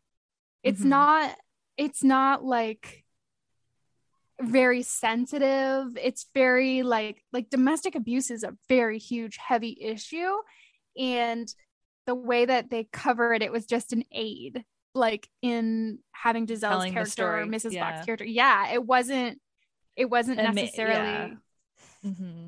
It's 0.63 0.81
Mhm. 0.81 0.89
not, 0.89 1.37
it's 1.77 2.03
not 2.03 2.43
like 2.43 3.05
very 4.39 4.83
sensitive. 4.83 5.97
It's 5.97 6.27
very 6.33 6.83
like 6.83 7.23
like 7.31 7.49
domestic 7.49 7.95
abuse 7.95 8.29
is 8.29 8.43
a 8.43 8.55
very 8.69 8.99
huge 8.99 9.37
heavy 9.37 9.77
issue 9.81 10.31
and 10.95 11.53
the 12.07 12.15
way 12.15 12.45
that 12.45 12.69
they 12.69 12.85
cover 12.91 13.33
it 13.33 13.43
it 13.43 13.51
was 13.51 13.65
just 13.65 13.93
an 13.93 14.03
aid 14.11 14.63
like 14.95 15.29
in 15.43 15.99
having 16.11 16.47
Giselle's 16.47 16.71
Telling 16.77 16.93
character 16.93 17.37
or 17.41 17.45
Mrs. 17.45 17.73
yeah. 17.73 17.81
Black's 17.91 18.05
character. 18.05 18.25
Yeah, 18.25 18.71
it 18.73 18.83
wasn't 18.83 19.39
it 19.95 20.09
wasn't 20.09 20.39
And 20.39 20.55
necessarily 20.55 21.39
yeah. 22.03 22.09
hmm 22.11 22.47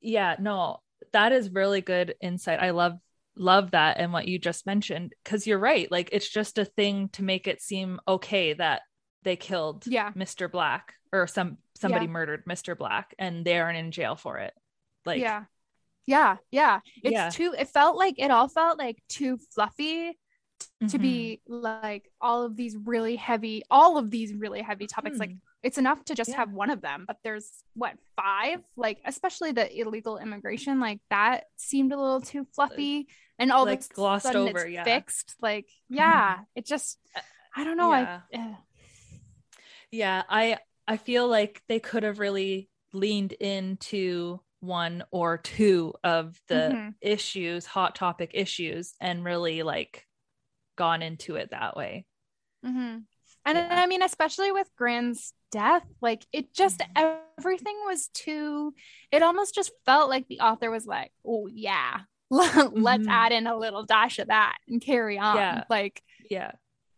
Yeah, 0.00 0.36
no, 0.38 0.80
that 1.12 1.32
is 1.32 1.50
really 1.50 1.80
good 1.80 2.14
insight. 2.20 2.60
I 2.60 2.70
love 2.70 2.98
love 3.36 3.70
that 3.70 3.98
and 3.98 4.12
what 4.12 4.26
you 4.26 4.38
just 4.38 4.66
mentioned 4.66 5.14
because 5.24 5.46
you're 5.46 5.58
right. 5.58 5.90
Like 5.90 6.10
it's 6.12 6.28
just 6.28 6.58
a 6.58 6.64
thing 6.64 7.08
to 7.10 7.22
make 7.22 7.46
it 7.46 7.62
seem 7.62 8.00
okay 8.06 8.52
that 8.54 8.82
they 9.22 9.36
killed 9.36 9.86
Yeah. 9.86 10.12
Mr. 10.12 10.50
Black 10.50 10.94
or 11.12 11.26
some 11.26 11.58
somebody 11.76 12.06
Yeah. 12.06 12.10
murdered 12.10 12.44
Mr. 12.46 12.76
Black 12.76 13.14
and 13.18 13.44
they 13.44 13.58
aren't 13.58 13.78
in 13.78 13.90
jail 13.92 14.16
for 14.16 14.38
it. 14.38 14.52
Like 15.06 15.20
yeah. 15.20 15.44
Yeah, 16.08 16.36
yeah. 16.50 16.80
It's 17.04 17.12
Yeah. 17.12 17.28
too 17.28 17.54
it 17.56 17.68
felt 17.68 17.96
like 17.98 18.14
it 18.18 18.30
all 18.30 18.48
felt 18.48 18.78
like 18.78 18.96
too 19.10 19.36
fluffy 19.52 20.18
to 20.88 20.98
mhm. 20.98 21.02
be 21.02 21.40
like 21.46 22.10
all 22.20 22.44
of 22.44 22.56
these 22.56 22.76
really 22.76 23.16
heavy 23.16 23.62
all 23.70 23.98
of 23.98 24.10
these 24.10 24.32
really 24.34 24.62
heavy 24.62 24.86
topics 24.86 25.18
like 25.18 25.30
Mhm. 25.30 25.40
it's 25.62 25.78
enough 25.78 26.02
to 26.06 26.14
just 26.14 26.30
Yeah. 26.30 26.36
have 26.36 26.52
one 26.52 26.70
of 26.70 26.80
them 26.80 27.04
but 27.06 27.18
there's 27.22 27.62
what 27.74 27.96
five 28.16 28.64
like 28.74 28.98
especially 29.04 29.52
the 29.52 29.66
illegal 29.80 30.18
immigration 30.18 30.80
like 30.80 31.00
that 31.10 31.44
seemed 31.56 31.92
a 31.92 31.96
little 31.96 32.20
too 32.22 32.44
fluffy 32.54 33.06
and 33.38 33.52
all 33.52 33.66
like 33.66 33.86
glossed 33.90 34.26
sudden 34.26 34.48
over, 34.48 34.60
it's 34.64 34.70
yeah. 34.70 34.84
fixed 34.84 35.36
like 35.40 35.68
yeah 35.88 36.38
it 36.56 36.64
just 36.66 36.98
i 37.54 37.62
don't 37.64 37.76
know 37.76 37.92
Yeah. 37.92 38.20
i 38.32 38.36
eh. 38.36 38.54
yeah 39.90 40.22
i 40.28 40.58
i 40.88 40.96
feel 40.96 41.28
like 41.28 41.62
they 41.68 41.80
could 41.80 42.02
have 42.02 42.18
really 42.18 42.68
leaned 42.92 43.32
into 43.32 44.40
one 44.60 45.04
or 45.10 45.38
two 45.38 45.94
of 46.02 46.40
the 46.48 46.72
Mhm. 46.74 46.94
issues 47.00 47.64
hot 47.66 47.94
topic 47.94 48.32
issues 48.34 48.94
and 49.00 49.24
really 49.24 49.62
like 49.62 50.06
gone 50.76 51.02
into 51.02 51.36
it 51.36 51.50
that 51.50 51.76
way 51.76 52.04
Mhm. 52.64 53.04
and 53.44 53.58
Yeah. 53.58 53.68
i 53.82 53.86
mean 53.86 54.02
especially 54.02 54.50
with 54.52 54.68
Gran's 54.76 55.32
death 55.50 55.86
like 56.00 56.26
it 56.32 56.52
just 56.52 56.80
Mhm. 56.80 57.20
everything 57.38 57.76
was 57.86 58.08
too 58.08 58.74
it 59.12 59.22
almost 59.22 59.54
just 59.54 59.70
felt 59.86 60.10
like 60.10 60.26
the 60.28 60.40
author 60.40 60.70
was 60.70 60.86
like 60.86 61.12
oh 61.24 61.46
yeah 61.46 62.00
let's 62.30 63.06
Mhm. 63.06 63.10
add 63.10 63.32
in 63.32 63.46
a 63.46 63.56
little 63.56 63.84
dash 63.84 64.18
of 64.18 64.26
that 64.28 64.58
and 64.68 64.80
carry 64.80 65.18
on 65.18 65.36
Yeah. 65.36 65.64
like 65.70 66.02
yeah 66.28 66.52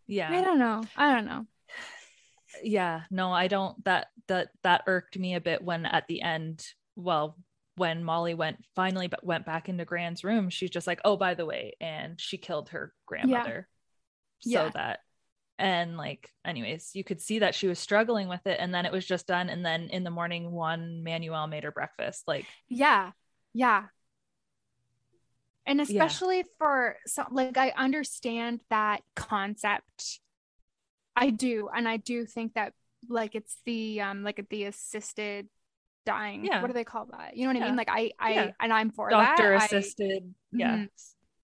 yeah 0.07 0.33
i 0.33 0.41
don't 0.43 0.59
know 0.59 0.83
i 0.97 1.13
don't 1.15 1.27
know 1.27 1.47
yeah 2.63 3.03
no 3.11 3.33
i 3.33 3.47
don't 3.49 3.83
that 3.85 4.09
that 4.27 4.51
that 4.63 4.83
irked 4.87 5.17
me 5.19 5.35
a 5.35 5.41
bit 5.41 5.63
when 5.63 5.87
at 5.87 6.07
the 6.09 6.23
end 6.23 6.67
well 6.97 7.37
when 7.77 8.05
molly 8.05 8.35
went 8.35 8.59
finally 8.75 9.07
but 9.07 9.25
went 9.25 9.47
back 9.47 9.69
into 9.69 9.85
Gran's 9.85 10.25
room 10.25 10.51
she's 10.51 10.71
just 10.71 10.87
like 10.87 11.01
oh 11.05 11.17
by 11.17 11.35
the 11.35 11.47
way 11.47 11.75
and 11.81 12.21
she 12.21 12.37
killed 12.37 12.71
her 12.71 12.93
grandmother 13.07 13.69
Yeah. 14.43 14.59
so 14.59 14.65
Yeah. 14.65 14.71
that 14.75 14.99
and 15.59 15.97
like 15.97 16.29
anyways 16.45 16.91
you 16.95 17.05
could 17.05 17.21
see 17.21 17.41
that 17.41 17.55
she 17.55 17.69
was 17.69 17.79
struggling 17.79 18.29
with 18.29 18.47
it 18.47 18.59
and 18.61 18.75
then 18.75 18.87
it 18.87 18.93
was 18.93 19.07
just 19.07 19.27
done 19.27 19.49
and 19.49 19.65
then 19.65 19.89
in 19.91 20.05
the 20.05 20.11
morning 20.11 20.51
Juan 20.53 21.03
Manuel 21.05 21.47
made 21.47 21.65
her 21.65 21.73
breakfast 21.73 22.25
like 22.27 22.47
Yeah. 22.69 23.13
Yeah. 23.53 23.85
And 25.67 25.79
Yeah. 25.79 25.85
especially 25.85 26.45
for 26.59 26.97
so 27.07 27.25
like 27.31 27.57
I 27.57 27.71
understand 27.77 28.61
that 28.71 29.03
concept. 29.15 30.21
I 31.15 31.31
do. 31.31 31.69
And 31.75 31.89
I 31.89 31.99
do 31.99 32.25
think 32.25 32.55
that 32.55 32.73
like 33.09 33.35
it's 33.35 33.57
the 33.67 34.01
um 34.01 34.23
like 34.25 34.45
the 34.51 34.65
assisted 34.65 35.49
dying. 36.07 36.45
Yeah. 36.45 36.61
What 36.61 36.69
do 36.69 36.73
they 36.73 36.85
call 36.85 37.07
that? 37.07 37.37
You 37.37 37.47
know 37.47 37.55
what 37.55 37.63
I 37.63 37.67
mean? 37.67 37.77
Like 37.77 37.89
I 37.91 38.11
I 38.19 38.33
Yeah. 38.33 38.51
and 38.61 38.73
I'm 38.73 38.91
for 38.91 39.11
doctor 39.11 39.51
that. 39.51 39.63
I- 39.63 39.65
assisted 39.65 40.35
yeah 40.53 40.77
Mhm. 40.77 40.89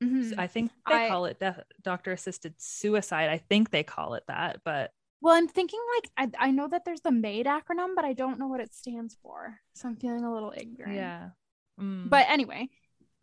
Mhm. 0.02 0.34
i 0.38 0.46
think 0.46 0.70
they 0.88 1.07
I- 1.07 1.09
call 1.09 1.24
it 1.26 1.38
def- 1.38 1.62
doctor 1.80 2.12
assisted 2.12 2.54
suicide 2.59 3.30
i 3.30 3.38
think 3.38 3.70
they 3.70 3.82
call 3.82 4.12
it 4.14 4.24
that 4.28 4.61
but 4.64 4.92
Well, 5.22 5.34
I'm 5.34 5.48
thinking 5.48 5.80
like 5.94 6.11
I, 6.38 6.48
I 6.48 6.50
know 6.50 6.68
that 6.68 6.84
there's 6.84 7.00
the 7.00 7.11
MAID 7.12 7.46
acronym, 7.46 7.94
but 7.96 8.04
I 8.04 8.12
don't 8.12 8.38
know 8.38 8.46
what 8.48 8.61
it 8.61 8.74
stands 8.74 9.16
for. 9.22 9.59
So 9.74 9.88
I'm 9.88 9.96
feeling 9.96 10.24
a 10.24 10.32
little 10.32 10.52
ignorant. 10.57 10.94
yeah 10.94 11.30
Mm. 11.80 12.09
But 12.11 12.26
anyway, 12.28 12.68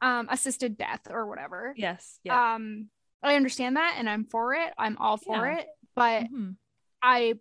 um 0.01 0.27
assisted 0.31 0.77
death 0.77 1.01
or 1.09 1.25
whatever. 1.27 1.73
yes 1.77 2.19
yeah 2.23 2.55
um 2.55 2.89
i 3.21 3.35
understand 3.35 3.75
that 3.77 3.95
and 3.97 4.09
i'm 4.09 4.25
for 4.25 4.53
it 4.53 4.73
i'm 4.77 4.97
all 4.97 5.17
for 5.17 5.45
Yeah. 5.45 5.57
it 5.59 5.67
but 5.95 6.23
Mhm. 6.25 6.55
i 7.01 7.35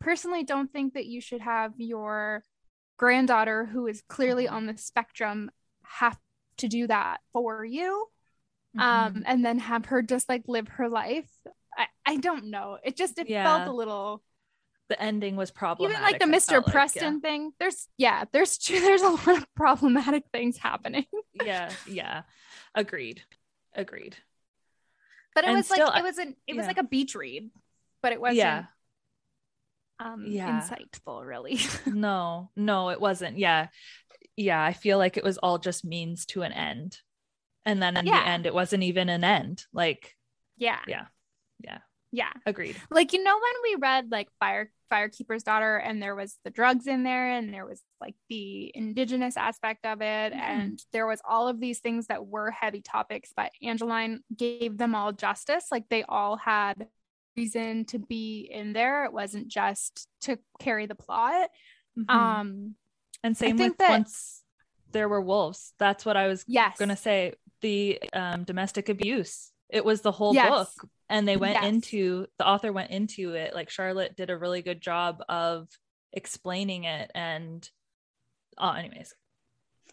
personally 0.00 0.44
don't 0.44 0.70
think 0.72 0.94
that 0.94 1.06
you 1.06 1.20
should 1.20 1.40
have 1.40 1.72
your 1.78 2.42
granddaughter 3.02 3.64
who 3.66 3.88
is 3.88 4.02
clearly 4.08 4.46
Mhm. 4.46 4.52
on 4.52 4.66
the 4.66 4.76
spectrum 4.78 5.50
have 5.84 6.18
to 6.58 6.68
do 6.68 6.86
that 6.86 7.20
for 7.32 7.64
you 7.64 8.06
Mhm. 8.76 8.82
um 8.82 9.22
and 9.26 9.44
then 9.44 9.58
have 9.58 9.86
her 9.86 10.02
just 10.02 10.28
like 10.28 10.44
live 10.46 10.68
her 10.68 10.88
life 10.88 11.28
i, 11.76 11.86
I 12.06 12.16
don't 12.16 12.46
know 12.46 12.78
it 12.84 12.96
just 12.96 13.18
it 13.18 13.26
Yeah. 13.28 13.42
felt 13.44 13.68
a 13.68 13.72
little 13.72 14.22
the 14.88 15.02
ending 15.02 15.36
was 15.36 15.50
problematic 15.50 15.98
even 15.98 16.10
like 16.12 16.20
the 16.20 16.26
mr 16.26 16.58
like, 16.58 16.66
yeah. 16.66 16.72
preston 16.72 17.20
thing 17.20 17.52
there's 17.58 17.88
yeah 17.98 18.24
there's 18.32 18.56
there's 18.68 19.02
a 19.02 19.08
lot 19.08 19.28
of 19.38 19.46
problematic 19.54 20.24
things 20.32 20.58
happening 20.58 21.06
yeah 21.34 21.70
yeah 21.86 22.22
agreed 22.74 23.22
agreed 23.74 24.16
but 25.34 25.44
it 25.44 25.48
And 25.48 25.56
was 25.58 25.66
still, 25.66 25.88
like 25.88 25.98
it 25.98 26.02
was 26.04 26.18
an 26.18 26.36
it 26.46 26.56
was 26.56 26.66
like 26.66 26.78
a 26.78 26.82
beach 26.84 27.14
read 27.14 27.50
but 28.02 28.12
it 28.12 28.20
wasn't 28.20 28.38
Yeah. 28.38 28.64
Um 30.04 30.24
Yeah. 30.26 30.60
insightful 30.60 31.24
really 31.26 31.58
no 31.86 32.50
no 32.56 32.90
it 32.90 33.00
wasn't 33.00 33.38
yeah 33.38 33.68
yeah 34.36 34.62
i 34.62 34.72
feel 34.72 34.98
like 34.98 35.16
it 35.16 35.24
was 35.24 35.38
all 35.38 35.58
just 35.58 35.84
means 35.84 36.26
to 36.26 36.42
an 36.42 36.52
end 36.52 36.98
and 37.64 37.82
then 37.82 37.96
in 37.96 38.06
Yeah. 38.06 38.20
the 38.22 38.28
end 38.28 38.46
it 38.46 38.54
wasn't 38.54 38.82
even 38.82 39.08
an 39.08 39.24
end 39.24 39.64
like 39.72 40.16
yeah 40.56 40.80
Yeah. 40.86 41.06
Yeah. 41.60 41.78
yeah 42.12 42.32
agreed 42.46 42.76
like 42.90 43.12
you 43.12 43.22
know 43.22 43.34
when 43.34 43.54
we 43.62 43.76
read 43.80 44.10
like 44.10 44.28
fire 44.40 44.70
firekeeper's 44.92 45.42
daughter 45.42 45.76
and 45.76 46.02
there 46.02 46.14
was 46.14 46.36
the 46.44 46.50
drugs 46.50 46.86
in 46.86 47.02
there 47.02 47.30
and 47.30 47.52
there 47.54 47.64
was 47.64 47.80
like 47.98 48.14
the 48.28 48.70
indigenous 48.74 49.38
aspect 49.38 49.86
of 49.86 50.02
it 50.02 50.32
Mhm. 50.34 50.38
and 50.38 50.84
there 50.92 51.06
was 51.06 51.20
all 51.26 51.48
of 51.48 51.60
these 51.60 51.78
things 51.80 52.08
that 52.08 52.26
were 52.26 52.50
heavy 52.50 52.82
topics 52.82 53.32
but 53.34 53.52
angeline 53.62 54.20
gave 54.36 54.76
them 54.76 54.94
all 54.94 55.12
justice 55.12 55.66
like 55.72 55.88
they 55.88 56.02
all 56.02 56.36
had 56.36 56.88
reason 57.36 57.84
to 57.86 57.98
be 57.98 58.48
in 58.50 58.72
there 58.72 59.04
it 59.04 59.12
wasn't 59.12 59.48
just 59.48 60.08
to 60.20 60.38
carry 60.60 60.86
the 60.86 60.94
plot 60.94 61.50
Mhm. 61.98 62.10
um 62.10 62.74
and 63.22 63.36
same 63.36 63.56
with 63.56 63.76
that- 63.78 63.90
once 63.90 64.42
there 64.92 65.08
were 65.08 65.20
wolves 65.20 65.74
that's 65.78 66.04
what 66.04 66.16
i 66.16 66.26
was 66.26 66.44
yes 66.46 66.76
gonna 66.78 66.96
say 66.96 67.34
the 67.60 68.00
um 68.12 68.44
domestic 68.44 68.88
abuse 68.88 69.50
it 69.68 69.84
was 69.84 70.02
the 70.02 70.12
whole 70.12 70.34
Yes. 70.34 70.48
book 70.50 70.88
and 71.08 71.26
they 71.26 71.36
went 71.36 71.54
Yes. 71.54 71.64
into 71.64 72.26
the 72.38 72.46
author 72.46 72.72
went 72.72 72.90
into 72.90 73.34
it 73.34 73.54
like 73.54 73.70
charlotte 73.70 74.16
did 74.16 74.30
a 74.30 74.36
really 74.36 74.62
good 74.62 74.80
job 74.80 75.22
of 75.28 75.68
explaining 76.12 76.84
it 76.84 77.10
and 77.14 77.68
oh 78.58 78.72
anyways 78.72 79.14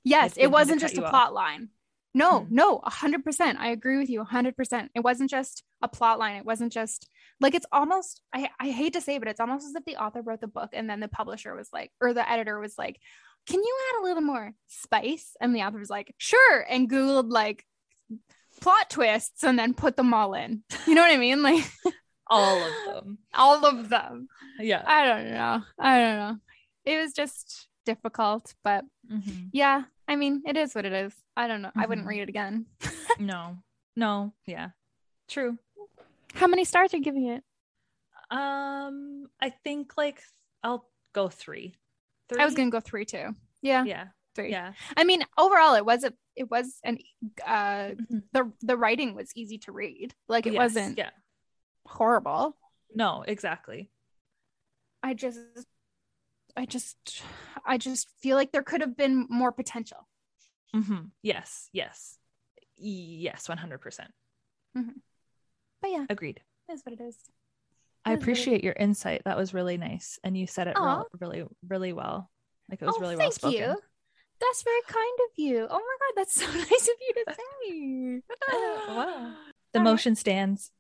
Yes, 0.06 0.38
it 0.38 0.48
wasn't 0.48 0.80
just 0.80 0.98
a 0.98 1.04
off. 1.04 1.10
plot 1.10 1.34
line. 1.34 1.70
No, 2.14 2.40
Hmm. 2.46 2.56
no, 2.56 2.78
a 2.78 2.90
hundred 2.90 3.24
percent. 3.26 3.60
I 3.60 3.68
agree 3.68 3.98
with 3.98 4.10
you, 4.10 4.22
a 4.22 4.24
hundred 4.24 4.56
percent. 4.56 4.92
It 4.96 5.02
wasn't 5.02 5.30
just 5.30 5.64
a 5.82 5.90
plot 5.90 6.18
line. 6.20 6.38
It 6.38 6.46
wasn't 6.46 6.72
just 6.72 7.10
like 7.42 7.56
it's 7.56 7.66
almost. 7.72 8.22
I 8.34 8.50
I 8.60 8.70
hate 8.72 8.94
to 8.94 9.02
say, 9.02 9.16
it, 9.16 9.20
but 9.20 9.28
it's 9.28 9.40
almost 9.40 9.66
as 9.68 9.76
if 9.76 9.86
the 9.86 9.98
author 9.98 10.22
wrote 10.22 10.42
the 10.42 10.48
book 10.48 10.70
and 10.74 10.90
then 10.90 11.00
the 11.00 11.08
publisher 11.08 11.56
was 11.56 11.70
like, 11.74 11.92
or 12.02 12.14
the 12.14 12.30
editor 12.30 12.60
was 12.60 12.78
like, 12.78 13.00
"Can 13.48 13.62
you 13.64 13.78
add 13.90 14.02
a 14.02 14.04
little 14.06 14.22
more 14.24 14.54
spice?" 14.68 15.36
And 15.42 15.56
the 15.56 15.62
author 15.64 15.80
was 15.80 15.90
like, 15.90 16.14
"Sure," 16.18 16.66
and 16.70 16.90
googled 16.90 17.30
like 17.32 17.66
plot 18.62 18.90
twists 18.90 19.44
and 19.44 19.58
then 19.58 19.74
put 19.74 19.96
them 19.96 20.14
all 20.14 20.34
in. 20.34 20.64
You 20.88 20.96
know 20.96 21.02
what 21.02 21.12
I 21.12 21.18
mean? 21.18 21.42
Like 21.44 21.64
all 22.28 22.64
of 22.64 22.74
them 22.86 23.18
all 23.34 23.66
of 23.66 23.90
them. 23.90 24.28
yeah 24.60 24.84
I 24.86 25.06
don't 25.06 25.32
know. 25.32 25.64
I 25.80 26.00
don't 26.00 26.18
know. 26.18 26.38
It 26.86 26.98
was 27.02 27.14
just 27.14 27.68
difficult, 27.86 28.54
but 28.64 28.86
Mhm. 29.12 29.50
yeah, 29.54 29.84
I 30.08 30.16
mean, 30.16 30.44
it 30.46 30.58
is 30.58 30.76
what 30.76 30.86
it 30.86 30.94
is. 30.94 31.14
I 31.38 31.48
don't 31.48 31.62
know. 31.62 31.72
I 31.76 31.86
wouldn't 31.88 32.06
Mhm. 32.06 32.10
read 32.10 32.22
it 32.22 32.30
again. 32.30 32.66
no 33.20 33.58
no 33.96 34.34
yeah 34.46 34.70
true 35.28 35.58
How 36.34 36.48
many 36.48 36.64
stars 36.64 36.94
are 36.94 36.98
you 36.98 37.04
giving 37.04 37.28
it? 37.28 37.44
um 38.32 39.26
i 39.42 39.50
think 39.50 39.98
like 39.98 40.22
i'll 40.64 40.88
go 41.14 41.30
three, 41.30 41.74
I 42.38 42.46
was 42.46 42.54
gonna 42.54 42.70
go 42.70 42.80
three 42.80 43.06
too. 43.06 43.34
Yeah, 43.64 43.84
yeah 43.86 44.06
three. 44.36 44.52
yeah 44.52 44.74
I 44.96 45.04
mean, 45.04 45.24
overall, 45.38 45.74
it 45.76 45.86
was 45.86 46.04
a 46.04 46.14
it 46.36 46.50
was 46.52 46.78
an 46.84 47.00
uh 47.46 47.96
Mhm. 47.98 48.24
the 48.32 48.52
the 48.62 48.78
writing 48.78 49.16
was 49.16 49.32
easy 49.36 49.58
to 49.60 49.72
read. 49.72 50.14
Like 50.28 50.46
it 50.46 50.54
Yes, 50.54 50.58
wasn't 50.58 50.98
yeah 51.00 51.10
horrible. 51.88 52.56
no 52.94 53.24
exactly 53.28 53.90
I 55.02 55.16
just 55.16 55.40
I 56.56 56.66
just 56.66 56.98
I 57.66 57.78
just 57.80 58.08
feel 58.22 58.36
like 58.38 58.52
there 58.52 58.64
could 58.64 58.82
have 58.82 58.96
been 58.96 59.26
more 59.30 59.52
potential. 59.52 60.08
Mm-hmm. 60.76 61.06
yes 61.24 61.70
yes 61.74 62.18
yes 62.78 63.50
100% 63.50 64.12
But 65.82 65.92
yeah, 65.92 66.06
agreed 66.10 66.42
it 66.68 66.74
is 66.74 66.82
what 66.84 66.94
it 66.94 67.02
is. 67.02 67.16
I 68.06 68.12
It 68.12 68.14
is 68.14 68.18
what 68.18 68.20
it 68.20 68.22
appreciate 68.22 68.64
your 68.64 68.74
insight. 68.74 69.22
That 69.26 69.38
was 69.38 69.54
really 69.54 69.78
nice, 69.78 70.20
and 70.24 70.38
you 70.38 70.48
said 70.48 70.68
it 70.68 70.78
real, 70.78 71.06
really, 71.20 71.44
really 71.68 71.94
well. 71.94 72.30
Like 72.70 72.82
it 72.82 72.86
was 72.86 72.96
oh, 72.98 73.02
really 73.02 73.16
well 73.16 73.24
thank 73.24 73.34
spoken. 73.34 73.58
you. 73.58 73.76
That's 74.40 74.64
very 74.64 74.82
kind 74.88 75.20
of 75.20 75.30
you. 75.38 75.68
Oh 75.70 75.80
my 75.80 75.80
god, 75.80 76.14
that's 76.16 76.34
so 76.42 76.46
nice 76.46 76.88
of 76.88 76.96
you 77.02 77.14
to 77.14 77.34
say. 77.34 78.22
wow. 78.94 79.34
The 79.74 79.80
All 79.80 79.86
right. 79.86 79.92
motion 79.92 80.16
stands. 80.16 80.72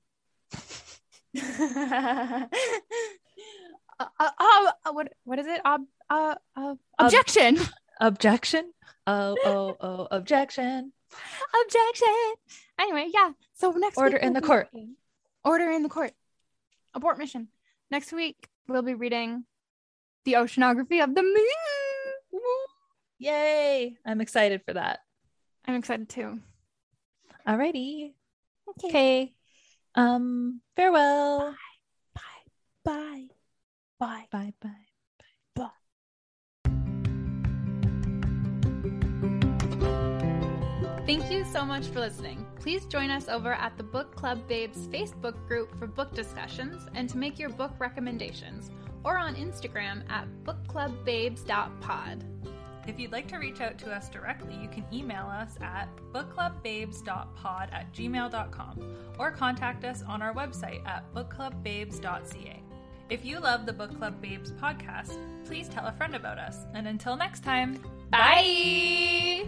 uh, 1.37 2.45
uh, 3.99 4.29
uh, 4.39 4.91
what 4.91 5.13
what 5.23 5.39
is 5.39 5.47
it? 5.47 5.61
Ob, 5.63 5.81
uh, 6.09 6.35
uh, 6.55 6.75
objection. 6.97 7.59
Objection. 8.01 8.71
Oh, 9.05 9.35
oh, 9.45 9.75
oh, 9.79 10.07
objection. 10.11 10.93
objection. 11.65 12.33
Anyway, 12.79 13.09
yeah. 13.13 13.31
So 13.53 13.71
next 13.71 13.97
Order 13.97 14.15
week 14.17 14.23
in 14.23 14.33
the 14.33 14.41
court. 14.41 14.69
reading- 14.73 14.95
Order 15.43 15.69
in 15.71 15.83
the 15.83 15.89
court. 15.89 16.13
Abort 16.93 17.17
mission. 17.17 17.49
Next 17.91 18.11
week 18.13 18.47
we'll 18.67 18.81
be 18.81 18.93
reading 18.93 19.45
the 20.25 20.33
oceanography 20.33 21.03
of 21.03 21.13
the 21.13 21.23
moon. 21.23 22.41
Yay. 23.19 23.97
I'm 24.05 24.21
excited 24.21 24.61
for 24.65 24.73
that. 24.73 24.99
I'm 25.65 25.75
excited 25.75 26.07
too. 26.09 26.39
Alrighty. 27.47 28.13
Okay. 28.69 28.87
Okay. 28.89 29.33
Um, 29.95 30.61
farewell. 30.75 31.55
Bye. 32.13 32.21
Bye. 32.85 33.27
Bye. 33.99 34.27
Bye 34.31 34.53
bye. 34.61 34.88
Thank 41.09 41.31
you 41.31 41.43
so 41.43 41.65
much 41.65 41.87
for 41.87 42.01
listening. 42.01 42.45
Please 42.59 42.85
join 42.85 43.09
us 43.09 43.29
over 43.29 43.53
at 43.53 43.75
the 43.77 43.83
Book 43.83 44.15
Club 44.15 44.47
Babes 44.47 44.85
Facebook 44.89 45.33
group 45.47 45.75
for 45.79 45.87
book 45.87 46.13
discussions 46.13 46.85
and 46.93 47.09
to 47.09 47.17
make 47.17 47.39
your 47.39 47.49
book 47.49 47.71
recommendations, 47.79 48.69
or 49.03 49.17
on 49.17 49.33
Instagram 49.33 50.07
at 50.11 50.27
bookclubbabes.pod. 50.43 52.25
If 52.85 52.99
you'd 52.99 53.11
like 53.11 53.27
to 53.29 53.37
reach 53.37 53.59
out 53.59 53.79
to 53.79 53.91
us 53.91 54.07
directly, 54.07 54.55
you 54.61 54.69
can 54.69 54.85
email 54.93 55.25
us 55.25 55.57
at 55.61 55.89
bookclubbabes.pod 56.13 57.69
at 57.71 57.91
gmail.com 57.91 58.95
or 59.17 59.31
contact 59.31 59.85
us 59.85 60.03
on 60.07 60.21
our 60.21 60.35
website 60.35 60.87
at 60.87 61.11
bookclubbabes.ca. 61.15 62.61
If 63.09 63.25
you 63.25 63.39
love 63.39 63.65
the 63.65 63.73
Book 63.73 63.97
Club 63.97 64.21
Babes 64.21 64.51
podcast, 64.51 65.17
please 65.43 65.69
tell 65.69 65.87
a 65.87 65.91
friend 65.91 66.13
about 66.15 66.37
us. 66.37 66.67
And 66.75 66.87
until 66.87 67.15
next 67.15 67.43
time, 67.43 67.81
Bye! 68.11 69.47